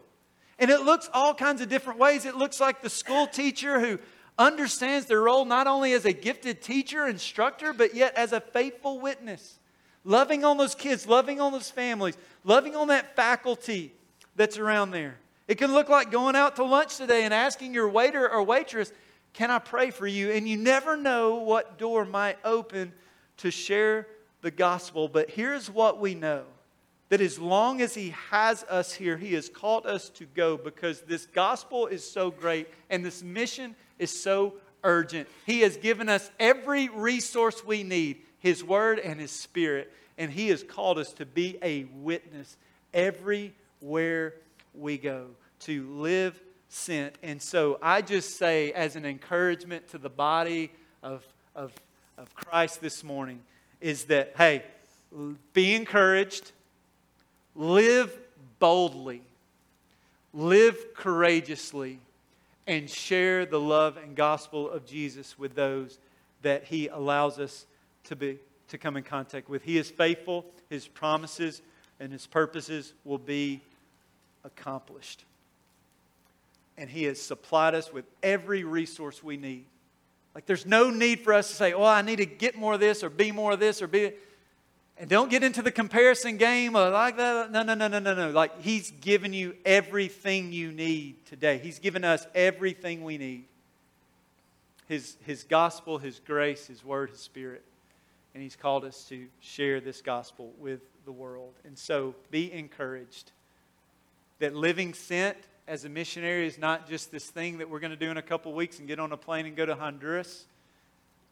And 0.60 0.70
it 0.70 0.82
looks 0.82 1.10
all 1.14 1.34
kinds 1.34 1.62
of 1.62 1.70
different 1.70 2.00
ways. 2.00 2.26
It 2.26 2.36
looks 2.36 2.60
like 2.60 2.82
the 2.82 2.90
school 2.90 3.28
teacher 3.28 3.80
who 3.80 4.00
understands 4.38 5.06
their 5.06 5.22
role 5.22 5.46
not 5.46 5.68
only 5.68 5.94
as 5.94 6.06
a 6.06 6.14
gifted 6.14 6.62
teacher, 6.62 7.08
instructor, 7.08 7.74
but 7.74 7.94
yet 7.96 8.16
as 8.16 8.34
a 8.34 8.40
faithful 8.42 9.00
witness. 9.00 9.60
Loving 10.04 10.44
on 10.44 10.58
those 10.58 10.76
kids, 10.76 11.08
loving 11.08 11.40
on 11.40 11.52
those 11.52 11.72
families, 11.72 12.18
loving 12.44 12.76
on 12.76 12.90
that 12.90 13.16
faculty 13.16 13.94
that's 14.36 14.58
around 14.58 14.92
there. 14.92 15.16
It 15.48 15.56
can 15.56 15.74
look 15.74 15.90
like 15.90 16.12
going 16.12 16.36
out 16.36 16.56
to 16.58 16.64
lunch 16.64 16.98
today 16.98 17.24
and 17.24 17.34
asking 17.34 17.74
your 17.74 17.90
waiter 17.90 18.30
or 18.30 18.44
waitress, 18.44 18.92
Can 19.34 19.52
I 19.52 19.60
pray 19.60 19.92
for 19.92 20.08
you? 20.08 20.32
And 20.32 20.48
you 20.48 20.58
never 20.58 20.98
know 20.98 21.36
what 21.36 21.78
door 21.78 22.06
might 22.06 22.38
open 22.44 22.94
to 23.38 23.52
share 23.52 24.08
the 24.42 24.52
gospel. 24.52 25.08
But 25.08 25.30
here's 25.30 25.70
what 25.70 26.00
we 26.00 26.16
know 26.16 26.44
that 27.14 27.22
as 27.22 27.38
long 27.38 27.80
as 27.80 27.94
He 27.94 28.10
has 28.32 28.64
us 28.64 28.92
here, 28.92 29.18
He 29.18 29.36
has 29.36 29.48
called 29.48 29.86
us 29.86 30.10
to 30.10 30.26
go 30.26 30.58
because 30.58 31.02
this 31.02 31.28
gospel 31.28 31.86
is 31.86 32.04
so 32.04 32.32
great 32.32 32.68
and 32.90 33.06
this 33.06 33.22
mission 33.22 33.76
is 34.00 34.10
so 34.10 34.56
urgent. 34.84 35.30
He 35.46 35.60
has 35.60 35.78
given 35.78 36.10
us 36.10 36.32
every 36.40 36.90
resource 36.90 37.64
we 37.64 37.84
need 37.84 38.24
His 38.40 38.64
Word 38.64 38.98
and 38.98 39.20
His 39.20 39.30
Spirit. 39.30 39.94
And 40.18 40.32
He 40.32 40.48
has 40.48 40.64
called 40.64 40.98
us 40.98 41.14
to 41.14 41.26
be 41.28 41.60
a 41.62 41.84
witness 41.84 42.58
everywhere 42.96 44.34
we 44.74 44.98
go 44.98 45.28
to 45.60 45.88
live 45.94 46.42
sent. 46.68 47.14
And 47.22 47.40
so 47.40 47.78
I 47.80 48.02
just 48.02 48.40
say, 48.40 48.72
as 48.72 48.96
an 48.96 49.06
encouragement 49.06 49.88
to 49.90 50.00
the 50.00 50.10
body 50.10 50.72
of, 51.04 51.24
of, 51.56 51.74
of 52.18 52.34
Christ 52.34 52.82
this 52.82 53.04
morning, 53.04 53.40
is 53.82 54.06
that, 54.06 54.34
hey, 54.36 54.64
be 55.54 55.76
encouraged, 55.76 56.54
live 57.56 58.18
boldly, 58.60 59.22
live 60.34 60.94
courageously, 60.96 62.00
and 62.66 62.90
share 62.90 63.46
the 63.46 63.60
love 63.60 63.98
and 63.98 64.16
gospel 64.16 64.70
of 64.70 64.86
Jesus 64.86 65.38
with 65.38 65.56
those 65.56 66.00
that 66.42 66.66
He 66.66 66.88
allows 66.88 67.40
us 67.40 67.66
to 68.06 68.16
be 68.16 68.40
to 68.70 68.78
come 68.78 68.98
in 68.98 69.04
contact 69.04 69.50
with. 69.50 69.64
He 69.64 69.78
is 69.78 69.90
faithful, 69.90 70.46
His 70.70 70.88
promises 70.88 71.62
and 72.00 72.12
His 72.12 72.26
purposes 72.26 72.94
will 73.04 73.18
be 73.18 73.62
accomplished. 74.44 75.26
And 76.78 76.90
He 76.90 77.04
has 77.04 77.22
supplied 77.22 77.76
us 77.76 77.94
with 77.94 78.06
every 78.24 78.64
resource 78.64 79.24
we 79.24 79.38
need. 79.38 79.66
Like 80.34 80.46
there's 80.46 80.66
no 80.66 80.90
need 80.90 81.20
for 81.20 81.34
us 81.34 81.50
to 81.50 81.56
say, 81.56 81.74
oh, 81.74 81.84
I 81.84 82.02
need 82.02 82.16
to 82.16 82.26
get 82.26 82.58
more 82.58 82.74
of 82.74 82.80
this 82.80 83.04
or 83.04 83.10
be 83.10 83.32
more 83.32 83.52
of 83.52 83.60
this 83.60 83.82
or 83.82 83.88
be. 83.88 84.14
And 85.04 85.10
don't 85.10 85.30
get 85.30 85.44
into 85.44 85.62
the 85.62 85.70
comparison 85.70 86.38
game 86.38 86.78
of 86.78 86.94
like 86.94 87.18
that. 87.18 87.52
No, 87.52 87.62
no, 87.62 87.74
no, 87.74 87.90
no, 87.90 88.00
no, 88.00 88.16
no. 88.16 88.30
Like 88.30 88.62
He's 88.62 88.90
given 88.90 89.34
you 89.34 89.54
everything 89.66 90.54
you 90.54 90.72
need 90.72 91.26
today. 91.26 91.58
He's 91.58 91.78
given 91.80 92.06
us 92.06 92.26
everything 92.34 93.04
we 93.04 93.18
need. 93.18 93.44
His, 94.88 95.18
his 95.26 95.44
gospel, 95.44 95.98
His 95.98 96.22
grace, 96.22 96.68
His 96.68 96.86
word, 96.86 97.10
His 97.10 97.20
spirit. 97.20 97.66
And 98.34 98.42
He's 98.42 98.56
called 98.56 98.86
us 98.86 99.04
to 99.10 99.28
share 99.42 99.82
this 99.82 100.02
gospel 100.02 100.54
with 100.58 100.80
the 101.04 101.12
world. 101.12 101.52
And 101.66 101.78
so 101.78 102.16
be 102.32 102.50
encouraged 102.54 103.34
that 104.40 104.56
living 104.56 104.94
sent 104.94 105.36
as 105.68 105.84
a 105.84 105.90
missionary 105.90 106.48
is 106.48 106.58
not 106.58 106.88
just 106.88 107.12
this 107.12 107.30
thing 107.30 107.58
that 107.58 107.70
we're 107.70 107.82
going 107.82 107.92
to 107.92 107.98
do 107.98 108.10
in 108.10 108.16
a 108.16 108.22
couple 108.22 108.54
weeks 108.54 108.80
and 108.80 108.88
get 108.88 109.00
on 109.00 109.12
a 109.12 109.18
plane 109.18 109.48
and 109.48 109.58
go 109.58 109.66
to 109.66 109.76
Honduras. 109.76 110.46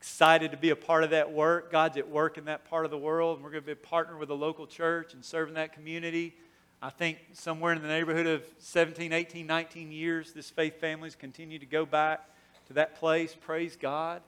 Excited 0.02 0.50
to 0.50 0.58
be 0.58 0.72
a 0.72 0.76
part 0.76 1.04
of 1.04 1.12
that 1.12 1.32
work. 1.32 1.72
God's 1.72 1.96
at 1.96 2.10
work 2.10 2.40
in 2.40 2.46
that 2.46 2.68
part 2.68 2.86
of 2.86 2.92
the 2.92 2.98
world, 2.98 3.38
and 3.38 3.44
we're 3.44 3.52
going 3.52 3.62
to 3.62 3.68
be 3.68 3.74
a 3.74 3.76
partner 3.76 4.18
with 4.18 4.32
a 4.32 4.34
local 4.34 4.66
church 4.66 5.14
and 5.14 5.24
serving 5.24 5.54
that 5.54 5.74
community. 5.74 6.34
I 6.82 6.90
think 6.90 7.20
somewhere 7.34 7.72
in 7.74 7.84
the 7.84 7.88
neighborhood 7.88 8.26
of 8.26 8.42
17, 8.58 9.14
18, 9.14 9.46
19 9.46 9.92
years, 9.92 10.34
this 10.34 10.50
faith 10.50 10.80
family's 10.80 11.14
continued 11.14 11.60
to 11.60 11.68
go 11.68 11.86
back 11.86 12.28
to 12.66 12.74
that 12.74 12.96
place. 12.96 13.38
Praise 13.40 13.78
God. 13.80 14.24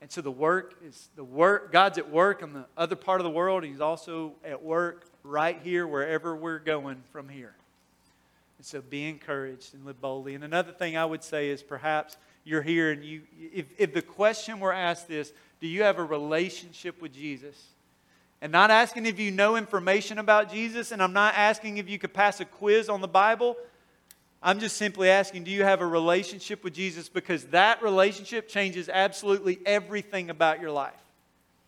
And 0.00 0.10
so 0.10 0.22
the 0.22 0.32
work 0.32 0.74
is 0.84 1.08
the 1.14 1.22
work, 1.22 1.70
God's 1.70 1.98
at 1.98 2.10
work 2.10 2.42
in 2.42 2.52
the 2.52 2.64
other 2.76 2.96
part 2.96 3.20
of 3.20 3.24
the 3.24 3.30
world. 3.30 3.62
He's 3.62 3.80
also 3.80 4.32
at 4.44 4.60
work 4.60 5.06
right 5.22 5.60
here, 5.62 5.86
wherever 5.86 6.34
we're 6.34 6.58
going 6.58 7.04
from 7.12 7.28
here. 7.28 7.54
And 8.58 8.66
so 8.66 8.80
be 8.80 9.08
encouraged 9.08 9.72
and 9.72 9.84
live 9.84 10.00
boldly. 10.00 10.34
And 10.34 10.42
another 10.42 10.72
thing 10.72 10.96
I 10.96 11.04
would 11.04 11.22
say 11.22 11.48
is 11.48 11.62
perhaps 11.62 12.16
you're 12.46 12.62
here 12.62 12.92
and 12.92 13.04
you, 13.04 13.22
if, 13.52 13.66
if 13.76 13.92
the 13.92 14.00
question 14.00 14.60
were 14.60 14.72
asked 14.72 15.08
this, 15.08 15.32
do 15.60 15.66
you 15.66 15.82
have 15.82 15.98
a 15.98 16.04
relationship 16.04 17.02
with 17.02 17.12
Jesus? 17.12 17.60
And 18.40 18.52
not 18.52 18.70
asking 18.70 19.06
if 19.06 19.18
you 19.18 19.32
know 19.32 19.56
information 19.56 20.18
about 20.18 20.52
Jesus, 20.52 20.92
and 20.92 21.02
I'm 21.02 21.12
not 21.12 21.34
asking 21.36 21.78
if 21.78 21.88
you 21.88 21.98
could 21.98 22.14
pass 22.14 22.40
a 22.40 22.44
quiz 22.44 22.88
on 22.88 23.00
the 23.00 23.08
Bible. 23.08 23.56
I'm 24.42 24.60
just 24.60 24.76
simply 24.76 25.10
asking, 25.10 25.44
do 25.44 25.50
you 25.50 25.64
have 25.64 25.80
a 25.80 25.86
relationship 25.86 26.62
with 26.62 26.74
Jesus? 26.74 27.08
Because 27.08 27.44
that 27.46 27.82
relationship 27.82 28.48
changes 28.48 28.88
absolutely 28.88 29.58
everything 29.66 30.30
about 30.30 30.60
your 30.60 30.70
life. 30.70 30.92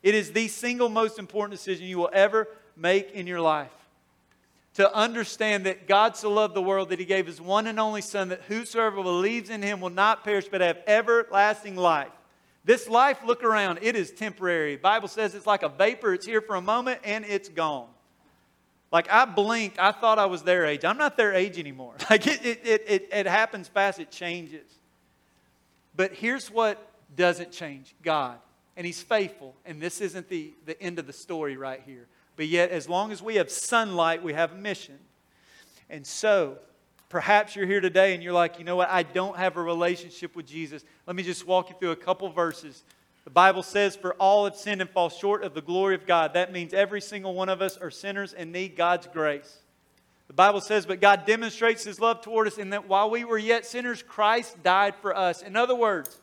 It 0.03 0.15
is 0.15 0.31
the 0.31 0.47
single 0.47 0.89
most 0.89 1.19
important 1.19 1.59
decision 1.59 1.87
you 1.87 1.99
will 1.99 2.11
ever 2.13 2.47
make 2.77 3.11
in 3.13 3.27
your 3.27 3.41
life 3.41 3.73
to 4.79 4.95
understand 4.95 5.67
that 5.67 5.89
God 5.89 6.17
so 6.17 6.33
loved 6.33 6.55
the 6.55 6.63
world 6.63 6.91
that 6.91 7.01
he 7.01 7.05
gave 7.05 7.27
his 7.27 7.41
one 7.41 7.67
and 7.67 7.81
only 7.81 8.01
Son, 8.01 8.29
that 8.29 8.43
whosoever 8.43 9.03
believes 9.03 9.51
in 9.51 9.61
him 9.61 9.81
will 9.81 9.91
not 9.91 10.23
perish 10.23 10.47
but 10.49 10.61
have 10.61 10.79
everlasting 10.87 11.75
life. 11.75 12.13
This 12.65 12.89
life, 12.89 13.19
look 13.27 13.43
around, 13.43 13.81
it 13.83 13.97
is 13.97 14.13
temporary. 14.13 14.77
The 14.77 14.83
Bible 14.83 15.09
says 15.09 15.35
it's 15.35 15.49
like 15.49 15.65
a 15.65 15.69
vapor, 15.69 16.15
it's 16.15 16.25
here 16.25 16.41
for 16.41 16.55
a 16.55 16.61
moment 16.61 17.01
and 17.03 17.25
it's 17.25 17.49
gone. 17.49 17.89
Like 18.93 19.11
I 19.11 19.25
blinked, 19.25 19.81
I 19.81 19.91
thought 19.91 20.21
I 20.21 20.27
was 20.27 20.45
their 20.45 20.65
age. 20.65 20.85
I'm 20.85 20.97
not 20.97 21.17
their 21.17 21.35
age 21.35 21.59
anymore. 21.59 21.95
Like 22.09 22.29
it, 22.29 22.47
it, 22.47 22.61
it, 22.65 22.85
it, 22.87 23.09
it 23.11 23.27
happens 23.27 23.67
fast, 23.67 23.99
it 23.99 24.13
changes. 24.13 24.71
But 25.97 26.13
here's 26.13 26.53
what 26.53 26.89
doesn't 27.17 27.51
change 27.51 27.97
God. 28.01 28.39
And 28.77 28.87
He's 28.87 29.03
faithful. 29.03 29.57
And 29.67 29.83
this 29.83 30.01
isn't 30.01 30.29
the, 30.29 30.53
the 30.67 30.81
end 30.81 31.01
of 31.01 31.09
the 31.09 31.13
story 31.13 31.57
right 31.57 31.83
here. 31.85 32.07
But 32.39 32.47
yet, 32.47 32.71
as 32.71 32.89
long 32.89 33.11
as 33.11 33.21
we 33.21 33.35
have 33.35 33.51
sunlight, 33.51 34.23
we 34.23 34.33
have 34.33 34.53
a 34.53 34.55
mission. 34.55 34.97
And 35.91 36.07
so, 36.07 36.59
perhaps 37.09 37.57
you're 37.57 37.67
here 37.67 37.81
today 37.81 38.15
and 38.15 38.23
you're 38.23 38.33
like, 38.33 38.61
you 38.61 38.65
know 38.65 38.77
what? 38.77 38.89
I 38.91 39.03
don't 39.03 39.37
have 39.37 39.57
a 39.57 39.63
relationship 39.63 40.37
with 40.37 40.47
Jesus. 40.47 40.85
Let 41.05 41.17
me 41.17 41.25
just 41.25 41.49
walk 41.49 41.69
you 41.69 41.75
through 41.81 41.91
a 41.91 41.97
couple 41.97 42.31
verses 42.31 42.85
The 43.25 43.31
Bible 43.31 43.65
says, 43.65 43.97
For 43.97 44.15
all 44.15 44.45
have 44.45 44.55
sinned 44.55 44.81
and 44.81 44.89
fall 44.89 45.11
short 45.11 45.43
of 45.43 45.53
the 45.53 45.61
glory 45.61 45.97
of 45.97 46.07
God. 46.07 46.35
That 46.35 46.53
means 46.53 46.73
every 46.73 47.01
single 47.01 47.35
one 47.35 47.49
of 47.49 47.61
us 47.61 47.77
are 47.77 47.91
sinners 47.91 48.33
and 48.33 48.53
need 48.53 48.77
God's 48.77 49.09
grace. 49.09 49.59
The 50.29 50.33
Bible 50.33 50.61
says, 50.61 50.87
But 50.87 51.01
God 51.01 51.27
demonstrates 51.27 51.83
his 51.83 51.99
love 52.01 52.21
toward 52.21 52.47
us 52.47 52.57
in 52.57 52.71
that 52.71 52.87
while 52.87 53.11
we 53.11 53.25
were 53.25 53.37
yet 53.37 53.67
sinners, 53.67 54.01
Christ 54.01 54.63
died 54.63 54.95
for 55.03 55.17
us. 55.17 55.43
In 55.43 55.57
other 55.57 55.75
words, 55.75 56.21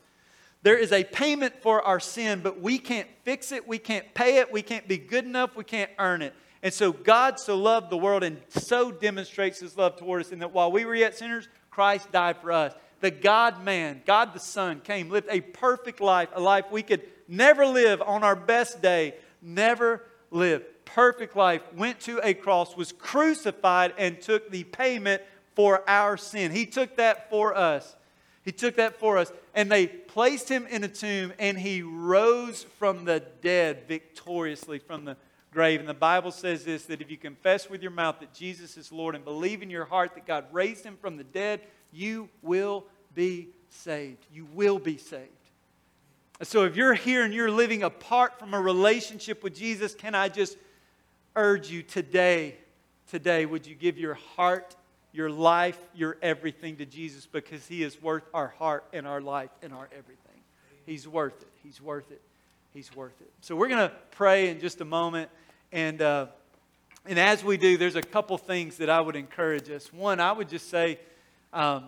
there 0.66 0.80
is 0.80 0.92
a 0.92 1.04
payment 1.04 1.62
for 1.62 1.84
our 1.84 2.00
sin, 2.00 2.40
but 2.42 2.60
we 2.60 2.80
can't 2.80 3.08
fix 3.22 3.52
it, 3.52 3.68
we 3.68 3.78
can't 3.78 4.12
pay 4.16 4.38
it, 4.38 4.52
we 4.52 4.64
can't 4.64 4.88
be 4.88 4.98
good 4.98 5.24
enough, 5.24 5.56
we 5.56 5.64
can't 5.64 5.92
earn 6.00 6.24
it. 6.24 6.34
And 6.64 6.74
so 6.74 6.92
God 6.92 7.40
so 7.40 7.56
loved 7.56 7.92
the 7.92 7.98
world 7.98 8.24
and 8.24 8.42
so 8.50 8.92
demonstrates 8.92 9.60
his 9.60 9.78
love 9.78 9.96
toward 9.96 10.22
us 10.22 10.32
in 10.32 10.40
that 10.40 10.54
while 10.54 10.72
we 10.72 10.84
were 10.84 10.96
yet 10.96 11.16
sinners, 11.16 11.48
Christ 11.70 12.12
died 12.12 12.38
for 12.42 12.52
us 12.52 12.74
the 13.00 13.12
God 13.12 13.64
man, 13.64 14.02
God 14.08 14.34
the 14.34 14.40
Son, 14.40 14.82
came, 14.82 15.12
lived 15.12 15.28
a 15.30 15.42
perfect 15.42 16.02
life, 16.02 16.30
a 16.34 16.42
life 16.42 16.66
we 16.72 16.82
could 16.82 17.04
never 17.28 17.68
live 17.68 18.02
on 18.02 18.24
our 18.24 18.36
best 18.36 18.82
day, 18.82 19.14
never 19.44 20.02
live. 20.32 20.64
Perfect 20.86 21.36
life, 21.36 21.62
went 21.76 22.00
to 22.02 22.20
a 22.24 22.34
cross, 22.34 22.76
was 22.76 22.92
crucified, 22.92 23.94
and 24.00 24.20
took 24.20 24.50
the 24.50 24.64
payment 24.64 25.22
for 25.54 25.88
our 25.88 26.18
sin. 26.18 26.52
He 26.52 26.66
took 26.66 26.98
that 26.98 27.30
for 27.30 27.56
us. 27.56 27.96
He 28.46 28.52
took 28.52 28.76
that 28.76 29.00
for 29.00 29.18
us. 29.18 29.32
And 29.54 29.72
they 29.72 29.88
placed 29.88 30.48
him 30.48 30.68
in 30.68 30.84
a 30.84 30.88
tomb, 30.88 31.34
and 31.40 31.58
he 31.58 31.82
rose 31.82 32.64
from 32.78 33.04
the 33.04 33.24
dead 33.42 33.88
victoriously 33.88 34.80
from 34.80 35.04
the 35.04 35.18
grave. 35.52 35.80
And 35.80 35.90
the 35.90 35.94
Bible 35.94 36.32
says 36.32 36.64
this 36.64 36.86
that 36.86 37.02
if 37.02 37.10
you 37.10 37.18
confess 37.18 37.70
with 37.70 37.82
your 37.82 37.92
mouth 37.92 38.20
that 38.20 38.34
Jesus 38.34 38.78
is 38.78 38.92
Lord 38.92 39.16
and 39.16 39.26
believe 39.26 39.64
in 39.64 39.70
your 39.70 39.86
heart 39.86 40.14
that 40.14 40.28
God 40.28 40.46
raised 40.52 40.86
him 40.86 40.98
from 41.02 41.18
the 41.18 41.24
dead, 41.24 41.62
you 41.92 42.30
will 42.42 42.86
be 43.16 43.50
saved. 43.70 44.26
You 44.32 44.46
will 44.54 44.78
be 44.78 44.98
saved. 44.98 45.32
So 46.44 46.66
if 46.66 46.76
you're 46.76 46.94
here 46.94 47.24
and 47.24 47.34
you're 47.34 47.50
living 47.50 47.84
apart 47.84 48.38
from 48.38 48.54
a 48.54 48.60
relationship 48.60 49.42
with 49.42 49.56
Jesus, 49.56 49.96
can 49.96 50.14
I 50.14 50.28
just 50.28 50.58
urge 51.36 51.70
you 51.70 51.82
today, 51.82 52.58
today, 53.10 53.46
would 53.46 53.66
you 53.66 53.74
give 53.74 53.98
your 53.98 54.16
heart, 54.16 54.76
your 55.16 55.30
life, 55.30 55.80
your 55.96 56.18
everything 56.22 56.76
to 56.76 56.86
Jesus 56.86 57.26
because 57.26 57.66
he 57.66 57.84
is 57.84 58.02
worth 58.02 58.24
our 58.34 58.50
heart 58.50 58.84
and 58.92 59.08
our 59.08 59.22
life 59.22 59.50
and 59.64 59.72
our 59.74 59.88
everything. 59.92 60.42
He's 60.86 61.08
worth 61.08 61.42
it. 61.42 61.48
He's 61.64 61.82
worth 61.82 62.12
it. 62.12 62.22
He's 62.74 62.94
worth 62.94 63.20
it. 63.22 63.32
So 63.40 63.56
we're 63.56 63.70
going 63.70 63.90
to 63.90 63.96
pray 64.12 64.50
in 64.50 64.60
just 64.60 64.82
a 64.82 64.86
moment. 64.86 65.30
And, 65.72 66.02
uh, 66.02 66.28
and 67.06 67.18
as 67.18 67.44
we 67.44 67.56
do, 67.56 67.78
there's 67.78 67.96
a 67.96 68.02
couple 68.02 68.38
things 68.38 68.78
that 68.78 68.90
I 68.90 69.00
would 69.00 69.16
encourage 69.16 69.70
us. 69.70 69.92
One, 69.94 70.20
I 70.20 70.34
would 70.34 70.50
just 70.50 70.70
say, 70.70 71.00
um, 71.54 71.86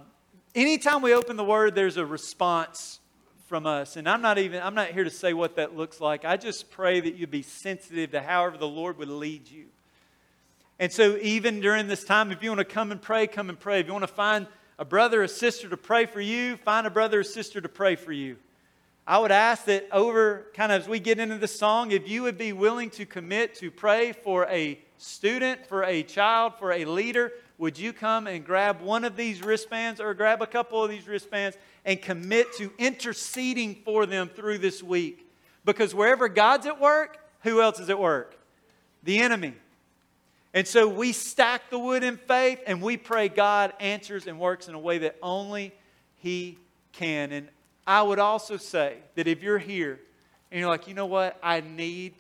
anytime 0.56 1.02
we 1.02 1.14
open 1.14 1.36
the 1.36 1.44
Word, 1.44 1.76
there's 1.76 1.98
a 1.98 2.06
response 2.06 3.02
from 3.48 3.66
us. 3.66 3.98
And 3.98 4.08
I'm 4.08 4.22
not 4.22 4.38
even, 4.38 4.64
I'm 4.64 4.76
not 4.76 4.92
here 4.92 5.04
to 5.04 5.10
say 5.10 5.34
what 5.34 5.58
that 5.58 5.76
looks 5.76 6.00
like. 6.00 6.24
I 6.24 6.38
just 6.38 6.72
pray 6.72 7.02
that 7.02 7.16
you'd 7.16 7.32
be 7.32 7.42
sensitive 7.42 8.12
to 8.12 8.22
however 8.22 8.58
the 8.58 8.68
Lord 8.68 8.98
would 8.98 9.10
lead 9.10 9.50
you. 9.50 9.66
And 10.80 10.92
so, 10.92 11.18
even 11.22 11.60
during 11.60 11.88
this 11.88 12.04
time, 12.04 12.32
if 12.32 12.44
you 12.44 12.52
want 12.52 12.60
to 12.60 12.66
come 12.66 12.92
and 12.92 13.02
pray, 13.02 13.26
come 13.26 13.50
and 13.50 13.60
pray. 13.60 13.80
If 13.80 13.88
you 13.88 13.94
want 13.94 14.04
to 14.04 14.14
find 14.14 14.48
a 14.78 14.86
brother 14.86 15.24
or 15.24 15.28
sister 15.28 15.68
to 15.70 15.78
pray 15.78 16.06
for 16.06 16.22
you, 16.22 16.58
find 16.58 16.86
a 16.86 16.92
brother 16.92 17.22
or 17.22 17.24
sister 17.24 17.60
to 17.60 17.70
pray 17.70 17.96
for 17.96 18.12
you. 18.12 18.38
I 19.08 19.18
would 19.20 19.32
ask 19.32 19.66
that 19.66 19.88
over 19.92 20.48
kind 20.54 20.72
of 20.72 20.82
as 20.84 20.88
we 20.88 21.00
get 21.00 21.18
into 21.18 21.38
the 21.38 21.48
song, 21.48 21.92
if 21.92 22.08
you 22.08 22.24
would 22.24 22.38
be 22.38 22.54
willing 22.54 22.90
to 22.92 23.06
commit 23.06 23.56
to 23.56 23.72
pray 23.72 24.12
for 24.12 24.46
a 24.48 24.78
student, 24.98 25.66
for 25.66 25.84
a 25.84 26.04
child, 26.04 26.54
for 26.60 26.72
a 26.72 26.86
leader, 26.86 27.32
would 27.58 27.80
you 27.80 27.92
come 27.92 28.28
and 28.28 28.46
grab 28.46 28.82
one 28.82 29.04
of 29.04 29.16
these 29.16 29.42
wristbands 29.42 30.00
or 30.00 30.14
grab 30.14 30.42
a 30.42 30.48
couple 30.48 30.84
of 30.84 30.90
these 30.90 31.08
wristbands 31.08 31.58
and 31.86 32.02
commit 32.02 32.54
to 32.58 32.72
interceding 32.78 33.76
for 33.84 34.06
them 34.06 34.30
through 34.30 34.60
this 34.60 34.84
week? 34.84 35.32
Because 35.66 35.96
wherever 35.96 36.28
God's 36.28 36.68
at 36.68 36.80
work, 36.80 37.18
who 37.42 37.62
else 37.62 37.80
is 37.80 37.90
at 37.90 37.98
work? 37.98 38.38
The 39.04 39.20
enemy. 39.20 39.54
And 40.54 40.68
so 40.68 40.88
we 40.88 41.12
stack 41.12 41.70
the 41.70 41.78
wood 41.78 42.04
in 42.04 42.18
faith 42.18 42.60
and 42.66 42.82
we 42.82 42.98
pray 42.98 43.30
God 43.30 43.74
answers 43.80 44.28
and 44.28 44.40
works 44.40 44.68
in 44.68 44.76
a 44.76 44.80
way 44.80 45.00
that 45.00 45.18
only 45.22 45.74
He 46.18 46.58
can. 46.94 47.32
And 47.32 47.48
I 47.86 48.02
would 48.02 48.20
also 48.20 48.58
say 48.58 48.98
that 49.16 49.28
if 49.28 49.44
you're 49.44 49.60
here 49.60 50.00
and 50.52 50.60
you're 50.60 50.70
like, 50.70 50.88
you 50.88 50.94
know 50.94 51.06
what, 51.06 51.38
I 51.44 51.62
need 51.62 52.14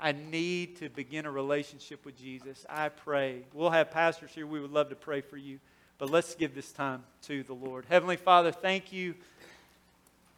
I 0.00 0.12
need 0.12 0.76
to 0.76 0.88
begin 0.88 1.26
a 1.26 1.30
relationship 1.30 2.04
with 2.04 2.16
Jesus. 2.16 2.64
I 2.68 2.88
pray. 2.88 3.40
We'll 3.52 3.70
have 3.70 3.90
pastors 3.90 4.30
here. 4.32 4.46
We 4.46 4.60
would 4.60 4.70
love 4.70 4.90
to 4.90 4.94
pray 4.94 5.20
for 5.20 5.36
you. 5.36 5.58
But 5.98 6.10
let's 6.10 6.36
give 6.36 6.54
this 6.54 6.70
time 6.70 7.02
to 7.22 7.42
the 7.42 7.54
Lord. 7.54 7.84
Heavenly 7.88 8.16
Father, 8.16 8.52
thank 8.52 8.92
you, 8.92 9.16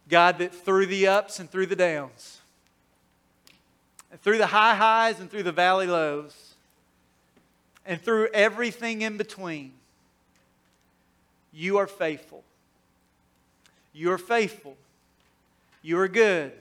God, 0.09 0.39
that 0.39 0.55
through 0.55 0.87
the 0.87 1.09
ups 1.09 1.39
and 1.39 1.51
through 1.51 1.67
the 1.67 1.77
downs, 1.77 2.41
and 4.11 4.21
through 4.23 4.39
the 4.39 4.47
high 4.47 4.75
highs 4.75 5.21
and 5.21 5.31
through 5.31 5.43
the 5.43 5.53
valley 5.53 5.87
lows, 5.87 6.50
and 7.91 8.01
through 8.01 8.29
everything 8.33 9.03
in 9.03 9.17
between, 9.17 9.73
you 11.53 11.79
are 11.79 11.89
faithful. 11.89 12.45
You 13.93 14.13
are 14.13 14.19
faithful. 14.19 14.77
You 15.83 15.99
are 15.99 16.07
good. 16.07 16.53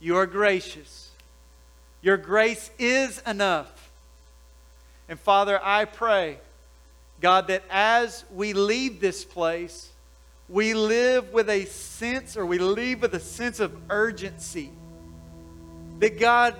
You 0.00 0.16
are 0.16 0.24
gracious. 0.24 1.10
Your 2.00 2.16
grace 2.16 2.70
is 2.78 3.22
enough. 3.26 3.90
And 5.06 5.20
Father, 5.20 5.60
I 5.62 5.84
pray, 5.84 6.38
God, 7.20 7.48
that 7.48 7.64
as 7.68 8.24
we 8.34 8.54
leave 8.54 9.00
this 9.02 9.22
place, 9.22 9.90
we 10.48 10.72
live 10.72 11.30
with 11.34 11.50
a 11.50 11.66
sense, 11.66 12.38
or 12.38 12.46
we 12.46 12.56
leave 12.58 13.02
with 13.02 13.12
a 13.12 13.20
sense 13.20 13.60
of 13.60 13.76
urgency. 13.90 14.70
That 15.98 16.18
God, 16.18 16.58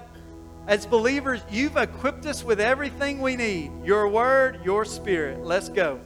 as 0.66 0.84
believers, 0.84 1.40
you've 1.50 1.76
equipped 1.76 2.26
us 2.26 2.42
with 2.42 2.60
everything 2.60 3.20
we 3.20 3.36
need 3.36 3.70
your 3.84 4.08
word, 4.08 4.60
your 4.64 4.84
spirit. 4.84 5.44
Let's 5.44 5.68
go. 5.68 6.00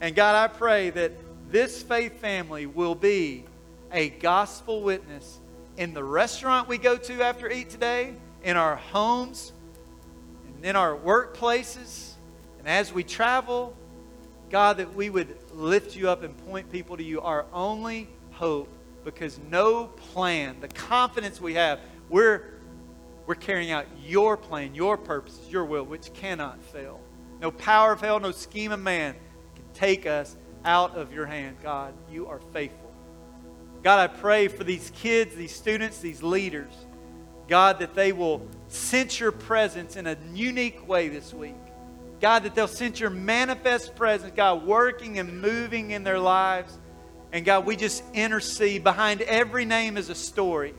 And 0.00 0.14
God, 0.14 0.34
I 0.34 0.52
pray 0.52 0.90
that 0.90 1.12
this 1.50 1.82
faith 1.82 2.20
family 2.20 2.66
will 2.66 2.94
be 2.94 3.44
a 3.92 4.08
gospel 4.08 4.82
witness 4.82 5.38
in 5.76 5.94
the 5.94 6.02
restaurant 6.02 6.68
we 6.68 6.78
go 6.78 6.96
to 6.96 7.22
after 7.22 7.50
eat 7.50 7.70
today 7.70 8.14
in 8.42 8.56
our 8.56 8.76
homes, 8.76 9.52
and 10.46 10.64
in 10.64 10.76
our 10.76 10.96
workplaces, 10.96 12.12
and 12.58 12.68
as 12.68 12.92
we 12.92 13.02
travel, 13.02 13.76
God, 14.50 14.78
that 14.78 14.94
we 14.94 15.10
would 15.10 15.36
lift 15.52 15.96
you 15.96 16.08
up 16.08 16.22
and 16.22 16.36
point 16.46 16.70
people 16.70 16.96
to 16.96 17.02
you, 17.02 17.20
our 17.20 17.44
only 17.52 18.08
hope, 18.32 18.68
because 19.04 19.38
no 19.50 19.86
plan, 19.86 20.56
the 20.60 20.68
confidence 20.68 21.40
we 21.40 21.54
have, 21.54 21.80
we're, 22.08 22.55
we're 23.26 23.34
carrying 23.34 23.72
out 23.72 23.86
your 24.04 24.36
plan, 24.36 24.74
your 24.74 24.96
purposes, 24.96 25.50
your 25.50 25.64
will, 25.64 25.84
which 25.84 26.12
cannot 26.12 26.62
fail. 26.62 27.00
No 27.40 27.50
power 27.50 27.92
of 27.92 28.00
hell, 28.00 28.20
no 28.20 28.30
scheme 28.30 28.72
of 28.72 28.80
man 28.80 29.14
can 29.54 29.64
take 29.74 30.06
us 30.06 30.36
out 30.64 30.96
of 30.96 31.12
your 31.12 31.26
hand. 31.26 31.56
God, 31.62 31.94
you 32.10 32.26
are 32.28 32.40
faithful. 32.52 32.92
God, 33.82 34.10
I 34.10 34.12
pray 34.12 34.48
for 34.48 34.64
these 34.64 34.90
kids, 34.94 35.34
these 35.34 35.54
students, 35.54 36.00
these 36.00 36.22
leaders. 36.22 36.72
God, 37.48 37.78
that 37.78 37.94
they 37.94 38.12
will 38.12 38.46
sense 38.68 39.20
your 39.20 39.32
presence 39.32 39.96
in 39.96 40.06
a 40.06 40.16
unique 40.32 40.88
way 40.88 41.08
this 41.08 41.32
week. 41.32 41.54
God, 42.20 42.44
that 42.44 42.54
they'll 42.54 42.66
sense 42.66 42.98
your 42.98 43.10
manifest 43.10 43.94
presence, 43.94 44.32
God, 44.34 44.64
working 44.64 45.18
and 45.18 45.40
moving 45.40 45.90
in 45.90 46.02
their 46.02 46.18
lives. 46.18 46.76
And 47.32 47.44
God, 47.44 47.66
we 47.66 47.76
just 47.76 48.02
intercede. 48.14 48.82
Behind 48.82 49.20
every 49.22 49.64
name 49.64 49.96
is 49.96 50.08
a 50.08 50.14
story. 50.14 50.74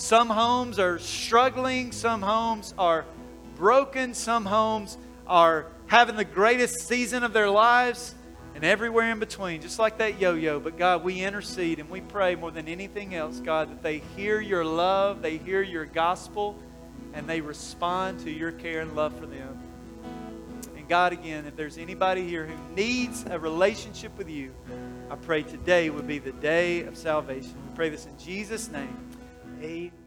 Some 0.00 0.30
homes 0.30 0.78
are 0.78 0.98
struggling, 0.98 1.92
some 1.92 2.22
homes 2.22 2.72
are 2.78 3.04
broken, 3.56 4.14
some 4.14 4.46
homes 4.46 4.96
are 5.26 5.66
having 5.88 6.16
the 6.16 6.24
greatest 6.24 6.88
season 6.88 7.22
of 7.22 7.34
their 7.34 7.50
lives 7.50 8.14
and 8.54 8.64
everywhere 8.64 9.12
in 9.12 9.18
between, 9.18 9.60
just 9.60 9.78
like 9.78 9.98
that 9.98 10.18
yo 10.18 10.32
yo. 10.32 10.58
But 10.58 10.78
God, 10.78 11.04
we 11.04 11.20
intercede 11.20 11.80
and 11.80 11.90
we 11.90 12.00
pray 12.00 12.34
more 12.34 12.50
than 12.50 12.66
anything 12.66 13.14
else, 13.14 13.40
God, 13.40 13.70
that 13.70 13.82
they 13.82 13.98
hear 14.16 14.40
your 14.40 14.64
love, 14.64 15.20
they 15.20 15.36
hear 15.36 15.60
your 15.60 15.84
gospel, 15.84 16.58
and 17.12 17.28
they 17.28 17.42
respond 17.42 18.20
to 18.20 18.30
your 18.30 18.52
care 18.52 18.80
and 18.80 18.96
love 18.96 19.14
for 19.18 19.26
them. 19.26 19.60
And 20.78 20.88
God, 20.88 21.12
again, 21.12 21.44
if 21.44 21.56
there's 21.56 21.76
anybody 21.76 22.26
here 22.26 22.46
who 22.46 22.74
needs 22.74 23.26
a 23.28 23.38
relationship 23.38 24.16
with 24.16 24.30
you, 24.30 24.54
I 25.10 25.16
pray 25.16 25.42
today 25.42 25.90
would 25.90 26.08
be 26.08 26.18
the 26.18 26.32
day 26.32 26.84
of 26.84 26.96
salvation. 26.96 27.52
We 27.68 27.76
pray 27.76 27.90
this 27.90 28.06
in 28.06 28.18
Jesus' 28.18 28.70
name. 28.70 29.09
Amen. 29.60 29.99